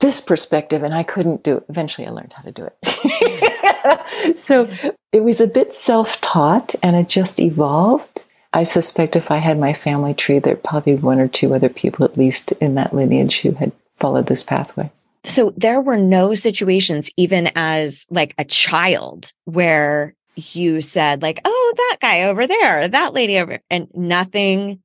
this 0.00 0.20
perspective," 0.20 0.82
and 0.82 0.94
I 0.94 1.02
couldn't 1.02 1.42
do 1.42 1.58
it. 1.58 1.64
Eventually, 1.68 2.06
I 2.06 2.10
learned 2.10 2.32
how 2.32 2.42
to 2.42 2.52
do 2.52 2.66
it. 2.66 4.38
so 4.38 4.66
it 5.12 5.22
was 5.22 5.40
a 5.40 5.46
bit 5.46 5.74
self-taught, 5.74 6.74
and 6.82 6.96
it 6.96 7.08
just 7.08 7.40
evolved. 7.40 8.24
I 8.52 8.62
suspect 8.64 9.14
if 9.14 9.30
I 9.30 9.38
had 9.38 9.58
my 9.58 9.72
family 9.72 10.14
tree, 10.14 10.38
there'd 10.38 10.64
probably 10.64 10.96
be 10.96 11.02
one 11.02 11.20
or 11.20 11.28
two 11.28 11.54
other 11.54 11.68
people, 11.68 12.04
at 12.04 12.16
least 12.18 12.52
in 12.52 12.74
that 12.74 12.94
lineage, 12.94 13.40
who 13.40 13.52
had 13.52 13.72
followed 13.96 14.26
this 14.26 14.42
pathway. 14.42 14.90
So 15.24 15.52
there 15.56 15.80
were 15.80 15.98
no 15.98 16.34
situations, 16.34 17.10
even 17.16 17.50
as 17.54 18.06
like 18.10 18.34
a 18.38 18.44
child, 18.44 19.32
where 19.44 20.14
you 20.36 20.80
said 20.80 21.22
like, 21.22 21.40
"Oh, 21.44 21.74
that 21.76 21.96
guy 22.00 22.22
over 22.24 22.46
there, 22.46 22.88
that 22.88 23.12
lady 23.14 23.38
over," 23.38 23.60
and 23.70 23.88
nothing, 23.94 24.80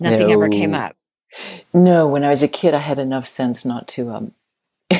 nothing 0.00 0.30
ever 0.30 0.48
came 0.48 0.74
up. 0.74 0.94
No, 1.72 2.06
when 2.06 2.24
I 2.24 2.28
was 2.30 2.42
a 2.42 2.48
kid, 2.48 2.74
I 2.74 2.78
had 2.80 2.98
enough 2.98 3.26
sense 3.26 3.64
not 3.64 3.88
to. 3.88 4.10
Um, 4.10 4.32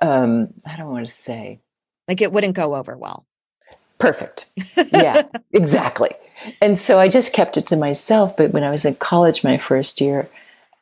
um, 0.00 0.48
I 0.66 0.76
don't 0.76 0.90
want 0.90 1.06
to 1.06 1.12
say 1.12 1.60
Like 2.08 2.20
it 2.20 2.32
wouldn't 2.32 2.54
go 2.54 2.74
over 2.74 2.96
well. 2.96 3.26
perfect. 3.98 4.50
Yeah, 4.92 5.22
exactly. 5.52 6.10
And 6.60 6.78
so 6.78 6.98
I 6.98 7.08
just 7.08 7.32
kept 7.32 7.56
it 7.56 7.66
to 7.68 7.76
myself. 7.76 8.36
But 8.36 8.52
when 8.52 8.64
I 8.64 8.70
was 8.70 8.84
in 8.84 8.96
college, 8.96 9.44
my 9.44 9.58
first 9.58 10.00
year, 10.00 10.28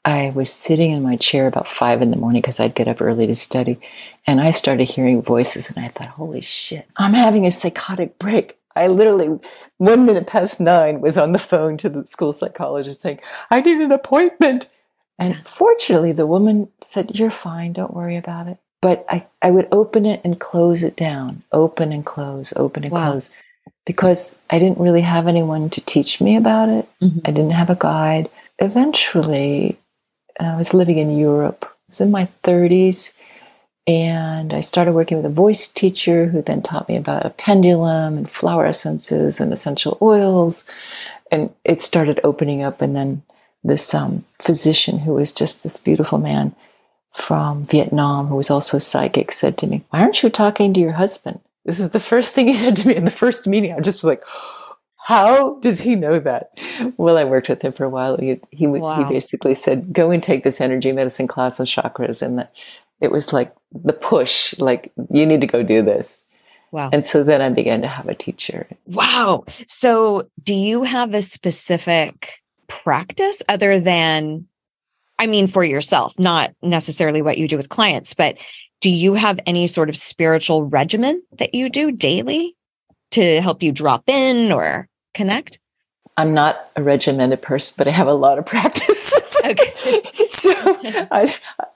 I 0.04 0.30
was 0.34 0.50
sitting 0.52 0.92
in 0.92 1.02
my 1.02 1.16
chair 1.16 1.46
about 1.46 1.68
five 1.68 2.00
in 2.00 2.10
the 2.10 2.16
morning 2.16 2.40
because 2.40 2.58
I'd 2.58 2.74
get 2.74 2.88
up 2.88 3.02
early 3.02 3.26
to 3.26 3.34
study, 3.34 3.78
and 4.26 4.40
I 4.40 4.50
started 4.50 4.84
hearing 4.84 5.20
voices, 5.22 5.68
and 5.70 5.84
I 5.84 5.88
thought, 5.88 6.08
"Holy 6.08 6.40
shit, 6.40 6.86
I'm 6.96 7.12
having 7.14 7.46
a 7.46 7.50
psychotic 7.50 8.18
break." 8.18 8.56
I 8.76 8.86
literally, 8.86 9.38
one 9.78 10.06
minute 10.06 10.26
past 10.26 10.60
nine, 10.60 11.00
was 11.00 11.18
on 11.18 11.32
the 11.32 11.38
phone 11.38 11.76
to 11.78 11.88
the 11.88 12.06
school 12.06 12.32
psychologist 12.32 13.00
saying, 13.02 13.18
I 13.50 13.60
need 13.60 13.80
an 13.80 13.90
appointment. 13.90 14.70
And 15.18 15.36
fortunately, 15.44 16.12
the 16.12 16.24
woman 16.26 16.68
said, 16.82 17.18
You're 17.18 17.32
fine, 17.32 17.72
don't 17.72 17.92
worry 17.92 18.16
about 18.16 18.46
it. 18.46 18.58
But 18.80 19.04
I, 19.08 19.26
I 19.42 19.50
would 19.50 19.66
open 19.72 20.06
it 20.06 20.20
and 20.24 20.38
close 20.40 20.84
it 20.84 20.96
down, 20.96 21.42
open 21.52 21.92
and 21.92 22.06
close, 22.06 22.52
open 22.56 22.84
and 22.84 22.92
Wow. 22.92 23.10
close, 23.10 23.28
because 23.84 24.38
I 24.48 24.60
didn't 24.60 24.78
really 24.78 25.02
have 25.02 25.26
anyone 25.26 25.68
to 25.70 25.80
teach 25.84 26.20
me 26.20 26.36
about 26.36 26.68
it. 26.68 26.88
Mhm. 27.02 27.20
I 27.26 27.32
didn't 27.32 27.50
have 27.50 27.70
a 27.70 27.74
guide. 27.76 28.30
Eventually, 28.60 29.78
I 30.46 30.56
was 30.56 30.74
living 30.74 30.98
in 30.98 31.16
Europe. 31.16 31.64
I 31.64 31.74
was 31.88 32.00
in 32.00 32.10
my 32.10 32.28
30s. 32.44 33.12
And 33.86 34.54
I 34.54 34.60
started 34.60 34.92
working 34.92 35.16
with 35.16 35.26
a 35.26 35.34
voice 35.34 35.66
teacher 35.66 36.26
who 36.26 36.42
then 36.42 36.62
taught 36.62 36.88
me 36.88 36.96
about 36.96 37.24
a 37.24 37.30
pendulum 37.30 38.16
and 38.16 38.30
flower 38.30 38.66
essences 38.66 39.40
and 39.40 39.52
essential 39.52 39.98
oils. 40.00 40.64
And 41.32 41.50
it 41.64 41.82
started 41.82 42.20
opening 42.22 42.62
up. 42.62 42.82
And 42.82 42.94
then 42.94 43.22
this 43.64 43.92
um, 43.94 44.24
physician, 44.38 45.00
who 45.00 45.14
was 45.14 45.32
just 45.32 45.62
this 45.62 45.80
beautiful 45.80 46.18
man 46.18 46.54
from 47.12 47.64
Vietnam, 47.64 48.28
who 48.28 48.36
was 48.36 48.50
also 48.50 48.78
psychic, 48.78 49.32
said 49.32 49.58
to 49.58 49.66
me, 49.66 49.82
Why 49.90 50.00
aren't 50.00 50.22
you 50.22 50.30
talking 50.30 50.72
to 50.74 50.80
your 50.80 50.92
husband? 50.92 51.40
This 51.64 51.80
is 51.80 51.90
the 51.90 52.00
first 52.00 52.32
thing 52.32 52.46
he 52.46 52.52
said 52.52 52.76
to 52.76 52.88
me 52.88 52.96
in 52.96 53.04
the 53.04 53.10
first 53.10 53.46
meeting. 53.46 53.72
I 53.72 53.80
just 53.80 53.98
was 53.98 54.04
like, 54.04 54.22
how 55.10 55.58
does 55.58 55.80
he 55.80 55.96
know 55.96 56.20
that? 56.20 56.50
Well, 56.96 57.18
I 57.18 57.24
worked 57.24 57.48
with 57.48 57.62
him 57.62 57.72
for 57.72 57.84
a 57.84 57.90
while. 57.90 58.16
He 58.16 58.40
he, 58.52 58.68
Wow. 58.68 58.96
he 59.02 59.04
basically 59.12 59.54
said, 59.54 59.92
"Go 59.92 60.12
and 60.12 60.22
take 60.22 60.44
this 60.44 60.60
energy 60.60 60.92
medicine 60.92 61.26
class 61.26 61.58
on 61.58 61.66
chakras," 61.66 62.22
and 62.22 62.38
that 62.38 62.54
it 63.00 63.10
was 63.10 63.32
like 63.32 63.52
the 63.72 63.92
push, 63.92 64.56
like 64.58 64.92
you 65.10 65.26
need 65.26 65.40
to 65.40 65.48
go 65.48 65.64
do 65.64 65.82
this. 65.82 66.24
Wow. 66.70 66.90
And 66.92 67.04
so 67.04 67.24
then 67.24 67.42
I 67.42 67.48
began 67.48 67.82
to 67.82 67.88
have 67.88 68.06
a 68.06 68.14
teacher. 68.14 68.68
Wow. 68.86 69.44
So, 69.66 70.28
do 70.44 70.54
you 70.54 70.84
have 70.84 71.12
a 71.12 71.22
specific 71.22 72.40
practice 72.68 73.42
other 73.48 73.80
than, 73.80 74.46
I 75.18 75.26
mean, 75.26 75.48
for 75.48 75.64
yourself, 75.64 76.16
not 76.20 76.52
necessarily 76.62 77.20
what 77.20 77.38
you 77.38 77.48
do 77.48 77.56
with 77.56 77.68
clients, 77.68 78.14
but 78.14 78.36
do 78.80 78.90
you 78.90 79.14
have 79.14 79.40
any 79.44 79.66
sort 79.66 79.88
of 79.88 79.96
spiritual 79.96 80.62
regimen 80.62 81.20
that 81.38 81.52
you 81.52 81.68
do 81.68 81.90
daily 81.90 82.56
to 83.10 83.40
help 83.40 83.60
you 83.60 83.72
drop 83.72 84.04
in 84.08 84.52
or 84.52 84.88
connect? 85.14 85.58
I'm 86.16 86.34
not 86.34 86.70
a 86.76 86.82
regimented 86.82 87.40
person, 87.40 87.74
but 87.78 87.88
I 87.88 87.92
have 87.92 88.06
a 88.06 88.14
lot 88.14 88.38
of 88.38 88.44
practices. 88.54 89.36
Okay. 89.44 90.02
so 90.28 90.52
I, 91.10 91.34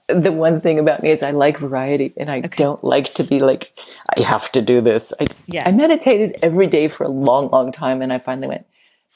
the 0.09 0.32
one 0.32 0.61
thing 0.61 0.78
about 0.78 1.03
me 1.03 1.11
is 1.11 1.22
I 1.22 1.30
like 1.30 1.59
variety, 1.59 2.12
and 2.16 2.30
I 2.30 2.41
don't 2.41 2.82
like 2.85 3.14
to 3.14 3.24
be 3.24 3.41
like 3.41 3.72
I 4.16 4.20
have 4.20 4.53
to 4.53 4.61
do 4.62 4.80
this. 4.80 5.12
I, 5.18 5.24
Yes. 5.49 5.66
I 5.66 5.76
meditated 5.76 6.45
every 6.45 6.66
day 6.66 6.89
for 6.89 7.05
a 7.05 7.09
long, 7.09 7.49
long 7.51 7.72
time, 7.72 8.03
and 8.03 8.12
I 8.12 8.18
finally 8.18 8.49
went. 8.49 8.66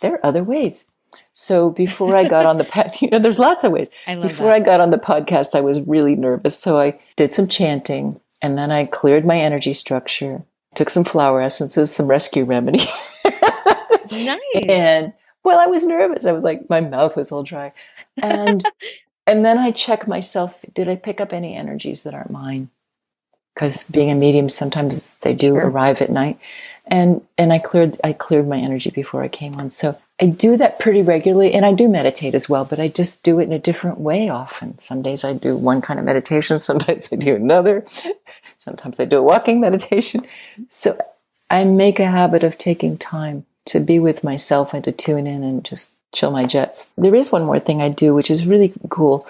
There 0.00 0.14
are 0.14 0.26
other 0.26 0.44
ways. 0.44 0.86
So 1.32 1.70
before 1.70 2.14
I 2.16 2.26
got 2.26 2.46
on 2.46 2.58
the 2.58 2.64
pad, 2.72 2.96
you 3.00 3.10
know, 3.10 3.18
there's 3.18 3.38
lots 3.38 3.64
of 3.64 3.72
ways. 3.72 3.88
I 4.06 4.14
love 4.14 4.22
Before 4.22 4.48
that. 4.48 4.56
I 4.56 4.60
got 4.60 4.80
on 4.80 4.90
the 4.90 4.98
podcast, 4.98 5.54
I 5.54 5.60
was 5.60 5.80
really 5.80 6.16
nervous, 6.16 6.58
so 6.58 6.78
I 6.78 6.98
did 7.16 7.34
some 7.34 7.48
chanting, 7.48 8.20
and 8.40 8.56
then 8.56 8.70
I 8.70 8.86
cleared 8.86 9.26
my 9.26 9.38
energy 9.38 9.72
structure. 9.72 10.42
Took 10.74 10.90
some 10.90 11.04
flower 11.04 11.40
essences, 11.42 11.94
some 11.94 12.06
rescue 12.06 12.44
remedy. 12.44 12.88
Nice. 14.12 14.40
and 14.54 15.12
well 15.44 15.58
i 15.58 15.66
was 15.66 15.86
nervous. 15.86 16.26
I 16.26 16.32
was 16.32 16.42
like 16.42 16.68
my 16.68 16.80
mouth 16.80 17.16
was 17.16 17.32
all 17.32 17.42
dry. 17.42 17.72
And 18.22 18.64
and 19.26 19.44
then 19.44 19.58
i 19.58 19.70
check 19.70 20.06
myself 20.08 20.64
did 20.74 20.88
i 20.88 20.96
pick 20.96 21.20
up 21.20 21.32
any 21.32 21.54
energies 21.54 22.02
that 22.02 22.14
aren't 22.14 22.30
mine? 22.30 22.70
Because 23.54 23.84
being 23.84 24.10
a 24.10 24.14
medium 24.14 24.48
sometimes 24.48 25.14
they 25.22 25.34
do 25.34 25.48
Sure. 25.54 25.66
arrive 25.68 26.00
at 26.02 26.10
night. 26.10 26.38
And 26.86 27.20
and 27.36 27.52
i 27.52 27.58
cleared 27.58 27.96
i 28.04 28.12
cleared 28.12 28.48
my 28.48 28.58
energy 28.58 28.90
before 28.90 29.22
i 29.22 29.28
came 29.28 29.54
on. 29.56 29.70
So 29.70 29.98
i 30.20 30.26
do 30.26 30.56
that 30.56 30.78
pretty 30.80 31.02
regularly 31.02 31.52
and 31.54 31.64
i 31.66 31.72
do 31.72 31.88
meditate 31.88 32.34
as 32.34 32.48
well 32.48 32.64
but 32.64 32.80
i 32.80 32.88
just 32.88 33.22
do 33.22 33.38
it 33.38 33.44
in 33.44 33.52
a 33.52 33.58
different 33.58 34.00
way 34.00 34.28
often. 34.28 34.78
Some 34.80 35.02
days 35.02 35.22
i 35.24 35.32
do 35.34 35.56
one 35.56 35.80
kind 35.82 35.98
of 36.00 36.06
meditation 36.06 36.58
sometimes 36.68 37.08
i 37.12 37.16
do 37.16 37.36
another. 37.36 37.84
Sometimes 38.56 38.98
i 39.00 39.04
do 39.04 39.18
a 39.18 39.22
walking 39.22 39.60
meditation. 39.66 40.24
So 40.68 40.98
I 41.50 41.64
make 41.64 41.98
a 41.98 42.06
habit 42.06 42.44
of 42.44 42.58
taking 42.58 42.98
time 42.98 43.46
to 43.68 43.80
be 43.80 43.98
with 43.98 44.24
myself 44.24 44.74
and 44.74 44.82
to 44.84 44.92
tune 44.92 45.26
in 45.26 45.42
and 45.42 45.64
just 45.64 45.94
chill 46.14 46.30
my 46.30 46.44
jets. 46.44 46.90
There 46.96 47.14
is 47.14 47.30
one 47.30 47.44
more 47.44 47.60
thing 47.60 47.80
I 47.80 47.88
do, 47.88 48.14
which 48.14 48.30
is 48.30 48.46
really 48.46 48.72
cool. 48.88 49.26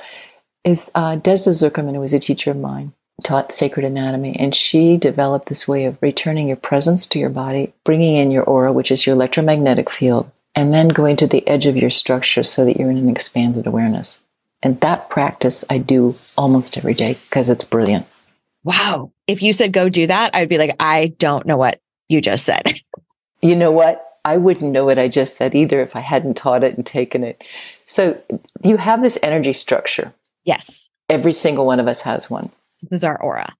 Is 0.64 0.90
uh, 0.94 1.16
Desda 1.16 1.50
Zuckerman, 1.50 1.94
who 1.94 2.00
was 2.00 2.14
a 2.14 2.18
teacher 2.18 2.50
of 2.50 2.56
mine, 2.56 2.92
taught 3.24 3.52
sacred 3.52 3.84
anatomy, 3.84 4.36
and 4.38 4.54
she 4.54 4.96
developed 4.96 5.48
this 5.48 5.66
way 5.66 5.84
of 5.84 5.98
returning 6.00 6.48
your 6.48 6.56
presence 6.56 7.06
to 7.08 7.18
your 7.18 7.30
body, 7.30 7.72
bringing 7.84 8.16
in 8.16 8.30
your 8.30 8.44
aura, 8.44 8.72
which 8.72 8.90
is 8.90 9.06
your 9.06 9.14
electromagnetic 9.14 9.90
field, 9.90 10.30
and 10.54 10.72
then 10.72 10.88
going 10.88 11.16
to 11.16 11.26
the 11.26 11.46
edge 11.48 11.66
of 11.66 11.76
your 11.76 11.90
structure 11.90 12.44
so 12.44 12.64
that 12.64 12.76
you're 12.76 12.90
in 12.90 12.96
an 12.96 13.08
expanded 13.08 13.66
awareness. 13.66 14.20
And 14.62 14.80
that 14.80 15.08
practice 15.08 15.64
I 15.70 15.78
do 15.78 16.16
almost 16.36 16.76
every 16.76 16.94
day 16.94 17.16
because 17.28 17.48
it's 17.48 17.64
brilliant. 17.64 18.06
wow. 18.64 19.12
If 19.26 19.42
you 19.42 19.52
said 19.52 19.72
go 19.72 19.88
do 19.88 20.06
that, 20.06 20.34
I'd 20.34 20.48
be 20.48 20.58
like, 20.58 20.74
I 20.80 21.14
don't 21.18 21.46
know 21.46 21.56
what 21.56 21.80
you 22.08 22.20
just 22.20 22.44
said. 22.44 22.80
You 23.40 23.54
know 23.54 23.70
what? 23.70 24.07
I 24.24 24.36
wouldn't 24.36 24.72
know 24.72 24.84
what 24.84 24.98
I 24.98 25.08
just 25.08 25.36
said 25.36 25.54
either 25.54 25.80
if 25.80 25.96
I 25.96 26.00
hadn't 26.00 26.36
taught 26.36 26.64
it 26.64 26.76
and 26.76 26.84
taken 26.84 27.24
it. 27.24 27.42
So 27.86 28.20
you 28.62 28.76
have 28.76 29.02
this 29.02 29.18
energy 29.22 29.52
structure. 29.52 30.12
Yes. 30.44 30.88
Every 31.08 31.32
single 31.32 31.66
one 31.66 31.80
of 31.80 31.88
us 31.88 32.02
has 32.02 32.28
one. 32.30 32.50
This 32.82 32.98
is 32.98 33.04
our 33.04 33.20
aura. 33.20 33.54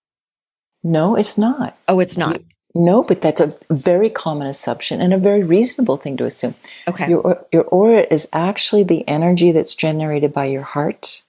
No, 0.83 1.17
it's 1.17 1.39
not. 1.39 1.77
Oh, 1.89 2.01
it's 2.01 2.17
not. 2.17 2.41
No, 2.75 3.03
but 3.03 3.23
that's 3.23 3.41
a 3.41 3.57
very 3.71 4.11
common 4.11 4.47
assumption 4.47 5.01
and 5.01 5.13
a 5.13 5.19
very 5.19 5.43
reasonable 5.43 5.97
thing 5.97 6.17
to 6.19 6.25
assume. 6.25 6.55
Okay. 6.87 7.09
Your, 7.09 7.45
your 7.53 7.65
aura 7.65 8.07
is 8.11 8.29
actually 8.33 8.85
the 8.85 9.07
energy 9.09 9.53
that's 9.53 9.75
generated 9.75 10.33
by 10.33 10.47
your 10.47 10.63
heart 10.63 11.25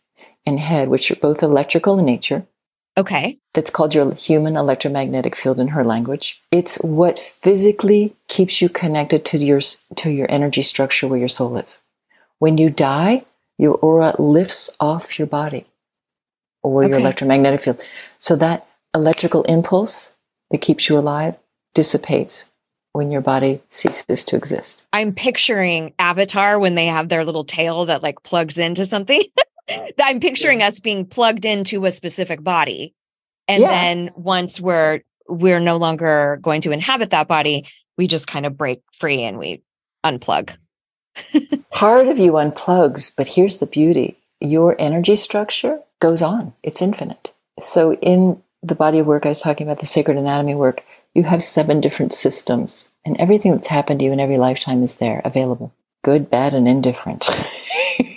and 0.45 0.59
head, 0.59 0.89
which 0.89 1.09
are 1.09 1.15
both 1.15 1.41
electrical 1.41 1.97
in 1.97 2.05
nature. 2.05 2.45
Okay. 3.00 3.39
That's 3.54 3.70
called 3.70 3.95
your 3.95 4.14
human 4.14 4.58
electromagnetic 4.58 5.34
field 5.34 5.58
in 5.58 5.70
her 5.70 5.86
language. 5.86 6.41
It's 6.52 6.76
what 6.78 7.18
physically 7.18 8.14
keeps 8.28 8.62
you 8.62 8.68
connected 8.68 9.24
to 9.26 9.38
your, 9.38 9.62
to 9.95 10.10
your 10.10 10.30
energy 10.30 10.62
structure 10.62 11.08
where 11.08 11.18
your 11.18 11.30
soul 11.30 11.56
is. 11.56 11.80
When 12.39 12.58
you 12.58 12.70
die, 12.70 13.24
your 13.58 13.76
aura 13.76 14.16
lifts 14.20 14.70
off 14.82 15.18
your 15.18 15.28
body 15.28 15.66
or 16.62 16.84
your 16.84 17.00
electromagnetic 17.00 17.62
field. 17.62 17.82
So 18.18 18.36
that 18.36 18.68
electrical 18.93 19.43
impulse 19.43 20.12
that 20.52 20.60
keeps 20.60 20.89
you 20.89 20.97
alive 20.97 21.36
dissipates 21.74 22.50
when 22.91 23.12
your 23.12 23.22
body 23.22 23.62
ceases 23.70 24.26
to 24.26 24.36
exist. 24.36 24.82
I'm 24.91 25.14
picturing 25.14 25.93
Avatar 26.00 26.60
when 26.60 26.76
they 26.76 26.88
have 26.88 27.08
their 27.08 27.24
little 27.24 27.45
tail 27.45 27.86
that 27.86 28.04
like 28.04 28.24
plugs 28.24 28.58
into 28.58 28.86
something. 28.86 29.24
I'm 30.01 30.20
picturing 30.20 30.61
us 30.63 30.80
being 30.80 31.05
plugged 31.05 31.45
into 31.45 31.86
a 31.86 31.91
specific 31.91 32.43
body. 32.43 32.93
And 33.47 33.61
Yeah. 33.63 33.70
then 33.70 34.11
once 34.15 34.59
we're 34.61 35.01
we're 35.28 35.59
no 35.59 35.78
longer 35.78 36.39
going 36.41 36.61
to 36.61 36.72
inhabit 36.72 37.11
that 37.11 37.28
body, 37.28 37.65
we 37.97 38.07
just 38.07 38.26
kind 38.28 38.47
of 38.47 38.57
break 38.57 38.82
free 38.93 39.22
and 39.22 39.38
we 39.38 39.61
unplug. 40.03 40.57
Part 41.72 42.07
of 42.07 42.17
you 42.17 42.32
unplugs, 42.34 43.13
but 43.15 43.28
here's 43.28 43.57
the 43.57 43.67
beauty 43.67 44.17
your 44.41 44.76
energy 44.80 45.15
structure 45.15 45.80
goes 45.99 46.22
on, 46.22 46.53
it's 46.63 46.82
infinite. 46.82 47.34
So, 47.59 47.93
in 47.95 48.41
the 48.63 48.76
body 48.76 48.99
of 48.99 49.05
work 49.05 49.26
I 49.26 49.30
was 49.30 49.41
talking 49.41 49.67
about, 49.67 49.80
the 49.80 49.86
sacred 49.86 50.17
anatomy 50.17 50.55
work, 50.55 50.84
you 51.13 51.24
have 51.24 51.43
seven 51.43 51.82
different 51.82 52.13
systems, 52.13 52.89
and 53.05 53.17
everything 53.17 53.51
that's 53.51 53.67
happened 53.67 53.99
to 53.99 54.05
you 54.05 54.11
in 54.13 54.20
every 54.20 54.38
lifetime 54.38 54.82
is 54.82 54.95
there 54.95 55.22
available 55.26 55.74
good, 56.04 56.30
bad, 56.30 56.54
and 56.54 56.68
indifferent. 56.68 57.30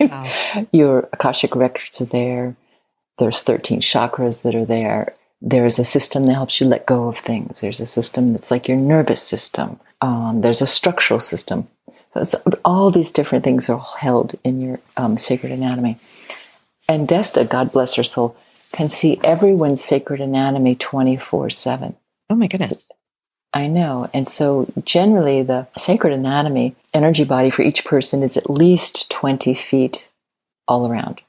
Wow. 0.01 0.67
Your 0.73 1.09
Akashic 1.13 1.55
records 1.57 2.01
are 2.01 2.07
there. 2.07 2.57
There's 3.19 3.43
13 3.43 3.81
chakras 3.81 4.43
that 4.43 4.55
are 4.55 4.65
there. 4.65 5.15
There's 5.41 5.79
a 5.79 5.85
system 5.85 6.25
that 6.27 6.35
helps 6.35 6.61
you 6.61 6.67
let 6.67 6.87
go 6.87 7.09
of 7.09 7.19
things. 7.19 7.61
There's 7.61 7.81
a 7.81 7.87
system 7.87 8.33
that's 8.33 8.51
like 8.51 8.69
your 8.69 8.77
nervous 8.77 9.21
system. 9.21 9.81
Um, 10.01 10.41
there's 10.41 10.63
a 10.63 10.67
structural 10.67 11.21
system. 11.21 11.67
So 12.23 12.39
all 12.65 12.91
these 12.91 13.11
different 13.11 13.43
things 13.43 13.69
are 13.69 13.85
held 13.99 14.35
in 14.45 14.61
your 14.61 14.81
um, 14.97 15.17
sacred 15.17 15.51
anatomy. 15.51 15.99
And 16.89 17.09
Desda, 17.09 17.49
God 17.49 17.73
bless 17.73 17.95
her 17.95 18.05
soul, 18.05 18.37
can 18.73 18.89
see 18.89 19.19
everyone's 19.25 19.83
sacred 19.83 20.21
anatomy 20.21 20.75
24 20.75 21.51
7. 21.51 21.97
Oh 22.31 22.35
my 22.35 22.47
goodness. 22.47 22.87
I 23.55 23.67
know. 23.67 24.09
And 24.15 24.29
so 24.29 24.73
generally, 24.85 25.43
the 25.43 25.67
sacred 25.77 26.13
anatomy 26.13 26.75
energy 26.95 27.25
body 27.25 27.51
for 27.51 27.63
each 27.63 27.85
person 27.85 28.23
is 28.23 28.37
at 28.37 28.49
least 28.51 29.11
20 29.11 29.55
feet 29.55 30.09
all 30.67 30.91
around. 30.91 31.21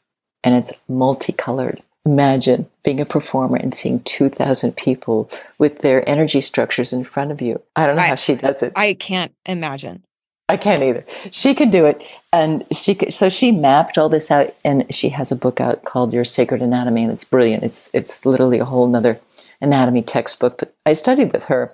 And 0.43 0.55
it's 0.55 0.71
multicolored. 0.87 1.81
Imagine 2.05 2.69
being 2.83 2.99
a 2.99 3.05
performer 3.05 3.57
and 3.57 3.73
seeing 3.73 4.01
2,000 4.01 4.75
people 4.75 5.29
with 5.57 5.79
their 5.79 6.07
energy 6.07 6.41
structures 6.41 6.91
in 6.91 7.03
front 7.03 7.31
of 7.31 7.41
you. 7.41 7.61
I 7.75 7.85
don't 7.85 7.95
know 7.95 8.01
I- 8.03 8.07
how 8.07 8.15
she 8.15 8.35
does 8.35 8.61
it. 8.63 8.73
I 8.75 8.93
can't 8.93 9.33
imagine. 9.45 10.03
I 10.49 10.57
can't 10.57 10.83
either. 10.83 11.05
She 11.31 11.53
can 11.55 11.69
do 11.69 11.85
it, 11.85 12.03
and 12.33 12.65
she 12.73 12.95
could, 12.95 13.13
so 13.13 13.29
she 13.29 13.49
mapped 13.51 13.97
all 13.97 14.09
this 14.09 14.29
out, 14.29 14.53
and 14.65 14.85
she 14.93 15.07
has 15.09 15.31
a 15.31 15.37
book 15.37 15.61
out 15.61 15.85
called 15.85 16.11
Your 16.11 16.25
Sacred 16.25 16.61
Anatomy, 16.61 17.03
and 17.03 17.11
it's 17.13 17.23
brilliant. 17.23 17.63
It's 17.63 17.89
it's 17.93 18.25
literally 18.25 18.59
a 18.59 18.65
whole 18.65 18.85
nother 18.85 19.19
anatomy 19.61 20.01
textbook 20.01 20.57
that 20.57 20.73
I 20.85 20.93
studied 20.93 21.31
with 21.31 21.45
her, 21.45 21.71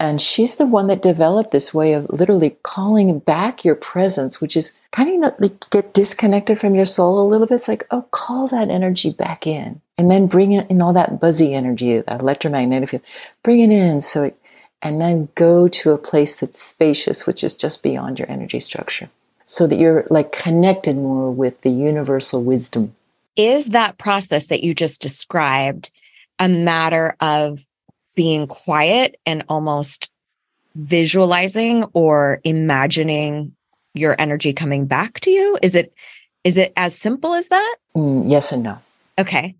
and 0.00 0.20
she's 0.20 0.56
the 0.56 0.66
one 0.66 0.86
that 0.86 1.02
developed 1.02 1.50
this 1.50 1.74
way 1.74 1.92
of 1.92 2.08
literally 2.10 2.56
calling 2.62 3.18
back 3.18 3.64
your 3.64 3.74
presence, 3.74 4.40
which 4.40 4.56
is 4.56 4.72
kind 4.92 5.24
of 5.24 5.34
like 5.38 5.68
get 5.70 5.92
disconnected 5.92 6.58
from 6.58 6.74
your 6.74 6.84
soul 6.84 7.20
a 7.20 7.28
little 7.28 7.46
bit. 7.46 7.56
It's 7.56 7.68
like 7.68 7.86
oh, 7.90 8.02
call 8.10 8.46
that 8.48 8.70
energy 8.70 9.10
back 9.10 9.46
in, 9.46 9.80
and 9.96 10.10
then 10.10 10.26
bring 10.26 10.52
it 10.52 10.70
in 10.70 10.80
all 10.82 10.92
that 10.92 11.20
buzzy 11.20 11.54
energy, 11.54 12.00
that 12.00 12.20
electromagnetic 12.20 12.88
field, 12.88 13.02
bring 13.42 13.60
it 13.60 13.70
in 13.70 14.00
so 14.00 14.24
it 14.24 14.38
and 14.82 15.00
then 15.00 15.28
go 15.34 15.68
to 15.68 15.90
a 15.92 15.98
place 15.98 16.36
that's 16.36 16.60
spacious, 16.60 17.26
which 17.26 17.42
is 17.42 17.54
just 17.54 17.82
beyond 17.82 18.18
your 18.18 18.30
energy 18.30 18.60
structure. 18.60 19.10
So 19.44 19.66
that 19.66 19.78
you're 19.78 20.06
like 20.10 20.32
connected 20.32 20.96
more 20.96 21.30
with 21.30 21.62
the 21.62 21.70
universal 21.70 22.42
wisdom. 22.42 22.94
Is 23.34 23.70
that 23.70 23.98
process 23.98 24.46
that 24.46 24.62
you 24.62 24.74
just 24.74 25.00
described 25.00 25.90
a 26.38 26.48
matter 26.48 27.16
of 27.20 27.66
being 28.18 28.48
quiet 28.48 29.14
and 29.24 29.44
almost 29.48 30.10
visualizing 30.74 31.84
or 31.92 32.40
imagining 32.42 33.54
your 33.94 34.16
energy 34.18 34.52
coming 34.52 34.86
back 34.86 35.20
to 35.20 35.30
you? 35.30 35.56
Is 35.62 35.76
it 35.76 35.94
is 36.42 36.56
it 36.56 36.72
as 36.76 36.98
simple 36.98 37.34
as 37.34 37.46
that? 37.50 37.76
Mm, 37.94 38.28
yes 38.28 38.50
and 38.50 38.64
no. 38.64 38.80
Okay. 39.20 39.54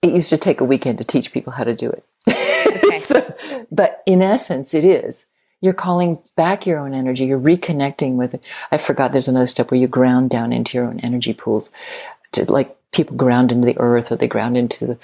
It 0.00 0.14
used 0.14 0.30
to 0.30 0.38
take 0.38 0.62
a 0.62 0.64
weekend 0.64 0.96
to 0.96 1.04
teach 1.04 1.32
people 1.32 1.52
how 1.52 1.64
to 1.64 1.74
do 1.74 1.90
it. 1.90 2.04
Okay. 2.28 2.96
so, 2.98 3.34
but 3.70 4.02
in 4.06 4.22
essence, 4.22 4.72
it 4.72 4.86
is. 4.86 5.26
You're 5.60 5.74
calling 5.74 6.18
back 6.34 6.64
your 6.64 6.78
own 6.78 6.94
energy. 6.94 7.26
You're 7.26 7.38
reconnecting 7.38 8.14
with 8.14 8.32
it. 8.32 8.42
I 8.72 8.78
forgot 8.78 9.12
there's 9.12 9.28
another 9.28 9.46
step 9.46 9.70
where 9.70 9.78
you 9.78 9.86
ground 9.86 10.30
down 10.30 10.54
into 10.54 10.78
your 10.78 10.86
own 10.86 10.98
energy 11.00 11.34
pools. 11.34 11.70
To 12.32 12.50
like 12.50 12.74
people 12.92 13.18
ground 13.18 13.52
into 13.52 13.66
the 13.66 13.78
earth 13.78 14.10
or 14.10 14.16
they 14.16 14.28
ground 14.28 14.56
into 14.56 14.86
the, 14.86 14.98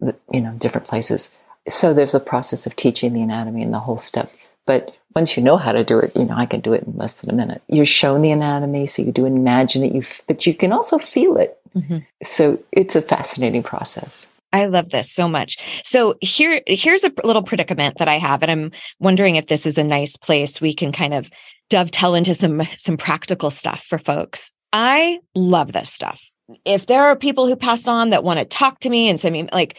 the 0.00 0.16
you 0.32 0.40
know, 0.40 0.52
different 0.54 0.88
places. 0.88 1.30
So 1.68 1.94
there's 1.94 2.14
a 2.14 2.20
process 2.20 2.66
of 2.66 2.76
teaching 2.76 3.12
the 3.12 3.22
anatomy 3.22 3.62
and 3.62 3.72
the 3.72 3.78
whole 3.80 3.98
step. 3.98 4.30
But 4.66 4.94
once 5.14 5.36
you 5.36 5.42
know 5.42 5.56
how 5.56 5.72
to 5.72 5.84
do 5.84 5.98
it, 5.98 6.14
you 6.16 6.24
know, 6.24 6.34
I 6.36 6.46
can 6.46 6.60
do 6.60 6.72
it 6.72 6.84
in 6.84 6.96
less 6.96 7.14
than 7.14 7.30
a 7.30 7.34
minute. 7.34 7.62
You're 7.68 7.84
shown 7.84 8.22
the 8.22 8.30
anatomy, 8.30 8.86
so 8.86 9.02
you 9.02 9.12
do 9.12 9.26
imagine 9.26 9.82
it, 9.82 9.92
you, 9.92 10.00
f- 10.00 10.22
but 10.26 10.46
you 10.46 10.54
can 10.54 10.72
also 10.72 10.98
feel 10.98 11.36
it. 11.36 11.58
Mhm. 11.76 12.04
So 12.22 12.58
it's 12.72 12.94
a 12.96 13.02
fascinating 13.02 13.62
process. 13.62 14.26
I 14.52 14.66
love 14.66 14.90
this 14.90 15.10
so 15.10 15.28
much. 15.28 15.56
So 15.84 16.14
here, 16.20 16.60
here's 16.66 17.04
a 17.04 17.12
little 17.24 17.42
predicament 17.42 17.98
that 17.98 18.08
I 18.08 18.18
have, 18.18 18.42
and 18.42 18.50
I'm 18.50 18.70
wondering 19.00 19.36
if 19.36 19.46
this 19.46 19.64
is 19.66 19.78
a 19.78 19.84
nice 19.84 20.16
place 20.16 20.60
we 20.60 20.74
can 20.74 20.92
kind 20.92 21.14
of 21.14 21.30
dovetail 21.70 22.14
into 22.14 22.34
some 22.34 22.62
some 22.76 22.96
practical 22.98 23.50
stuff 23.50 23.82
for 23.82 23.98
folks. 23.98 24.52
I 24.72 25.20
love 25.34 25.72
this 25.72 25.90
stuff. 25.90 26.22
If 26.64 26.86
there 26.86 27.04
are 27.04 27.16
people 27.16 27.46
who 27.46 27.56
passed 27.56 27.88
on 27.88 28.10
that 28.10 28.24
want 28.24 28.38
to 28.38 28.44
talk 28.44 28.80
to 28.80 28.90
me 28.90 29.08
and 29.08 29.18
send 29.18 29.32
me 29.32 29.48
like, 29.52 29.78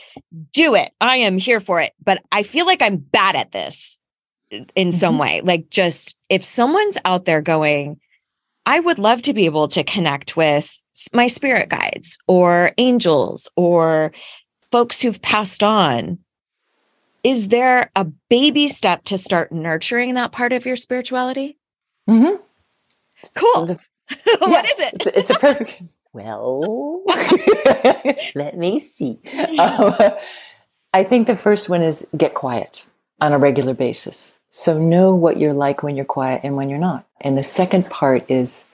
do 0.53 0.75
it. 0.75 0.91
I 1.01 1.17
am 1.17 1.37
here 1.37 1.59
for 1.59 1.79
it. 1.81 1.93
But 2.03 2.23
I 2.31 2.43
feel 2.43 2.65
like 2.65 2.81
I'm 2.81 2.97
bad 2.97 3.35
at 3.35 3.51
this 3.51 3.99
in 4.75 4.91
some 4.91 5.17
way. 5.17 5.41
Like, 5.41 5.69
just 5.69 6.15
if 6.29 6.43
someone's 6.43 6.97
out 7.05 7.25
there 7.25 7.41
going, 7.41 7.99
I 8.65 8.79
would 8.79 8.97
love 8.99 9.21
to 9.23 9.33
be 9.33 9.45
able 9.45 9.67
to 9.69 9.83
connect 9.83 10.37
with 10.37 10.81
my 11.13 11.27
spirit 11.27 11.69
guides 11.69 12.17
or 12.27 12.71
angels 12.77 13.49
or 13.55 14.11
folks 14.71 15.01
who've 15.01 15.21
passed 15.21 15.63
on. 15.63 16.17
Is 17.23 17.49
there 17.49 17.89
a 17.95 18.05
baby 18.29 18.67
step 18.67 19.03
to 19.05 19.17
start 19.17 19.51
nurturing 19.51 20.15
that 20.15 20.31
part 20.31 20.51
of 20.53 20.65
your 20.65 20.75
spirituality? 20.75 21.57
Mm-hmm. 22.09 22.35
Cool. 23.35 23.65
The- 23.65 23.79
what 24.39 24.49
Yeah, 24.49 24.61
is 24.63 24.79
it? 24.79 24.93
It's, 24.95 25.05
it's 25.17 25.29
a 25.29 25.35
perfect. 25.35 25.81
Well, 26.13 27.03
let 28.35 28.57
me 28.57 28.79
see. 28.79 29.19
Um, 29.59 29.95
I 30.93 31.03
think 31.03 31.25
the 31.25 31.35
first 31.35 31.69
one 31.69 31.81
is 31.81 32.05
get 32.15 32.35
quiet 32.35 32.85
on 33.19 33.33
a 33.33 33.37
regular 33.39 33.73
basis. 33.73 34.37
So 34.51 34.77
know 34.77 35.15
what 35.15 35.37
you're 35.37 35.53
like 35.53 35.81
when 35.81 35.95
you're 35.95 36.05
quiet 36.05 36.41
and 36.43 36.55
when 36.55 36.69
you're 36.69 36.77
not. 36.77 37.05
And 37.21 37.35
the 37.37 37.43
second 37.43 37.89
part 37.89 38.29
is 38.29 38.65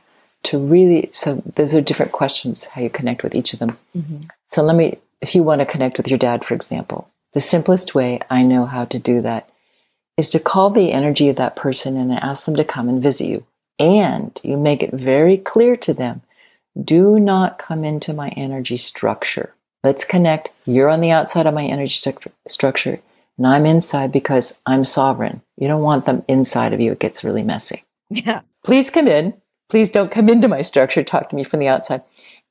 to 0.44 0.58
really, 0.58 1.10
so 1.14 1.42
those 1.56 1.74
are 1.74 1.82
different 1.82 2.12
questions, 2.12 2.66
how 2.66 2.82
you 2.82 2.90
connect 2.90 3.24
with 3.24 3.36
each 3.36 3.54
of 3.54 3.60
them. 3.60 3.78
So 4.48 4.62
let 4.62 4.76
me, 4.76 4.98
if 5.22 5.34
you 5.36 5.44
want 5.44 5.62
to 5.62 5.66
connect 5.66 5.98
with 5.98 6.10
your 6.10 6.18
dad, 6.18 6.44
for 6.44 6.54
example, 6.54 7.10
the 7.34 7.40
simplest 7.40 7.96
way 7.96 8.20
I 8.30 8.44
know 8.44 8.66
how 8.66 8.86
to 8.86 9.00
do 9.00 9.22
that 9.22 9.50
is 10.18 10.30
to 10.32 10.40
call 10.40 10.70
the 10.70 10.92
energy 10.92 11.30
of 11.30 11.38
that 11.38 11.56
person 11.56 11.96
and 11.96 12.12
ask 12.12 12.46
them 12.46 12.56
to 12.56 12.66
come 12.66 12.90
and 12.90 13.02
visit 13.02 13.28
you. 13.28 13.46
And 13.80 14.38
you 14.44 14.58
make 14.58 14.84
it 14.84 14.92
very 14.92 15.38
clear 15.38 15.78
to 15.78 15.94
them 15.94 16.22
do 16.84 17.20
not 17.20 17.58
come 17.58 17.84
into 17.84 18.14
my 18.14 18.30
energy 18.30 18.78
structure. 18.78 19.54
Let's 19.84 20.04
connect. 20.04 20.52
You're 20.66 20.90
on 20.90 21.02
the 21.02 21.12
outside 21.12 21.46
of 21.46 21.54
my 21.54 21.66
energy 21.66 21.94
structure, 21.94 22.32
structure, 22.48 23.00
and 23.38 23.48
I'm 23.48 23.66
inside 23.66 24.12
because 24.12 24.58
I'm 24.66 24.84
sovereign. 24.84 25.42
You 25.58 25.68
don't 25.68 25.82
want 25.82 26.06
them 26.06 26.24
inside 26.28 26.74
of 26.74 26.82
you. 26.82 26.92
It 26.92 27.00
gets 27.00 27.24
really 27.24 27.44
messy. 27.44 27.86
Yeah. 28.10 28.42
Please 28.64 28.90
come 28.90 29.08
in. 29.08 29.36
Please 29.70 29.90
don't 29.90 30.12
come 30.12 30.30
into 30.30 30.48
my 30.48 30.62
structure. 30.62 31.04
Talk 31.04 31.30
to 31.30 31.36
me 31.36 31.44
from 31.44 31.60
the 31.60 31.68
outside. 31.68 32.02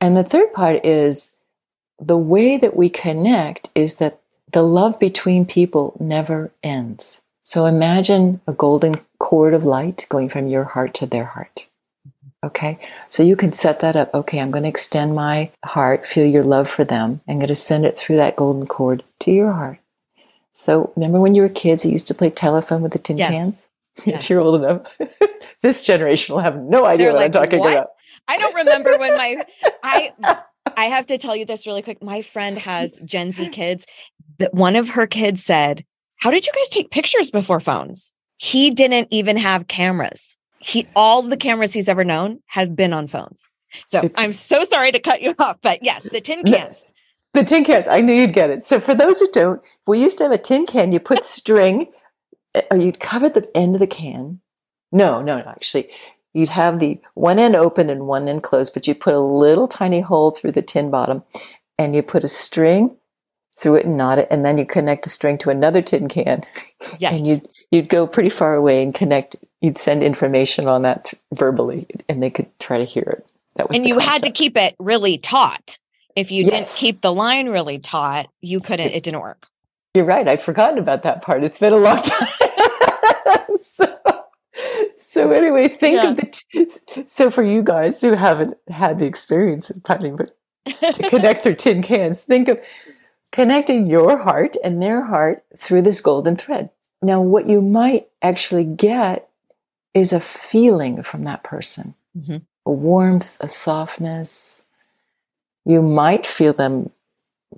And 0.00 0.16
the 0.16 0.24
third 0.24 0.52
part 0.54 0.84
is 0.86 1.34
the 2.00 2.16
way 2.16 2.56
that 2.56 2.76
we 2.76 2.88
connect 2.88 3.68
is 3.74 3.96
that 3.96 4.20
the 4.52 4.62
love 4.62 4.98
between 4.98 5.44
people 5.44 5.96
never 6.00 6.52
ends. 6.62 7.20
So 7.42 7.66
imagine 7.66 8.40
a 8.46 8.52
golden 8.52 9.00
cord 9.18 9.52
of 9.52 9.64
light 9.64 10.06
going 10.08 10.28
from 10.28 10.48
your 10.48 10.64
heart 10.64 10.94
to 10.94 11.06
their 11.06 11.24
heart. 11.24 11.67
Okay. 12.44 12.78
So 13.08 13.22
you 13.22 13.34
can 13.36 13.52
set 13.52 13.80
that 13.80 13.96
up. 13.96 14.14
Okay. 14.14 14.38
I'm 14.38 14.50
going 14.50 14.62
to 14.62 14.68
extend 14.68 15.14
my 15.14 15.50
heart, 15.64 16.06
feel 16.06 16.24
your 16.26 16.44
love 16.44 16.68
for 16.68 16.84
them. 16.84 17.20
I'm 17.28 17.38
going 17.38 17.48
to 17.48 17.54
send 17.54 17.84
it 17.84 17.96
through 17.98 18.16
that 18.18 18.36
golden 18.36 18.66
cord 18.66 19.02
to 19.20 19.30
your 19.32 19.52
heart. 19.52 19.78
So 20.52 20.92
remember 20.96 21.20
when 21.20 21.34
you 21.34 21.42
were 21.42 21.48
kids, 21.48 21.84
you 21.84 21.92
used 21.92 22.06
to 22.08 22.14
play 22.14 22.30
telephone 22.30 22.82
with 22.82 22.92
the 22.92 22.98
tin 22.98 23.18
Yes. 23.18 23.32
cans? 23.34 23.68
Yes. 24.06 24.22
If 24.24 24.30
you're 24.30 24.40
old 24.40 24.62
enough, 24.62 24.82
this 25.62 25.82
generation 25.82 26.32
will 26.32 26.42
have 26.42 26.56
no 26.56 26.84
idea 26.86 27.06
They're 27.06 27.14
what 27.14 27.18
like, 27.18 27.36
I'm 27.36 27.42
talking 27.42 27.58
"What?" 27.58 27.72
about. 27.72 27.88
I 28.28 28.38
don't 28.38 28.54
remember 28.54 28.96
when 28.96 29.16
my 29.16 29.44
I 29.82 30.12
I 30.76 30.84
have 30.84 31.06
to 31.06 31.18
tell 31.18 31.34
you 31.34 31.44
this 31.44 31.66
really 31.66 31.82
quick. 31.82 32.00
My 32.00 32.22
friend 32.22 32.56
has 32.58 33.00
Gen 33.04 33.32
Z 33.32 33.48
kids. 33.48 33.86
That 34.38 34.54
one 34.54 34.76
of 34.76 34.90
her 34.90 35.08
kids 35.08 35.42
said, 35.42 35.84
"How 36.18 36.30
did 36.30 36.46
you 36.46 36.52
guys 36.54 36.68
take 36.68 36.92
pictures 36.92 37.32
before 37.32 37.58
phones?" 37.58 38.14
He 38.36 38.70
didn't 38.70 39.08
even 39.10 39.36
have 39.36 39.66
cameras. 39.66 40.36
He 40.60 40.88
all 40.96 41.22
the 41.22 41.36
cameras 41.36 41.72
he's 41.72 41.88
ever 41.88 42.04
known 42.04 42.40
have 42.46 42.74
been 42.74 42.92
on 42.92 43.06
phones. 43.06 43.42
So 43.86 43.98
It's- 44.00 44.12
I'm 44.16 44.32
so 44.32 44.64
sorry 44.64 44.92
to 44.92 44.98
cut 44.98 45.22
you 45.22 45.34
off, 45.38 45.58
but 45.62 45.84
yes, 45.84 46.02
the 46.02 46.20
tin 46.20 46.42
cans. 46.42 46.84
The 47.34 47.44
tin 47.44 47.64
cans. 47.64 47.86
I 47.86 48.00
knew 48.00 48.14
you'd 48.14 48.32
get 48.32 48.50
it. 48.50 48.62
So 48.62 48.80
for 48.80 48.94
those 48.94 49.20
who 49.20 49.30
don't, 49.30 49.60
we 49.86 50.00
used 50.00 50.18
to 50.18 50.24
have 50.24 50.32
a 50.32 50.38
tin 50.38 50.66
can. 50.66 50.90
You 50.92 51.00
put 51.00 51.22
string, 51.22 51.88
uh, 52.54 52.62
or 52.70 52.78
you'd 52.78 53.00
cover 53.00 53.28
the 53.28 53.48
end 53.56 53.76
of 53.76 53.80
the 53.80 53.86
can. 53.86 54.40
No, 54.90 55.20
no, 55.22 55.38
no. 55.38 55.44
Actually, 55.48 55.90
you'd 56.32 56.48
have 56.48 56.78
the 56.78 56.98
one 57.14 57.38
end 57.38 57.54
open 57.54 57.90
and 57.90 58.06
one 58.06 58.26
end 58.28 58.42
closed, 58.42 58.72
but 58.72 58.88
you 58.88 58.94
put 58.94 59.14
a 59.14 59.20
little 59.20 59.68
tiny 59.68 60.00
hole 60.00 60.30
through 60.30 60.52
the 60.52 60.62
tin 60.62 60.90
bottom, 60.90 61.22
and 61.78 61.94
you 61.94 62.02
put 62.02 62.24
a 62.24 62.28
string 62.28 62.96
through 63.58 63.74
it 63.76 63.84
and 63.84 63.98
knot 63.98 64.18
it, 64.18 64.28
and 64.30 64.44
then 64.44 64.56
you 64.56 64.64
connect 64.64 65.04
a 65.06 65.10
string 65.10 65.36
to 65.38 65.50
another 65.50 65.82
tin 65.82 66.08
can, 66.08 66.42
Yes. 66.98 67.12
and 67.18 67.26
you'd 67.26 67.48
you'd 67.70 67.88
go 67.90 68.06
pretty 68.06 68.30
far 68.30 68.54
away 68.54 68.82
and 68.82 68.94
connect. 68.94 69.36
You'd 69.60 69.76
send 69.76 70.02
information 70.02 70.66
on 70.68 70.82
that 70.82 71.12
verbally, 71.34 71.86
and 72.08 72.22
they 72.22 72.30
could 72.30 72.46
try 72.60 72.78
to 72.78 72.84
hear 72.84 73.02
it. 73.02 73.30
That 73.56 73.68
was 73.68 73.76
and 73.76 73.86
you 73.86 73.98
had 73.98 74.22
to 74.22 74.30
keep 74.30 74.56
it 74.56 74.76
really 74.78 75.18
taut. 75.18 75.78
If 76.14 76.30
you 76.30 76.44
didn't 76.44 76.72
keep 76.78 77.00
the 77.00 77.12
line 77.12 77.48
really 77.48 77.78
taut, 77.78 78.26
you 78.40 78.60
couldn't 78.60 78.92
it 78.92 79.02
didn't 79.02 79.20
work. 79.20 79.48
You're 79.94 80.04
right. 80.04 80.26
I'd 80.28 80.42
forgotten 80.42 80.78
about 80.78 81.02
that 81.02 81.22
part. 81.22 81.42
It's 81.42 81.58
been 81.58 81.72
a 81.72 81.76
long 81.76 82.00
time. 82.02 82.28
so, 83.60 83.98
so 84.96 85.30
anyway, 85.30 85.68
think 85.68 85.96
Yeah. 85.96 86.10
of 86.10 86.16
the. 86.16 86.26
T- 86.86 87.04
so 87.06 87.30
for 87.30 87.42
you 87.42 87.62
guys 87.62 88.00
who 88.00 88.14
haven't 88.14 88.56
had 88.70 88.98
the 88.98 89.06
experience 89.06 89.70
of 89.70 89.82
putting, 89.82 90.16
but 90.16 90.32
to 90.66 91.08
connect 91.08 91.44
their 91.44 91.54
tin 91.54 91.82
cans, 91.82 92.22
think 92.22 92.48
of 92.48 92.60
connecting 93.32 93.86
your 93.86 94.18
heart 94.18 94.56
and 94.62 94.80
their 94.82 95.04
heart 95.04 95.44
through 95.56 95.82
this 95.82 96.00
golden 96.00 96.36
thread. 96.36 96.70
Now, 97.02 97.20
what 97.20 97.48
you 97.48 97.60
might 97.60 98.08
actually 98.22 98.64
get 98.64 99.27
is 99.94 100.12
a 100.12 100.20
feeling 100.20 101.02
from 101.02 101.24
that 101.24 101.42
person, 101.42 101.94
Mhm. 102.16 102.42
a 102.66 102.70
warmth, 102.72 103.36
a 103.40 103.48
softness. 103.48 104.62
You 105.64 105.82
might 105.82 106.26
feel 106.26 106.52
them 106.52 106.90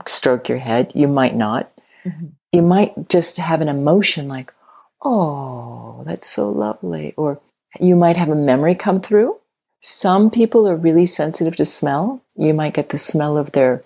stroke 0.06 0.48
your 0.48 0.58
head. 0.58 0.92
You 0.94 1.08
might 1.08 1.34
not 1.36 1.70
Mhm. 2.04 2.32
you 2.52 2.62
might 2.62 3.08
just 3.08 3.36
have 3.36 3.60
an 3.60 3.68
emotion 3.68 4.26
like, 4.26 4.52
oh, 5.02 6.02
that's 6.04 6.26
so 6.28 6.48
lovely. 6.50 7.14
Or 7.16 7.38
you 7.78 7.94
might 7.94 8.16
have 8.16 8.28
a 8.30 8.34
memory 8.34 8.74
come 8.74 9.00
through. 9.00 9.36
Some 9.82 10.30
people 10.30 10.66
are 10.68 10.74
really 10.76 11.06
sensitive 11.06 11.54
to 11.56 11.64
smell. 11.64 12.20
You 12.36 12.52
might 12.54 12.74
get 12.74 12.88
the 12.88 12.98
smell 12.98 13.36
of 13.36 13.52
their 13.52 13.82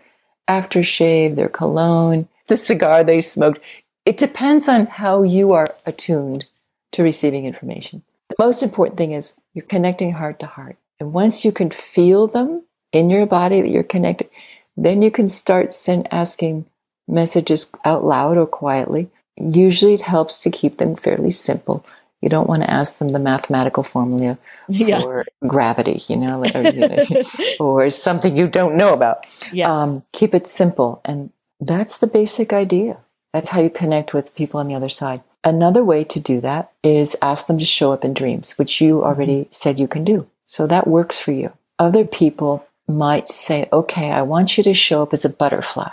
aftershave, 0.49 1.37
their 1.37 1.49
cologne, 1.49 2.29
the 2.49 2.57
cigar 2.57 3.05
they 3.05 3.21
smoked. 3.21 3.61
It 4.07 4.17
depends 4.17 4.69
on 4.69 4.87
how 4.87 5.23
you 5.23 5.53
are 5.53 5.67
attuned 5.87 6.47
to 6.93 7.03
receiving 7.03 7.45
information. 7.47 8.03
The 8.37 8.45
most 8.45 8.63
important 8.63 8.97
thing 8.99 9.13
is 9.13 9.35
you're 9.53 9.65
connecting 9.65 10.13
heart 10.13 10.39
to 10.41 10.47
heart. 10.47 10.77
And 11.01 11.13
once 11.13 11.45
you 11.45 11.53
can 11.53 11.71
feel 11.71 12.27
them 12.27 12.63
in 12.93 13.11
your 13.11 13.27
body 13.27 13.61
that 13.61 13.69
you're 13.71 13.83
connected, 13.83 14.29
then 14.77 15.03
you 15.03 15.11
can 15.11 15.29
start 15.29 15.75
send, 15.75 16.09
asking 16.13 16.67
messages 17.07 17.71
out 17.85 18.05
loud 18.05 18.37
or 18.37 18.47
quietly. 18.47 19.09
Usually 19.37 19.95
it 19.95 20.01
helps 20.01 20.39
to 20.41 20.51
keep 20.51 20.79
them 20.79 20.97
fairly 20.97 21.31
simple. 21.31 21.85
You 22.23 22.29
don't 22.31 22.49
want 22.49 22.63
to 22.63 22.71
ask 22.71 22.99
them 22.99 23.11
the 23.11 23.19
mathematical 23.19 23.83
formula 23.83 24.39
Yeah. 24.69 25.01
for 25.01 25.27
gravity, 25.47 26.03
you 26.09 26.17
know, 26.17 26.43
or, 26.43 26.63
you 26.63 26.89
know, 26.89 27.05
or 27.61 27.91
something 27.91 28.37
you 28.37 28.47
don't 28.49 28.77
know 28.77 28.95
about. 28.95 29.27
Yeah. 29.53 29.71
Um, 29.71 30.03
keep 30.13 30.35
it 30.35 30.47
simple. 30.47 31.03
And 31.05 31.31
that's 31.61 31.99
the 31.99 32.07
basic 32.07 32.53
idea. 32.53 32.97
That's 33.35 33.51
how 33.51 33.61
you 33.61 33.69
connect 33.71 34.15
with 34.15 34.35
people 34.35 34.59
on 34.61 34.69
the 34.69 34.75
other 34.75 34.89
side. 34.89 35.23
Another 35.45 35.85
way 35.85 36.05
to 36.05 36.19
do 36.19 36.41
that 36.41 36.73
is 36.83 37.17
ask 37.21 37.47
them 37.47 37.59
to 37.59 37.65
show 37.67 37.93
up 37.93 38.05
in 38.05 38.15
dreams, 38.15 38.53
which 38.53 38.81
you 38.81 38.97
mm-hmm. 38.97 39.07
already 39.07 39.49
said 39.51 39.79
you 39.79 39.87
can 39.87 40.05
do. 40.05 40.27
So 40.47 40.67
that 40.67 40.87
works 40.87 41.19
for 41.19 41.33
you. 41.33 41.53
Other 41.79 42.05
people 42.05 42.67
might 42.89 43.29
say, 43.29 43.69
okay, 43.73 44.11
I 44.11 44.23
want 44.23 44.57
you 44.57 44.65
to 44.65 44.75
show 44.75 45.03
up 45.03 45.13
as 45.13 45.25
a 45.25 45.29
butterfly. 45.31 45.91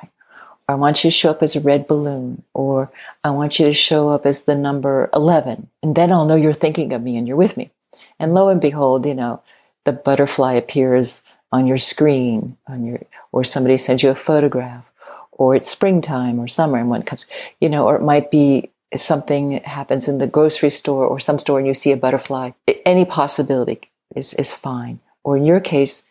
Or 0.68 0.76
I 0.76 0.76
want 0.76 1.04
you 1.04 1.10
to 1.10 1.16
show 1.16 1.32
up 1.32 1.43
as 1.43 1.56
a 1.56 1.62
red 1.62 1.88
balloon, 1.88 2.43
or 2.54 2.89
I 3.24 3.32
want 3.32 3.60
you 3.60 3.66
to 3.66 3.74
show 3.74 4.10
up 4.10 4.26
as 4.26 4.41
the 4.41 4.56
number 4.56 5.10
11. 5.14 5.68
And 5.84 5.95
then 5.95 6.12
I'll 6.12 6.26
know 6.26 6.36
you're 6.36 6.54
thinking 6.54 6.93
of 6.93 7.02
me 7.02 7.18
and 7.18 7.28
you're 7.28 7.38
with 7.38 7.58
me. 7.58 7.72
And 8.20 8.34
lo 8.34 8.49
and 8.49 8.62
behold, 8.62 9.06
you 9.06 9.16
know, 9.16 9.41
the 9.84 9.91
butterfly 9.91 10.54
appears 10.54 11.24
on 11.52 11.68
your 11.68 11.78
screen, 11.78 12.56
on 12.68 12.86
your, 12.86 12.99
or 13.32 13.43
somebody 13.43 13.76
sends 13.78 14.04
you 14.04 14.10
a 14.10 14.16
photograph, 14.16 14.86
or 15.32 15.56
it's 15.56 15.70
springtime 15.70 16.39
or 16.39 16.47
summer 16.47 16.78
and 16.78 16.89
one 16.89 17.04
comes, 17.04 17.26
you 17.60 17.68
know, 17.68 17.86
or 17.86 17.95
it 17.95 18.02
might 18.02 18.32
be 18.32 18.70
something 18.96 19.62
happens 19.64 20.08
in 20.08 20.18
the 20.18 20.28
grocery 20.28 20.70
store 20.70 21.06
or 21.06 21.20
some 21.20 21.39
store 21.39 21.60
and 21.60 21.68
you 21.68 21.74
see 21.74 21.92
a 21.92 21.98
butterfly. 21.98 22.52
Any 22.86 23.06
possibility 23.06 23.89
is, 24.16 24.34
is 24.34 24.54
fine. 24.54 25.00
Or 25.24 25.38
in 25.38 25.46
your 25.46 25.60
case, 25.60 26.04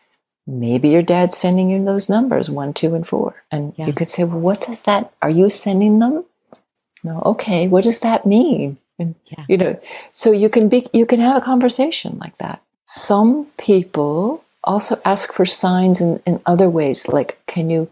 maybe 0.46 0.88
your 0.88 1.02
dad's 1.02 1.36
sending 1.36 1.68
you 1.70 1.84
those 1.84 2.08
numbers, 2.08 2.48
one, 2.48 2.72
two, 2.72 2.94
and 2.94 3.06
four. 3.06 3.44
And 3.50 3.74
Yeah. 3.76 3.86
you 3.86 3.92
could 3.92 4.10
say, 4.10 4.24
well, 4.24 4.38
what 4.40 4.60
does 4.62 4.82
that, 4.82 5.12
are 5.20 5.30
you 5.30 5.48
sending 5.48 5.98
them? 5.98 6.24
No, 7.04 7.22
okay, 7.24 7.68
what 7.68 7.84
does 7.84 8.00
that 8.00 8.26
mean? 8.26 8.78
And, 8.98 9.14
Yeah. 9.26 9.44
you 9.48 9.56
know, 9.56 9.80
so 10.12 10.32
you 10.32 10.48
can 10.48 10.68
be, 10.68 10.86
you 10.92 11.06
can 11.06 11.20
have 11.20 11.36
a 11.36 11.40
conversation 11.44 12.18
like 12.18 12.36
that. 12.38 12.62
Some 12.84 13.46
people 13.56 14.42
also 14.64 15.00
ask 15.04 15.32
for 15.32 15.46
signs 15.46 16.00
in, 16.00 16.20
in 16.26 16.40
other 16.46 16.68
ways, 16.68 17.08
like, 17.08 17.38
can 17.46 17.70
you, 17.70 17.88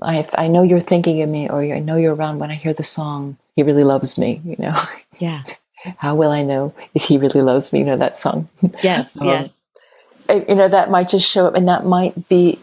I, 0.00 0.26
I 0.34 0.48
know 0.48 0.62
you're 0.62 0.80
thinking 0.80 1.22
of 1.22 1.28
me, 1.28 1.48
or 1.48 1.62
I 1.62 1.78
know 1.78 1.96
you're 1.96 2.14
around 2.14 2.38
when 2.38 2.50
I 2.50 2.54
hear 2.54 2.72
the 2.74 2.82
song, 2.82 3.36
he 3.56 3.62
really 3.62 3.84
loves 3.84 4.18
me, 4.18 4.40
you 4.44 4.56
know. 4.58 4.76
yeah. 5.18 5.42
How 5.98 6.14
will 6.14 6.30
I 6.30 6.42
know 6.42 6.72
if 6.94 7.04
he 7.04 7.18
really 7.18 7.42
loves 7.42 7.72
me? 7.72 7.80
You 7.80 7.86
know 7.86 7.96
that 7.96 8.16
song. 8.16 8.48
Yes. 8.82 9.16
Um, 9.22 9.28
yes. 9.28 9.68
You 10.28 10.54
know 10.54 10.68
that 10.68 10.90
might 10.90 11.08
just 11.08 11.28
show 11.28 11.46
up 11.46 11.54
and 11.56 11.68
that 11.68 11.84
might 11.84 12.28
be 12.28 12.60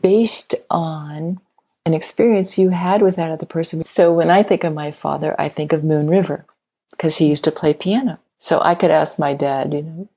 based 0.00 0.54
on 0.70 1.38
an 1.86 1.94
experience 1.94 2.58
you 2.58 2.70
had 2.70 3.02
with 3.02 3.16
that 3.16 3.30
other 3.30 3.46
person 3.46 3.80
so 3.80 4.12
when 4.12 4.30
i 4.30 4.42
think 4.42 4.64
of 4.64 4.72
my 4.72 4.90
father 4.90 5.38
i 5.38 5.48
think 5.48 5.72
of 5.72 5.84
moon 5.84 6.08
river 6.08 6.44
because 6.90 7.18
he 7.18 7.28
used 7.28 7.44
to 7.44 7.52
play 7.52 7.74
piano 7.74 8.18
so 8.38 8.60
i 8.62 8.74
could 8.74 8.90
ask 8.90 9.18
my 9.18 9.34
dad 9.34 9.72
you 9.72 9.82
know 9.82 10.08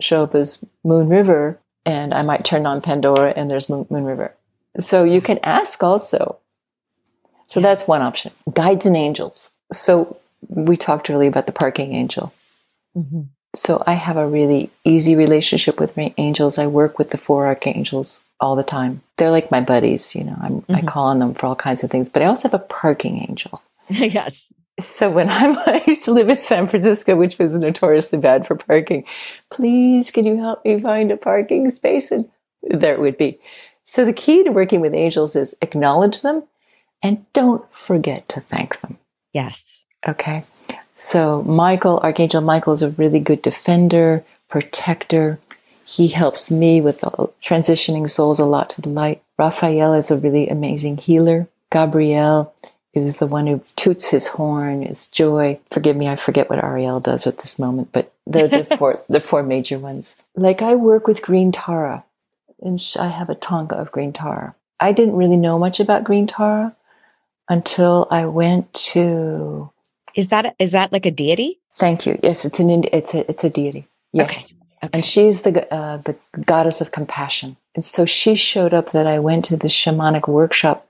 show 0.00 0.22
up 0.22 0.34
as 0.34 0.58
moon 0.84 1.08
river 1.08 1.58
and 1.84 2.14
i 2.14 2.22
might 2.22 2.44
turn 2.44 2.66
on 2.66 2.80
pandora 2.80 3.32
and 3.36 3.50
there's 3.50 3.68
moon, 3.68 3.86
moon 3.90 4.04
river 4.04 4.34
so 4.78 5.04
you 5.04 5.20
can 5.20 5.38
ask 5.42 5.82
also 5.82 6.38
so 7.46 7.60
that's 7.60 7.88
one 7.88 8.02
option 8.02 8.32
guides 8.52 8.86
and 8.86 8.96
angels 8.96 9.55
so 9.72 10.16
we 10.48 10.76
talked 10.76 11.10
earlier 11.10 11.28
about 11.28 11.46
the 11.46 11.52
parking 11.52 11.92
angel 11.94 12.32
Mhm. 12.96 13.26
so 13.54 13.82
I 13.86 13.94
have 13.94 14.16
a 14.16 14.26
really 14.26 14.70
easy 14.84 15.16
relationship 15.16 15.78
with 15.80 15.96
my 15.96 16.12
angels. 16.18 16.58
I 16.58 16.66
work 16.66 16.98
with 16.98 17.10
the 17.10 17.18
four 17.18 17.46
archangels 17.46 18.22
all 18.40 18.54
the 18.56 18.62
time. 18.62 19.02
They're 19.16 19.30
like 19.30 19.50
my 19.50 19.60
buddies, 19.60 20.14
you 20.14 20.24
know. 20.24 20.36
I'm, 20.40 20.64
I 20.68 20.82
call 20.82 21.06
on 21.06 21.18
them 21.18 21.34
for 21.34 21.46
all 21.46 21.54
kinds 21.56 21.82
of 21.82 21.90
things. 21.90 22.08
But 22.10 22.22
I 22.22 22.26
also 22.26 22.48
have 22.48 22.54
a 22.60 22.64
parking 22.64 23.18
angel. 23.28 23.62
yes. 23.88 24.52
So 24.78 25.10
when 25.10 25.28
I'm, 25.30 25.56
I 25.66 25.82
used 25.86 26.04
to 26.04 26.12
live 26.12 26.28
in 26.28 26.38
San 26.38 26.66
Francisco, 26.66 27.16
which 27.16 27.38
was 27.38 27.54
notoriously 27.58 28.18
bad 28.18 28.46
for 28.46 28.56
parking. 28.56 29.04
Please, 29.50 30.10
can 30.10 30.26
you 30.26 30.36
help 30.38 30.62
me 30.64 30.78
find 30.80 31.10
a 31.10 31.16
parking 31.16 31.68
space? 31.70 32.10
And 32.10 32.28
there 32.62 32.92
it 32.94 33.00
would 33.00 33.16
be. 33.16 33.38
So 33.84 34.04
the 34.04 34.12
key 34.12 34.44
to 34.44 34.50
working 34.50 34.80
with 34.80 34.94
angels 34.94 35.34
is 35.36 35.54
acknowledge 35.62 36.20
them 36.22 36.42
and 37.02 37.24
don't 37.32 37.64
forget 37.74 38.28
to 38.30 38.40
thank 38.40 38.80
them. 38.80 38.98
Yes. 39.36 39.84
Okay. 40.08 40.44
So 40.94 41.42
Michael, 41.42 41.98
Archangel 41.98 42.40
Michael 42.40 42.72
is 42.72 42.80
a 42.80 42.88
really 42.92 43.20
good 43.20 43.42
defender, 43.42 44.24
protector. 44.48 45.38
He 45.84 46.08
helps 46.08 46.50
me 46.50 46.80
with 46.80 47.00
the 47.00 47.10
transitioning 47.42 48.08
souls 48.08 48.38
a 48.38 48.46
lot 48.46 48.70
to 48.70 48.80
the 48.80 48.88
light. 48.88 49.22
Raphael 49.38 49.92
is 49.92 50.10
a 50.10 50.16
really 50.16 50.48
amazing 50.48 50.96
healer. 50.96 51.48
Gabriel 51.70 52.54
is 52.94 53.18
the 53.18 53.26
one 53.26 53.46
who 53.46 53.62
toots 53.76 54.08
his 54.08 54.26
horn, 54.26 54.82
is 54.82 55.06
joy. 55.06 55.60
Forgive 55.70 55.96
me, 55.96 56.08
I 56.08 56.16
forget 56.16 56.48
what 56.48 56.64
Ariel 56.64 57.00
does 57.00 57.26
at 57.26 57.36
this 57.36 57.58
moment, 57.58 57.90
but 57.92 58.14
they're 58.26 58.48
the 58.48 58.64
four, 58.78 59.02
the 59.10 59.20
four 59.20 59.42
major 59.42 59.78
ones. 59.78 60.16
Like 60.34 60.62
I 60.62 60.76
work 60.76 61.06
with 61.06 61.20
green 61.20 61.52
Tara, 61.52 62.04
and 62.62 62.80
I 62.98 63.08
have 63.08 63.28
a 63.28 63.34
thangka 63.34 63.72
of 63.72 63.92
green 63.92 64.14
Tara. 64.14 64.54
I 64.80 64.92
didn't 64.92 65.16
really 65.16 65.36
know 65.36 65.58
much 65.58 65.78
about 65.78 66.04
green 66.04 66.26
Tara 66.26 66.74
until 67.48 68.06
I 68.10 68.26
went 68.26 68.72
to 68.92 69.70
Is 70.14 70.28
that 70.28 70.54
is 70.58 70.72
that 70.72 70.92
like 70.92 71.06
a 71.06 71.10
deity? 71.10 71.60
Thank 71.76 72.06
you. 72.06 72.18
Yes, 72.22 72.44
it's 72.44 72.60
an 72.60 72.70
it's 72.92 73.14
a 73.14 73.28
it's 73.30 73.44
a 73.44 73.50
deity. 73.50 73.86
Yes, 74.12 74.54
Okay. 74.82 74.90
and 74.94 75.04
she's 75.04 75.42
the 75.42 75.72
uh, 75.72 75.98
the 75.98 76.16
goddess 76.46 76.80
of 76.80 76.92
compassion. 76.92 77.56
And 77.74 77.84
so 77.84 78.06
she 78.06 78.34
showed 78.34 78.72
up 78.74 78.92
that 78.92 79.06
I 79.06 79.18
went 79.18 79.44
to 79.46 79.56
the 79.56 79.68
shamanic 79.68 80.28
workshop 80.28 80.88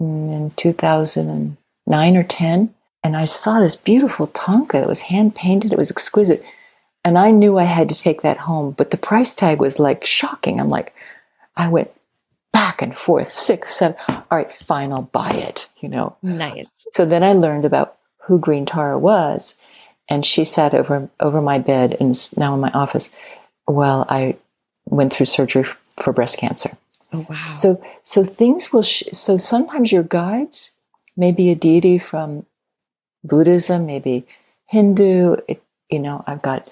mm, 0.00 0.32
in 0.36 0.50
2009 0.50 2.16
or 2.16 2.22
10, 2.24 2.74
and 3.04 3.16
I 3.16 3.24
saw 3.24 3.60
this 3.60 3.76
beautiful 3.76 4.26
thangka 4.28 4.72
that 4.72 4.88
was 4.88 5.02
hand 5.02 5.34
painted. 5.36 5.72
It 5.72 5.78
was 5.78 5.90
exquisite, 5.92 6.42
and 7.04 7.16
I 7.18 7.30
knew 7.30 7.58
I 7.58 7.64
had 7.64 7.88
to 7.90 7.98
take 7.98 8.22
that 8.22 8.38
home, 8.38 8.72
but 8.72 8.90
the 8.90 8.96
price 8.96 9.34
tag 9.34 9.60
was 9.60 9.78
like 9.78 10.04
shocking. 10.04 10.58
I'm 10.60 10.68
like, 10.68 10.92
I 11.56 11.68
went 11.68 11.90
back 12.56 12.80
and 12.80 12.96
forth, 12.96 13.28
six, 13.28 13.74
seven. 13.74 13.96
All 14.08 14.24
right, 14.30 14.50
fine, 14.50 14.90
I'll 14.92 15.02
buy 15.22 15.30
it. 15.30 15.68
You 15.82 15.90
know, 15.90 16.16
Nice. 16.22 16.86
so 16.90 17.04
then 17.04 17.22
I 17.22 17.32
learned 17.34 17.66
about 17.66 17.96
who 18.24 18.38
Green 18.38 18.64
Tara 18.64 18.98
was, 18.98 19.58
and 20.08 20.24
she 20.24 20.42
sat 20.44 20.72
over 20.74 21.10
over 21.20 21.40
my 21.42 21.58
bed 21.58 21.96
and 22.00 22.12
is 22.12 22.34
now 22.36 22.54
in 22.54 22.60
my 22.60 22.70
office 22.72 23.10
while 23.66 24.06
I 24.08 24.36
went 24.86 25.12
through 25.12 25.26
surgery 25.26 25.66
for 26.02 26.12
breast 26.14 26.38
cancer. 26.38 26.72
Oh 27.12 27.26
wow. 27.28 27.40
So 27.42 27.68
so 28.04 28.24
things 28.24 28.72
will. 28.72 28.82
Sh- 28.82 29.12
so 29.12 29.36
sometimes 29.36 29.92
your 29.92 30.02
guides 30.20 30.72
may 31.14 31.32
be 31.32 31.50
a 31.50 31.54
deity 31.54 31.98
from 31.98 32.46
Buddhism, 33.22 33.84
maybe 33.86 34.26
Hindu. 34.66 35.36
It, 35.46 35.62
you 35.90 35.98
know, 35.98 36.24
I've 36.26 36.42
got 36.42 36.68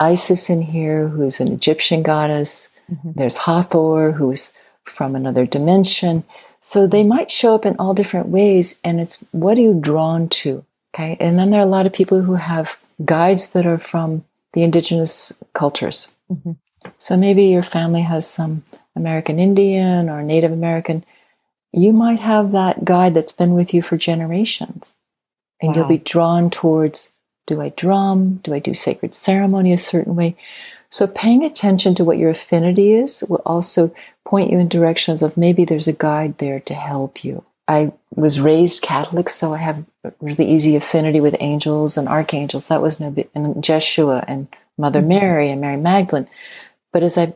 Isis 0.00 0.50
in 0.50 0.62
here, 0.62 1.06
who's 1.08 1.38
an 1.40 1.48
Egyptian 1.52 2.02
goddess. 2.02 2.70
Mhm. 2.90 3.14
There's 3.14 3.36
Hathor, 3.46 4.12
who's 4.12 4.52
from 4.84 5.14
another 5.14 5.46
dimension. 5.46 6.24
So 6.60 6.86
they 6.86 7.04
might 7.04 7.30
show 7.30 7.54
up 7.54 7.66
in 7.66 7.76
all 7.76 7.94
different 7.94 8.28
ways, 8.28 8.78
and 8.84 9.00
it's 9.00 9.24
what 9.32 9.58
are 9.58 9.62
you 9.62 9.74
drawn 9.74 10.28
to? 10.28 10.64
Okay. 10.94 11.16
And 11.18 11.38
then 11.38 11.50
there 11.50 11.60
are 11.60 11.64
a 11.66 11.70
lot 11.70 11.86
of 11.86 11.92
people 11.92 12.22
who 12.22 12.34
have 12.34 12.78
guides 13.04 13.50
that 13.50 13.66
are 13.66 13.78
from 13.78 14.24
the 14.52 14.62
indigenous 14.62 15.32
cultures. 15.54 16.12
Mhm. 16.30 16.56
So 16.98 17.16
maybe 17.16 17.44
your 17.44 17.62
family 17.62 18.02
has 18.02 18.26
some 18.26 18.64
American 18.94 19.38
Indian 19.38 20.08
or 20.08 20.22
Native 20.22 20.52
American. 20.52 21.04
You 21.72 21.92
might 21.92 22.20
have 22.20 22.52
that 22.52 22.84
guide 22.84 23.14
that's 23.14 23.32
been 23.32 23.54
with 23.54 23.72
you 23.72 23.82
for 23.82 23.96
generations. 23.96 24.96
And 25.60 25.74
you'll 25.76 25.86
be 25.86 25.98
drawn 25.98 26.50
towards 26.50 27.12
do 27.46 27.60
I 27.60 27.70
drum? 27.70 28.40
Do 28.42 28.54
I 28.54 28.58
do 28.58 28.74
sacred 28.74 29.14
ceremony 29.14 29.72
a 29.72 29.78
certain 29.78 30.16
way? 30.16 30.36
So 30.92 31.06
paying 31.06 31.42
attention 31.42 31.94
to 31.94 32.04
what 32.04 32.18
your 32.18 32.28
affinity 32.28 32.92
is 32.92 33.24
will 33.26 33.40
also 33.46 33.94
point 34.26 34.50
you 34.50 34.58
in 34.58 34.68
directions 34.68 35.22
of 35.22 35.38
maybe 35.38 35.64
there's 35.64 35.88
a 35.88 35.94
guide 35.94 36.36
there 36.36 36.60
to 36.60 36.74
help 36.74 37.24
you. 37.24 37.42
I 37.66 37.92
was 38.14 38.42
raised 38.42 38.82
Catholic, 38.82 39.30
so 39.30 39.54
I 39.54 39.56
have 39.56 39.86
a 40.04 40.12
really 40.20 40.46
easy 40.46 40.76
affinity 40.76 41.18
with 41.18 41.34
angels 41.40 41.96
and 41.96 42.06
archangels. 42.08 42.68
That 42.68 42.82
was 42.82 43.00
no 43.00 43.10
big, 43.10 43.30
and 43.34 43.64
Jeshua 43.64 44.22
and 44.28 44.48
Mother 44.76 45.00
Mhm. 45.00 45.06
Mary 45.06 45.50
and 45.50 45.62
Mary 45.62 45.78
Magdalene. 45.78 46.28
But 46.92 47.02
as 47.02 47.16
I 47.16 47.32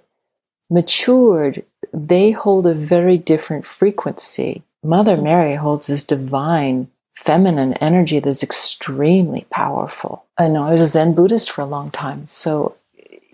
matured, 0.68 1.64
they 1.94 2.32
hold 2.32 2.66
a 2.66 2.74
very 2.74 3.16
different 3.16 3.64
frequency. 3.64 4.64
Mother 4.84 5.16
Mary 5.16 5.54
holds 5.54 5.86
this 5.86 6.04
divine 6.04 6.88
feminine 7.14 7.72
energy 7.74 8.20
that's 8.20 8.42
extremely 8.42 9.46
powerful. 9.48 10.24
I 10.36 10.48
know 10.48 10.64
I 10.64 10.72
was 10.72 10.82
a 10.82 10.86
Zen 10.86 11.14
Buddhist 11.14 11.50
for 11.50 11.62
a 11.62 11.66
long 11.66 11.90
time, 11.90 12.26
so 12.26 12.74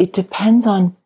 it 0.02 0.12
depends 0.12 0.66
on 0.66 0.96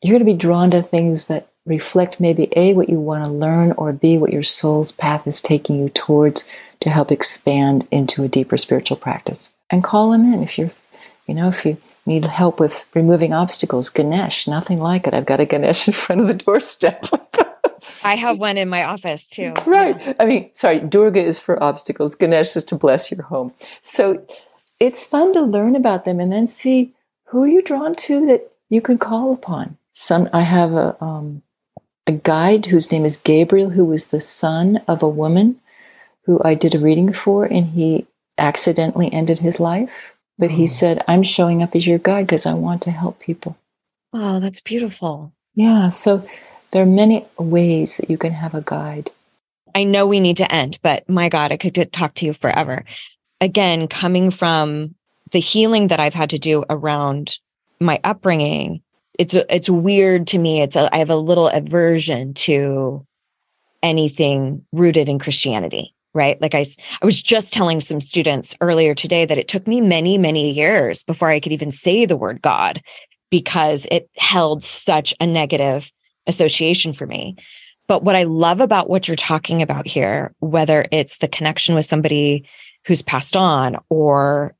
you're 0.00 0.12
going 0.12 0.24
to 0.24 0.32
be 0.32 0.38
drawn 0.38 0.70
to 0.70 0.82
things 0.82 1.26
that 1.26 1.48
reflect 1.66 2.20
maybe 2.20 2.48
A, 2.54 2.72
what 2.72 2.88
you 2.88 3.00
want 3.00 3.24
to 3.24 3.30
learn, 3.30 3.72
or 3.72 3.92
B, 3.92 4.18
what 4.18 4.32
your 4.32 4.44
soul's 4.44 4.92
path 4.92 5.26
is 5.26 5.40
taking 5.40 5.80
you 5.80 5.88
towards 5.88 6.44
to 6.78 6.90
help 6.90 7.10
expand 7.10 7.88
into 7.90 8.22
a 8.22 8.28
deeper 8.28 8.56
spiritual 8.56 8.98
practice. 8.98 9.50
And 9.68 9.82
call 9.82 10.12
them 10.12 10.32
in 10.32 10.44
if 10.44 10.56
you're, 10.56 10.70
you 11.26 11.34
know, 11.34 11.48
if 11.48 11.66
you 11.66 11.76
need 12.06 12.24
help 12.26 12.60
with 12.60 12.86
removing 12.94 13.32
obstacles. 13.32 13.88
Ganesh, 13.88 14.46
nothing 14.46 14.78
like 14.78 15.08
it. 15.08 15.14
I've 15.14 15.26
got 15.26 15.40
a 15.40 15.44
Ganesh 15.44 15.88
in 15.88 15.94
front 15.94 16.20
of 16.20 16.28
the 16.28 16.34
doorstep. 16.34 17.06
I 18.04 18.14
have 18.14 18.38
one 18.38 18.58
in 18.58 18.68
my 18.68 18.84
office 18.84 19.28
too. 19.28 19.54
Right. 19.66 20.14
I 20.20 20.24
mean, 20.24 20.50
sorry, 20.52 20.78
Durga 20.78 21.24
is 21.24 21.40
for 21.40 21.60
obstacles, 21.60 22.14
Ganesh 22.14 22.54
is 22.54 22.64
to 22.66 22.76
bless 22.76 23.10
your 23.10 23.22
home. 23.22 23.54
So 23.82 24.24
it's 24.78 25.04
fun 25.04 25.32
to 25.32 25.40
learn 25.40 25.74
about 25.74 26.04
them 26.04 26.20
and 26.20 26.30
then 26.30 26.46
see 26.46 26.92
who 27.34 27.42
are 27.42 27.48
you're 27.48 27.62
drawn 27.62 27.96
to 27.96 28.24
that 28.26 28.48
you 28.70 28.80
can 28.80 28.96
call 28.96 29.32
upon. 29.32 29.76
Some 29.92 30.28
I 30.32 30.42
have 30.42 30.72
a 30.72 30.96
um, 31.04 31.42
a 32.06 32.12
guide 32.12 32.66
whose 32.66 32.92
name 32.92 33.04
is 33.04 33.16
Gabriel, 33.16 33.70
who 33.70 33.84
was 33.84 34.08
the 34.08 34.20
son 34.20 34.80
of 34.86 35.02
a 35.02 35.08
woman 35.08 35.60
who 36.26 36.40
I 36.44 36.54
did 36.54 36.76
a 36.76 36.78
reading 36.78 37.12
for, 37.12 37.44
and 37.44 37.70
he 37.70 38.06
accidentally 38.38 39.12
ended 39.12 39.40
his 39.40 39.58
life. 39.58 40.14
But 40.38 40.52
he 40.52 40.62
Oh. 40.62 40.66
said, 40.66 41.02
"I'm 41.08 41.24
showing 41.24 41.60
up 41.60 41.74
as 41.74 41.88
your 41.88 41.98
guide 41.98 42.28
because 42.28 42.46
I 42.46 42.54
want 42.54 42.82
to 42.82 42.92
help 42.92 43.18
people." 43.18 43.56
Wow, 44.12 44.38
that's 44.38 44.60
beautiful. 44.60 45.32
Yeah. 45.56 45.88
So 45.88 46.22
there 46.70 46.82
are 46.82 46.86
many 47.02 47.26
ways 47.36 47.96
that 47.96 48.08
you 48.08 48.16
can 48.16 48.32
have 48.32 48.54
a 48.54 48.62
guide. 48.64 49.10
I 49.74 49.82
know 49.82 50.06
we 50.06 50.20
need 50.20 50.36
to 50.36 50.54
end, 50.54 50.78
but 50.82 51.08
my 51.08 51.28
God, 51.28 51.50
I 51.50 51.56
could 51.56 51.92
talk 51.92 52.14
to 52.14 52.26
you 52.26 52.32
forever. 52.32 52.84
Again, 53.40 53.88
coming 53.88 54.30
from 54.30 54.94
the 55.34 55.40
healing 55.40 55.88
that 55.88 56.00
I've 56.00 56.14
had 56.14 56.30
to 56.30 56.38
do 56.38 56.64
around 56.70 57.38
my 57.80 58.00
upbringing, 58.04 58.80
it's 59.18 59.34
it's 59.34 59.68
weird 59.68 60.28
to 60.28 60.38
me. 60.38 60.62
It's 60.62 60.76
a, 60.76 60.88
I 60.94 60.98
have 60.98 61.10
a 61.10 61.16
little 61.16 61.48
aversion 61.48 62.32
to 62.34 63.04
anything 63.82 64.64
rooted 64.72 65.08
in 65.08 65.18
Christianity, 65.18 65.92
right? 66.14 66.40
Like 66.40 66.54
I 66.54 66.64
I 67.02 67.04
was 67.04 67.20
just 67.20 67.52
telling 67.52 67.80
some 67.80 68.00
students 68.00 68.54
earlier 68.60 68.94
today 68.94 69.26
that 69.26 69.36
it 69.36 69.48
took 69.48 69.66
me 69.66 69.80
many, 69.80 70.16
many 70.16 70.52
years 70.52 71.02
before 71.02 71.30
I 71.30 71.40
could 71.40 71.52
even 71.52 71.72
say 71.72 72.06
the 72.06 72.16
word 72.16 72.40
God 72.40 72.80
because 73.28 73.88
it 73.90 74.08
held 74.16 74.62
such 74.62 75.12
a 75.20 75.26
negative 75.26 75.90
association 76.28 76.92
for 76.92 77.08
me. 77.08 77.34
But 77.88 78.04
what 78.04 78.14
I 78.14 78.22
love 78.22 78.60
about 78.60 78.88
what 78.88 79.08
you're 79.08 79.16
talking 79.16 79.62
about 79.62 79.86
here, 79.88 80.32
whether 80.38 80.86
it's 80.92 81.18
the 81.18 81.28
connection 81.28 81.74
with 81.74 81.84
somebody 81.84 82.48
who's 82.86 83.02
passed 83.02 83.36
on 83.36 83.76
or 83.90 84.54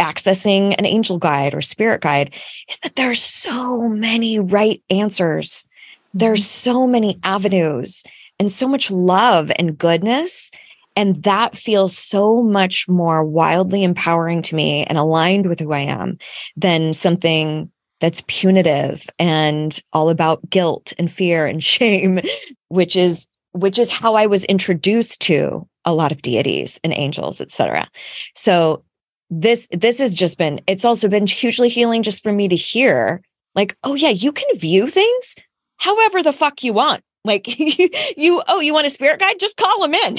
accessing 0.00 0.74
an 0.78 0.86
angel 0.86 1.18
guide 1.18 1.54
or 1.54 1.60
spirit 1.60 2.00
guide, 2.00 2.34
is 2.68 2.78
that 2.78 2.96
there's 2.96 3.22
so 3.22 3.88
many 3.88 4.38
right 4.38 4.82
answers. 4.90 5.68
There's 6.14 6.40
mm-hmm. 6.40 6.70
so 6.70 6.86
many 6.86 7.18
avenues 7.22 8.02
and 8.38 8.50
so 8.50 8.66
much 8.66 8.90
love 8.90 9.52
and 9.56 9.78
goodness. 9.78 10.50
And 10.96 11.22
that 11.22 11.56
feels 11.56 11.96
so 11.96 12.42
much 12.42 12.88
more 12.88 13.24
wildly 13.24 13.84
empowering 13.84 14.42
to 14.42 14.56
me 14.56 14.84
and 14.86 14.98
aligned 14.98 15.46
with 15.46 15.60
who 15.60 15.72
I 15.72 15.80
am 15.80 16.18
than 16.56 16.92
something 16.92 17.70
that's 18.00 18.24
punitive 18.26 19.06
and 19.18 19.80
all 19.92 20.08
about 20.08 20.48
guilt 20.50 20.92
and 20.98 21.10
fear 21.10 21.46
and 21.46 21.62
shame, 21.76 22.20
which 22.68 22.96
is 22.96 23.28
which 23.52 23.80
is 23.80 23.90
how 23.90 24.14
I 24.14 24.26
was 24.26 24.44
introduced 24.44 25.20
to 25.22 25.66
a 25.84 25.92
lot 25.92 26.12
of 26.12 26.22
deities 26.22 26.78
and 26.84 26.92
angels, 26.92 27.40
etc. 27.40 27.88
So 28.36 28.84
this 29.30 29.68
this 29.70 29.98
has 30.00 30.14
just 30.14 30.38
been 30.38 30.60
it's 30.66 30.84
also 30.84 31.08
been 31.08 31.26
hugely 31.26 31.68
healing 31.68 32.02
just 32.02 32.22
for 32.22 32.32
me 32.32 32.48
to 32.48 32.56
hear 32.56 33.22
like, 33.54 33.76
oh 33.84 33.94
yeah, 33.94 34.10
you 34.10 34.32
can 34.32 34.56
view 34.56 34.88
things 34.88 35.34
however 35.76 36.22
the 36.22 36.32
fuck 36.32 36.62
you 36.62 36.72
want. 36.72 37.02
Like 37.24 37.58
you, 38.16 38.42
oh, 38.48 38.60
you 38.60 38.72
want 38.72 38.86
a 38.86 38.90
spirit 38.90 39.20
guide? 39.20 39.38
Just 39.38 39.56
call 39.56 39.82
them 39.82 39.94
in. 39.94 40.18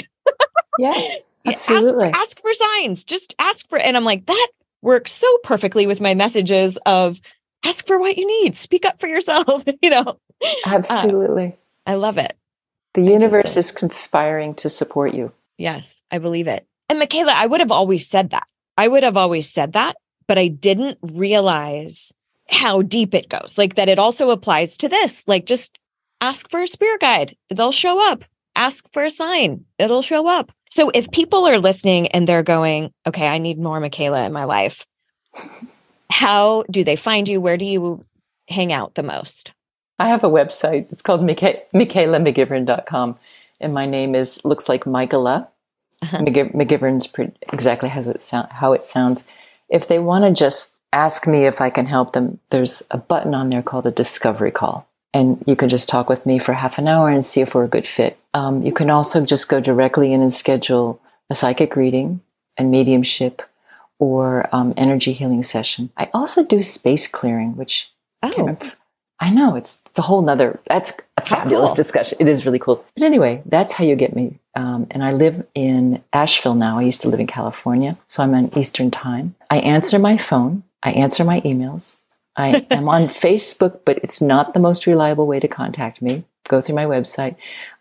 Yeah. 0.77 1.15
Absolutely. 1.45 2.09
Ask, 2.09 2.17
ask 2.17 2.41
for 2.41 2.53
signs. 2.53 3.03
Just 3.03 3.33
ask 3.39 3.67
for, 3.67 3.79
and 3.79 3.97
I'm 3.97 4.03
like, 4.03 4.27
that 4.27 4.47
works 4.83 5.11
so 5.11 5.27
perfectly 5.43 5.87
with 5.87 5.99
my 5.99 6.13
messages 6.13 6.77
of 6.85 7.19
ask 7.65 7.87
for 7.87 7.97
what 7.97 8.15
you 8.15 8.27
need, 8.27 8.55
speak 8.55 8.85
up 8.85 8.99
for 8.99 9.07
yourself. 9.07 9.63
you 9.81 9.89
know, 9.89 10.19
uh, 10.43 10.47
Absolutely. 10.67 11.57
I 11.87 11.95
love 11.95 12.19
it. 12.19 12.37
the 12.93 13.01
universe 13.01 13.57
is 13.57 13.71
conspiring 13.71 14.53
to 14.55 14.69
support 14.69 15.15
you. 15.15 15.31
Yes, 15.57 16.03
I 16.11 16.19
believe 16.19 16.47
it. 16.47 16.67
And 16.89 16.99
Michaela, 16.99 17.33
I 17.33 17.47
would 17.47 17.59
have 17.59 17.71
always 17.71 18.07
said 18.07 18.29
that. 18.29 18.47
I 18.81 18.87
would 18.87 19.03
have 19.03 19.15
always 19.15 19.47
said 19.47 19.73
that, 19.73 19.95
but 20.27 20.39
I 20.39 20.47
didn't 20.47 20.97
realize 21.03 22.15
how 22.49 22.81
deep 22.81 23.13
it 23.13 23.29
goes. 23.29 23.55
Like 23.55 23.75
that 23.75 23.89
it 23.89 23.99
also 23.99 24.31
applies 24.31 24.75
to 24.77 24.89
this. 24.89 25.23
Like 25.27 25.45
just 25.45 25.77
ask 26.19 26.49
for 26.49 26.63
a 26.63 26.67
spirit 26.67 26.99
guide, 26.99 27.37
they'll 27.51 27.71
show 27.71 28.03
up. 28.11 28.25
Ask 28.55 28.91
for 28.91 29.03
a 29.03 29.11
sign, 29.11 29.63
it'll 29.77 30.01
show 30.01 30.27
up. 30.27 30.51
So 30.71 30.89
if 30.95 31.11
people 31.11 31.45
are 31.45 31.59
listening 31.59 32.07
and 32.07 32.27
they're 32.27 32.41
going, 32.41 32.91
okay, 33.05 33.27
I 33.27 33.37
need 33.37 33.59
more 33.59 33.79
Michaela 33.79 34.25
in 34.25 34.33
my 34.33 34.45
life, 34.45 34.87
how 36.09 36.63
do 36.71 36.83
they 36.83 36.95
find 36.95 37.27
you? 37.27 37.39
Where 37.39 37.57
do 37.57 37.65
you 37.65 38.03
hang 38.47 38.73
out 38.73 38.95
the 38.95 39.03
most? 39.03 39.53
I 39.99 40.07
have 40.07 40.23
a 40.23 40.29
website. 40.29 40.91
It's 40.91 41.03
called 41.03 41.21
Micha- 41.21 41.61
MichaelaMcGivern.com. 41.75 43.19
And 43.59 43.73
my 43.73 43.85
name 43.85 44.15
is, 44.15 44.43
looks 44.43 44.67
like 44.67 44.87
Michaela. 44.87 45.49
Uh-huh. 46.01 46.17
McGiv- 46.19 46.53
McGivern's 46.53 47.07
pre- 47.07 47.31
exactly 47.53 47.89
how 47.89 48.01
it, 48.01 48.21
sound, 48.21 48.49
how 48.51 48.73
it 48.73 48.85
sounds. 48.85 49.23
If 49.69 49.87
they 49.87 49.99
want 49.99 50.25
to 50.25 50.31
just 50.31 50.73
ask 50.93 51.27
me 51.27 51.45
if 51.45 51.61
I 51.61 51.69
can 51.69 51.85
help 51.85 52.13
them, 52.13 52.39
there's 52.49 52.83
a 52.91 52.97
button 52.97 53.33
on 53.35 53.49
there 53.49 53.61
called 53.61 53.85
a 53.85 53.91
discovery 53.91 54.51
call. 54.51 54.87
And 55.13 55.43
you 55.45 55.55
can 55.55 55.69
just 55.69 55.89
talk 55.89 56.09
with 56.09 56.25
me 56.25 56.39
for 56.39 56.53
half 56.53 56.77
an 56.77 56.87
hour 56.87 57.09
and 57.09 57.23
see 57.23 57.41
if 57.41 57.53
we're 57.53 57.65
a 57.65 57.69
good 57.69 57.87
fit. 57.87 58.17
Um, 58.33 58.61
you 58.63 58.71
can 58.71 58.89
also 58.89 59.25
just 59.25 59.49
go 59.49 59.59
directly 59.59 60.13
in 60.13 60.21
and 60.21 60.33
schedule 60.33 60.99
a 61.29 61.35
psychic 61.35 61.75
reading 61.75 62.21
and 62.57 62.71
mediumship 62.71 63.41
or 63.99 64.47
um, 64.53 64.73
energy 64.77 65.11
healing 65.13 65.43
session. 65.43 65.89
I 65.97 66.09
also 66.13 66.43
do 66.43 66.61
space 66.61 67.07
clearing, 67.07 67.55
which 67.57 67.91
Oh, 68.23 68.57
I 69.19 69.29
know 69.29 69.55
it's, 69.55 69.81
it's 69.87 69.99
a 69.99 70.03
whole 70.03 70.21
nother, 70.21 70.59
that's 70.67 70.93
a 71.17 71.21
fabulous 71.21 71.69
cool. 71.71 71.75
discussion. 71.75 72.17
It 72.19 72.27
is 72.27 72.45
really 72.45 72.59
cool. 72.59 72.83
But 72.95 73.03
anyway, 73.03 73.41
that's 73.45 73.73
how 73.73 73.83
you 73.83 73.95
get 73.95 74.15
me. 74.15 74.39
Um, 74.55 74.87
and 74.91 75.03
I 75.03 75.11
live 75.11 75.45
in 75.55 76.03
Asheville 76.11 76.55
now. 76.55 76.77
I 76.79 76.81
used 76.81 77.01
to 77.01 77.09
live 77.09 77.19
in 77.19 77.27
California. 77.27 77.97
So 78.07 78.21
I'm 78.23 78.33
on 78.33 78.55
Eastern 78.57 78.91
time. 78.91 79.35
I 79.49 79.59
answer 79.59 79.97
my 79.99 80.17
phone. 80.17 80.63
I 80.83 80.91
answer 80.91 81.23
my 81.23 81.41
emails. 81.41 81.97
I 82.35 82.65
am 82.71 82.89
on 82.89 83.03
Facebook, 83.03 83.79
but 83.85 83.97
it's 83.99 84.21
not 84.21 84.53
the 84.53 84.59
most 84.59 84.85
reliable 84.87 85.27
way 85.27 85.39
to 85.39 85.47
contact 85.47 86.01
me. 86.01 86.25
Go 86.49 86.59
through 86.59 86.75
my 86.75 86.85
website. 86.85 87.35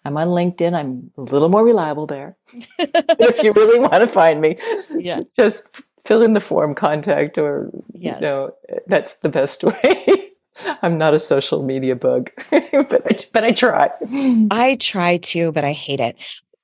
I'm 0.04 0.16
on 0.16 0.28
LinkedIn. 0.28 0.74
I'm 0.74 1.10
a 1.16 1.22
little 1.22 1.48
more 1.48 1.64
reliable 1.64 2.06
there. 2.06 2.36
if 2.78 3.42
you 3.42 3.52
really 3.52 3.78
want 3.80 3.94
to 3.94 4.06
find 4.06 4.40
me, 4.40 4.56
Yeah. 4.96 5.20
just 5.36 5.64
fill 6.04 6.22
in 6.22 6.32
the 6.34 6.40
form 6.40 6.74
contact 6.74 7.36
or 7.36 7.70
Yes. 7.92 8.16
you 8.16 8.20
know 8.22 8.54
that's 8.86 9.16
the 9.16 9.28
best 9.28 9.64
way. 9.64 10.06
I'm 10.82 10.98
not 10.98 11.14
a 11.14 11.18
social 11.18 11.62
media 11.62 11.96
bug, 11.96 12.30
but 12.50 12.62
I, 13.06 13.16
but 13.32 13.44
I 13.44 13.52
try. 13.52 13.90
I 14.50 14.76
try 14.78 15.16
to, 15.18 15.52
but 15.52 15.64
I 15.64 15.72
hate 15.72 16.00
it. 16.00 16.16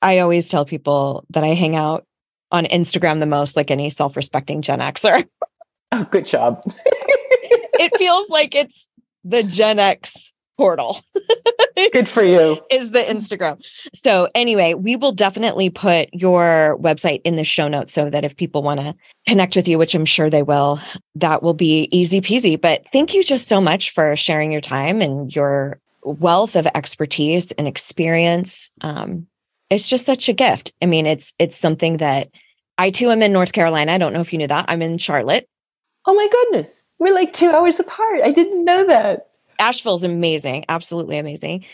I 0.06 0.20
always 0.20 0.48
tell 0.48 0.64
people 0.64 1.24
that 1.30 1.42
I 1.42 1.48
hang 1.48 1.74
out 1.74 2.06
on 2.52 2.64
Instagram 2.66 3.18
the 3.18 3.26
most, 3.26 3.56
like 3.56 3.72
any 3.72 3.90
self 3.90 4.14
respecting 4.14 4.62
Gen 4.62 4.78
Xer. 4.78 5.26
Oh, 5.90 6.04
good 6.04 6.24
job. 6.24 6.62
it 6.76 7.96
feels 7.98 8.30
like 8.30 8.54
it's 8.54 8.88
the 9.24 9.42
Gen 9.42 9.80
X 9.80 10.32
portal. 10.56 11.00
Good 11.92 12.08
for 12.08 12.22
you. 12.22 12.58
is 12.70 12.92
the 12.92 13.00
Instagram. 13.00 13.62
So 13.94 14.28
anyway, 14.34 14.74
we 14.74 14.96
will 14.96 15.12
definitely 15.12 15.68
put 15.68 16.08
your 16.14 16.78
website 16.80 17.20
in 17.24 17.36
the 17.36 17.44
show 17.44 17.68
notes 17.68 17.92
so 17.92 18.08
that 18.08 18.24
if 18.24 18.36
people 18.36 18.62
want 18.62 18.80
to 18.80 18.94
connect 19.28 19.56
with 19.56 19.68
you, 19.68 19.76
which 19.76 19.94
I'm 19.94 20.06
sure 20.06 20.30
they 20.30 20.42
will, 20.42 20.80
that 21.16 21.42
will 21.42 21.52
be 21.52 21.88
easy 21.90 22.20
peasy. 22.22 22.58
But 22.58 22.86
thank 22.92 23.12
you 23.12 23.22
just 23.22 23.48
so 23.48 23.60
much 23.60 23.90
for 23.90 24.16
sharing 24.16 24.52
your 24.52 24.62
time 24.62 25.02
and 25.02 25.34
your 25.34 25.78
wealth 26.02 26.56
of 26.56 26.66
expertise 26.74 27.52
and 27.52 27.68
experience. 27.68 28.70
Um, 28.80 29.26
it's 29.70 29.88
just 29.88 30.06
such 30.06 30.28
a 30.28 30.32
gift. 30.32 30.72
I 30.82 30.86
mean, 30.86 31.06
it's 31.06 31.34
it's 31.38 31.56
something 31.56 31.98
that 31.98 32.28
I 32.78 32.90
too 32.90 33.10
am 33.10 33.22
in 33.22 33.32
North 33.32 33.52
Carolina. 33.52 33.92
I 33.92 33.98
don't 33.98 34.12
know 34.12 34.20
if 34.20 34.32
you 34.32 34.38
knew 34.38 34.46
that. 34.46 34.66
I'm 34.68 34.82
in 34.82 34.98
Charlotte. 34.98 35.48
Oh 36.06 36.14
my 36.14 36.28
goodness, 36.30 36.84
we're 36.98 37.14
like 37.14 37.32
two 37.32 37.50
hours 37.50 37.80
apart. 37.80 38.20
I 38.24 38.30
didn't 38.30 38.64
know 38.64 38.86
that. 38.86 39.28
Asheville's 39.58 40.04
amazing, 40.04 40.64
absolutely 40.68 41.18
amazing. 41.18 41.64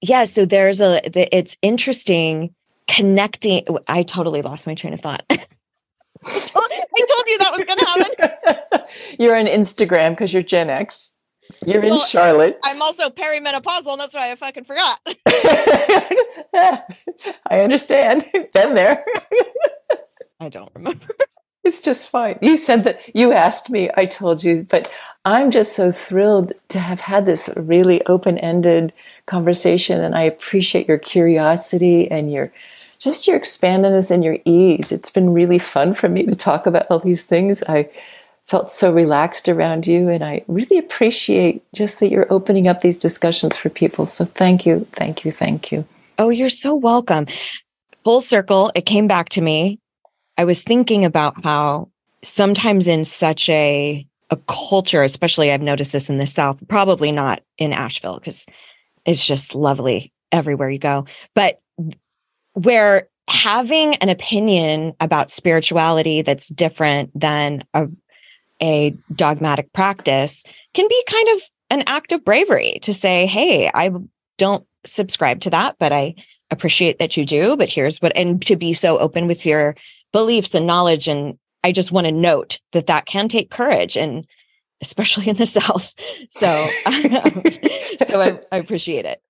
Yeah, 0.00 0.24
so 0.24 0.44
there's 0.44 0.80
a 0.80 1.00
the, 1.04 1.28
it's 1.36 1.56
interesting 1.62 2.54
connecting. 2.88 3.64
I 3.86 4.02
totally 4.02 4.42
lost 4.42 4.66
my 4.66 4.74
train 4.74 4.92
of 4.92 5.00
thought. 5.00 5.24
I, 5.30 5.36
told, 6.24 6.66
I 6.70 7.06
told 7.06 7.24
you 7.26 7.38
that 7.38 7.52
was 7.56 7.64
going 7.64 7.78
to 7.78 7.86
happen. 7.86 8.86
you're 9.18 9.36
on 9.36 9.46
Instagram 9.46 10.10
because 10.10 10.32
you're 10.32 10.42
Gen 10.42 10.70
X. 10.70 11.16
You're 11.66 11.82
in 11.82 11.98
Charlotte. 11.98 12.58
I'm 12.64 12.82
also 12.82 13.10
perimenopausal, 13.10 13.92
and 13.92 14.00
that's 14.00 14.14
why 14.14 14.30
I 14.30 14.34
fucking 14.36 14.64
forgot. 14.64 15.00
I 16.54 17.60
understand. 17.60 18.24
Been 18.52 18.74
there. 18.74 19.04
I 20.40 20.48
don't 20.48 20.70
remember. 20.74 21.06
It's 21.64 21.80
just 21.80 22.08
fine. 22.08 22.38
You 22.40 22.56
said 22.56 22.84
that 22.84 23.00
you 23.14 23.32
asked 23.32 23.68
me, 23.70 23.90
I 23.96 24.06
told 24.06 24.42
you, 24.42 24.66
but 24.68 24.90
I'm 25.24 25.50
just 25.50 25.76
so 25.76 25.92
thrilled 25.92 26.52
to 26.68 26.80
have 26.80 27.00
had 27.00 27.26
this 27.26 27.50
really 27.56 28.04
open 28.06 28.38
ended 28.38 28.92
conversation. 29.26 30.00
And 30.00 30.14
I 30.14 30.22
appreciate 30.22 30.88
your 30.88 30.98
curiosity 30.98 32.10
and 32.10 32.32
your 32.32 32.52
just 32.98 33.26
your 33.26 33.38
expandedness 33.38 34.10
and 34.10 34.22
your 34.22 34.38
ease. 34.44 34.92
It's 34.92 35.10
been 35.10 35.32
really 35.32 35.58
fun 35.58 35.94
for 35.94 36.08
me 36.08 36.24
to 36.24 36.34
talk 36.34 36.66
about 36.66 36.86
all 36.90 36.98
these 36.98 37.24
things. 37.24 37.62
I 37.66 37.88
felt 38.50 38.68
so 38.68 38.92
relaxed 38.92 39.48
around 39.48 39.86
you, 39.86 40.08
and 40.08 40.24
I 40.24 40.42
really 40.48 40.76
appreciate 40.76 41.62
just 41.72 42.00
that 42.00 42.10
you're 42.10 42.26
opening 42.32 42.66
up 42.66 42.80
these 42.80 42.98
discussions 42.98 43.56
for 43.56 43.70
people. 43.70 44.06
So 44.06 44.24
thank 44.24 44.66
you, 44.66 44.88
thank 44.90 45.24
you, 45.24 45.30
thank 45.30 45.70
you. 45.70 45.84
Oh, 46.18 46.30
you're 46.30 46.48
so 46.48 46.74
welcome. 46.74 47.26
Full 48.02 48.20
circle, 48.20 48.72
it 48.74 48.86
came 48.86 49.06
back 49.06 49.28
to 49.30 49.40
me. 49.40 49.78
I 50.36 50.42
was 50.42 50.64
thinking 50.64 51.04
about 51.04 51.44
how 51.44 51.90
sometimes 52.24 52.88
in 52.88 53.04
such 53.04 53.48
a 53.48 54.04
a 54.30 54.36
culture, 54.48 55.02
especially 55.02 55.52
I've 55.52 55.62
noticed 55.62 55.92
this 55.92 56.08
in 56.08 56.18
the 56.18 56.26
South, 56.26 56.66
probably 56.68 57.10
not 57.10 57.42
in 57.58 57.72
Asheville 57.72 58.18
because 58.18 58.46
it's 59.04 59.24
just 59.24 59.54
lovely 59.54 60.12
everywhere 60.32 60.70
you 60.70 60.78
go, 60.78 61.06
but 61.34 61.60
where 62.54 63.08
having 63.28 63.94
an 63.96 64.08
opinion 64.08 64.92
about 65.00 65.30
spirituality 65.30 66.22
that's 66.22 66.48
different 66.48 67.10
than 67.18 67.64
a 67.74 67.88
a 68.62 68.94
dogmatic 69.14 69.72
practice 69.72 70.44
can 70.74 70.86
be 70.88 71.04
kind 71.08 71.28
of 71.30 71.42
an 71.70 71.82
act 71.86 72.12
of 72.12 72.24
bravery 72.24 72.78
to 72.82 72.92
say, 72.94 73.26
"Hey, 73.26 73.70
I 73.72 73.90
don't 74.38 74.64
subscribe 74.86 75.40
to 75.40 75.50
that, 75.50 75.76
but 75.78 75.92
I 75.92 76.14
appreciate 76.50 76.98
that 76.98 77.16
you 77.16 77.24
do, 77.24 77.56
but 77.56 77.68
here's 77.68 78.00
what 78.02 78.16
and 78.16 78.42
to 78.46 78.56
be 78.56 78.72
so 78.72 78.98
open 78.98 79.26
with 79.26 79.46
your 79.46 79.76
beliefs 80.12 80.54
and 80.54 80.66
knowledge 80.66 81.06
and 81.06 81.38
I 81.62 81.72
just 81.72 81.92
want 81.92 82.06
to 82.06 82.12
note 82.12 82.58
that 82.72 82.86
that 82.86 83.06
can 83.06 83.28
take 83.28 83.50
courage 83.50 83.96
and 83.96 84.26
especially 84.82 85.28
in 85.28 85.36
the 85.36 85.46
south. 85.60 85.92
So 86.30 86.68
so 88.08 88.20
I, 88.20 88.40
I 88.50 88.56
appreciate 88.56 89.04
it. 89.04 89.22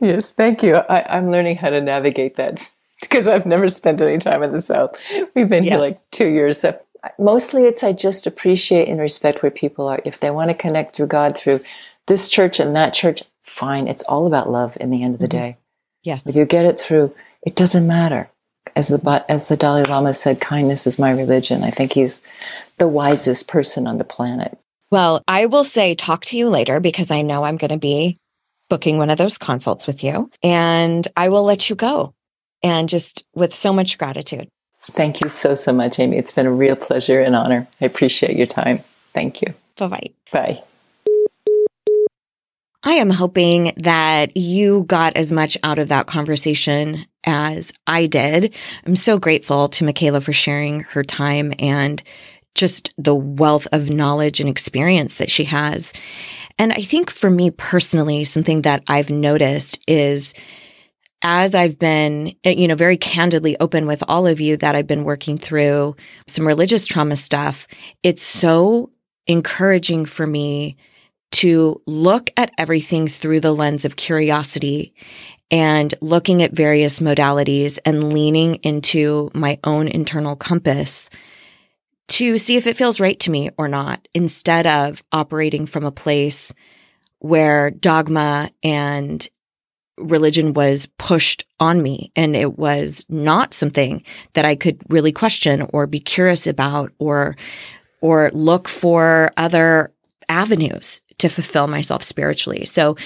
Yes, 0.00 0.32
thank 0.32 0.62
you. 0.62 0.76
I, 0.76 1.16
I'm 1.16 1.30
learning 1.30 1.56
how 1.56 1.70
to 1.70 1.80
navigate 1.80 2.36
that 2.36 2.68
because 3.00 3.26
I've 3.28 3.44
never 3.46 3.68
spent 3.68 4.00
any 4.00 4.18
time 4.18 4.42
in 4.42 4.52
the 4.52 4.60
South. 4.60 4.98
We've 5.34 5.48
been 5.48 5.64
Yeah. 5.64 5.72
here 5.72 5.80
like 5.80 6.00
two 6.10 6.28
years. 6.28 6.60
So 6.60 6.78
mostly 7.18 7.64
it's 7.64 7.82
I 7.82 7.92
just 7.92 8.26
appreciate 8.26 8.88
and 8.88 9.00
respect 9.00 9.42
where 9.42 9.50
people 9.50 9.86
are. 9.88 10.00
If 10.04 10.20
they 10.20 10.30
want 10.30 10.50
to 10.50 10.54
connect 10.54 10.96
through 10.96 11.08
God 11.08 11.36
through 11.36 11.60
this 12.06 12.28
church 12.28 12.60
and 12.60 12.74
that 12.76 12.94
church, 12.94 13.22
fine. 13.42 13.88
It's 13.88 14.02
all 14.04 14.26
about 14.26 14.50
love 14.50 14.76
in 14.80 14.90
the 14.90 15.02
end 15.02 15.14
of 15.14 15.20
the 15.20 15.26
Mhm. 15.26 15.30
day. 15.30 15.56
Yes. 16.02 16.26
If 16.26 16.36
you 16.36 16.44
get 16.44 16.64
it 16.64 16.78
through, 16.78 17.14
it 17.46 17.56
doesn't 17.56 17.86
matter. 17.86 18.28
As 18.76 18.88
the 18.88 19.24
as 19.28 19.48
the 19.48 19.56
Dalai 19.56 19.84
Lama 19.84 20.12
said, 20.14 20.40
kindness 20.40 20.86
is 20.86 20.98
my 20.98 21.10
religion. 21.10 21.62
I 21.62 21.70
think 21.70 21.92
he's 21.92 22.20
the 22.78 22.88
wisest 22.88 23.46
person 23.48 23.86
on 23.86 23.98
the 23.98 24.04
planet. 24.04 24.58
Well, 24.90 25.22
I 25.28 25.46
will 25.46 25.64
say 25.64 25.94
talk 25.94 26.24
to 26.26 26.36
you 26.36 26.48
later 26.48 26.80
because 26.80 27.10
I 27.10 27.22
know 27.22 27.44
I'm 27.44 27.56
going 27.56 27.70
to 27.70 27.76
be 27.76 28.16
booking 28.70 28.98
one 28.98 29.10
of 29.10 29.18
those 29.18 29.38
consults 29.38 29.86
with 29.86 30.02
you 30.02 30.30
and 30.42 31.06
I 31.16 31.28
will 31.28 31.42
let 31.44 31.68
you 31.68 31.76
go. 31.76 32.14
And 32.62 32.88
just 32.88 33.24
with 33.34 33.54
so 33.54 33.72
much 33.74 33.98
gratitude. 33.98 34.48
Thank 34.92 35.22
you 35.22 35.28
so 35.28 35.54
so 35.54 35.72
much, 35.72 35.98
Amy. 35.98 36.18
It's 36.18 36.32
been 36.32 36.46
a 36.46 36.52
real 36.52 36.76
pleasure 36.76 37.20
and 37.20 37.34
honor. 37.34 37.66
I 37.80 37.86
appreciate 37.86 38.36
your 38.36 38.46
time. 38.46 38.78
Thank 39.12 39.42
you. 39.42 39.54
Bye-bye. 39.76 40.10
Bye. 40.32 40.62
I 42.86 42.92
am 42.94 43.08
hoping 43.08 43.72
that 43.78 44.36
you 44.36 44.84
got 44.84 45.16
as 45.16 45.32
much 45.32 45.56
out 45.64 45.78
of 45.78 45.88
that 45.88 46.06
conversation 46.06 47.06
as 47.24 47.72
I 47.86 48.06
did. 48.06 48.54
I'm 48.86 48.94
so 48.94 49.18
grateful 49.18 49.68
to 49.70 49.84
Michaela 49.84 50.20
for 50.20 50.34
sharing 50.34 50.80
her 50.80 51.02
time 51.02 51.54
and 51.58 52.02
just 52.54 52.92
the 52.98 53.14
wealth 53.14 53.66
of 53.72 53.88
knowledge 53.88 54.38
and 54.38 54.48
experience 54.48 55.16
that 55.16 55.30
she 55.30 55.44
has. 55.44 55.94
And 56.58 56.72
I 56.72 56.82
think 56.82 57.10
for 57.10 57.30
me 57.30 57.50
personally, 57.50 58.22
something 58.24 58.62
that 58.62 58.84
I've 58.86 59.10
noticed 59.10 59.82
is 59.88 60.34
as 61.24 61.54
I've 61.54 61.78
been, 61.78 62.36
eh, 62.44 62.50
you 62.50 62.68
know, 62.68 62.74
very 62.74 62.98
candidly 62.98 63.56
open 63.58 63.86
with 63.86 64.04
all 64.06 64.26
of 64.26 64.40
you 64.40 64.58
that 64.58 64.76
I've 64.76 64.86
been 64.86 65.04
working 65.04 65.38
through 65.38 65.96
some 66.28 66.46
religious 66.46 66.86
trauma 66.86 67.16
stuff, 67.16 67.66
it's 68.02 68.22
so 68.22 68.90
encouraging 69.26 70.04
for 70.04 70.26
me 70.26 70.76
to 71.32 71.80
look 71.86 72.30
at 72.36 72.52
everything 72.58 73.08
through 73.08 73.40
the 73.40 73.54
lens 73.54 73.86
of 73.86 73.96
curiosity 73.96 74.94
and 75.50 75.94
looking 76.00 76.42
at 76.42 76.52
various 76.52 77.00
modalities 77.00 77.78
and 77.86 78.12
leaning 78.12 78.56
into 78.56 79.30
my 79.34 79.58
own 79.64 79.88
internal 79.88 80.36
compass 80.36 81.08
to 82.06 82.36
see 82.36 82.56
if 82.56 82.66
it 82.66 82.76
feels 82.76 83.00
right 83.00 83.18
to 83.20 83.30
me 83.30 83.48
or 83.56 83.66
not, 83.66 84.06
instead 84.14 84.66
of 84.66 85.02
operating 85.10 85.64
from 85.64 85.84
a 85.84 85.90
place 85.90 86.52
where 87.18 87.70
dogma 87.70 88.50
and 88.62 89.26
religion 89.98 90.52
was 90.54 90.86
pushed 90.98 91.44
on 91.60 91.82
me 91.82 92.10
and 92.16 92.34
it 92.34 92.58
was 92.58 93.06
not 93.08 93.54
something 93.54 94.02
that 94.32 94.44
I 94.44 94.56
could 94.56 94.80
really 94.88 95.12
question 95.12 95.66
or 95.72 95.86
be 95.86 96.00
curious 96.00 96.46
about 96.46 96.92
or 96.98 97.36
or 98.00 98.30
look 98.34 98.68
for 98.68 99.32
other 99.36 99.92
avenues 100.28 101.00
to 101.18 101.28
fulfill 101.28 101.66
myself 101.66 102.02
spiritually. 102.02 102.64
So 102.66 102.96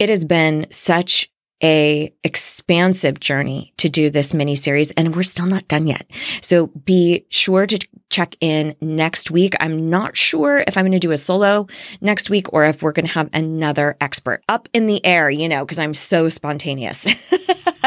it 0.00 0.08
has 0.08 0.24
been 0.24 0.66
such 0.70 1.29
a 1.62 2.12
expansive 2.24 3.20
journey 3.20 3.72
to 3.76 3.88
do 3.88 4.10
this 4.10 4.32
mini 4.32 4.56
series 4.56 4.90
and 4.92 5.14
we're 5.14 5.22
still 5.22 5.46
not 5.46 5.68
done 5.68 5.86
yet. 5.86 6.06
So 6.40 6.68
be 6.68 7.26
sure 7.28 7.66
to 7.66 7.78
check 8.08 8.36
in 8.40 8.74
next 8.80 9.30
week. 9.30 9.54
I'm 9.60 9.88
not 9.90 10.16
sure 10.16 10.64
if 10.66 10.76
I'm 10.76 10.84
going 10.84 10.92
to 10.92 10.98
do 10.98 11.12
a 11.12 11.18
solo 11.18 11.66
next 12.00 12.30
week 12.30 12.52
or 12.52 12.64
if 12.64 12.82
we're 12.82 12.92
going 12.92 13.06
to 13.06 13.12
have 13.12 13.30
another 13.32 13.96
expert 14.00 14.42
up 14.48 14.68
in 14.72 14.86
the 14.86 15.04
air, 15.04 15.30
you 15.30 15.48
know, 15.48 15.64
because 15.64 15.78
I'm 15.78 15.94
so 15.94 16.28
spontaneous. 16.28 17.06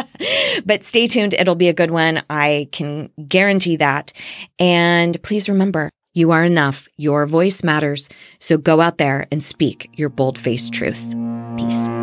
but 0.66 0.84
stay 0.84 1.08
tuned. 1.08 1.34
It'll 1.34 1.56
be 1.56 1.70
a 1.70 1.74
good 1.74 1.92
one. 1.92 2.24
I 2.30 2.70
can 2.72 3.10
guarantee 3.28 3.78
that. 3.78 4.14
And 4.60 5.22
please 5.24 5.50
remember, 5.50 5.90
you 6.14 6.32
are 6.32 6.44
enough. 6.44 6.88
Your 6.96 7.26
voice 7.26 7.64
matters. 7.64 8.08
So 8.40 8.58
go 8.58 8.82
out 8.82 8.98
there 8.98 9.28
and 9.32 9.44
speak 9.44 9.90
your 9.94 10.10
bold 10.10 10.38
faced 10.38 10.74
truth. 10.74 11.14
Peace. 11.58 12.03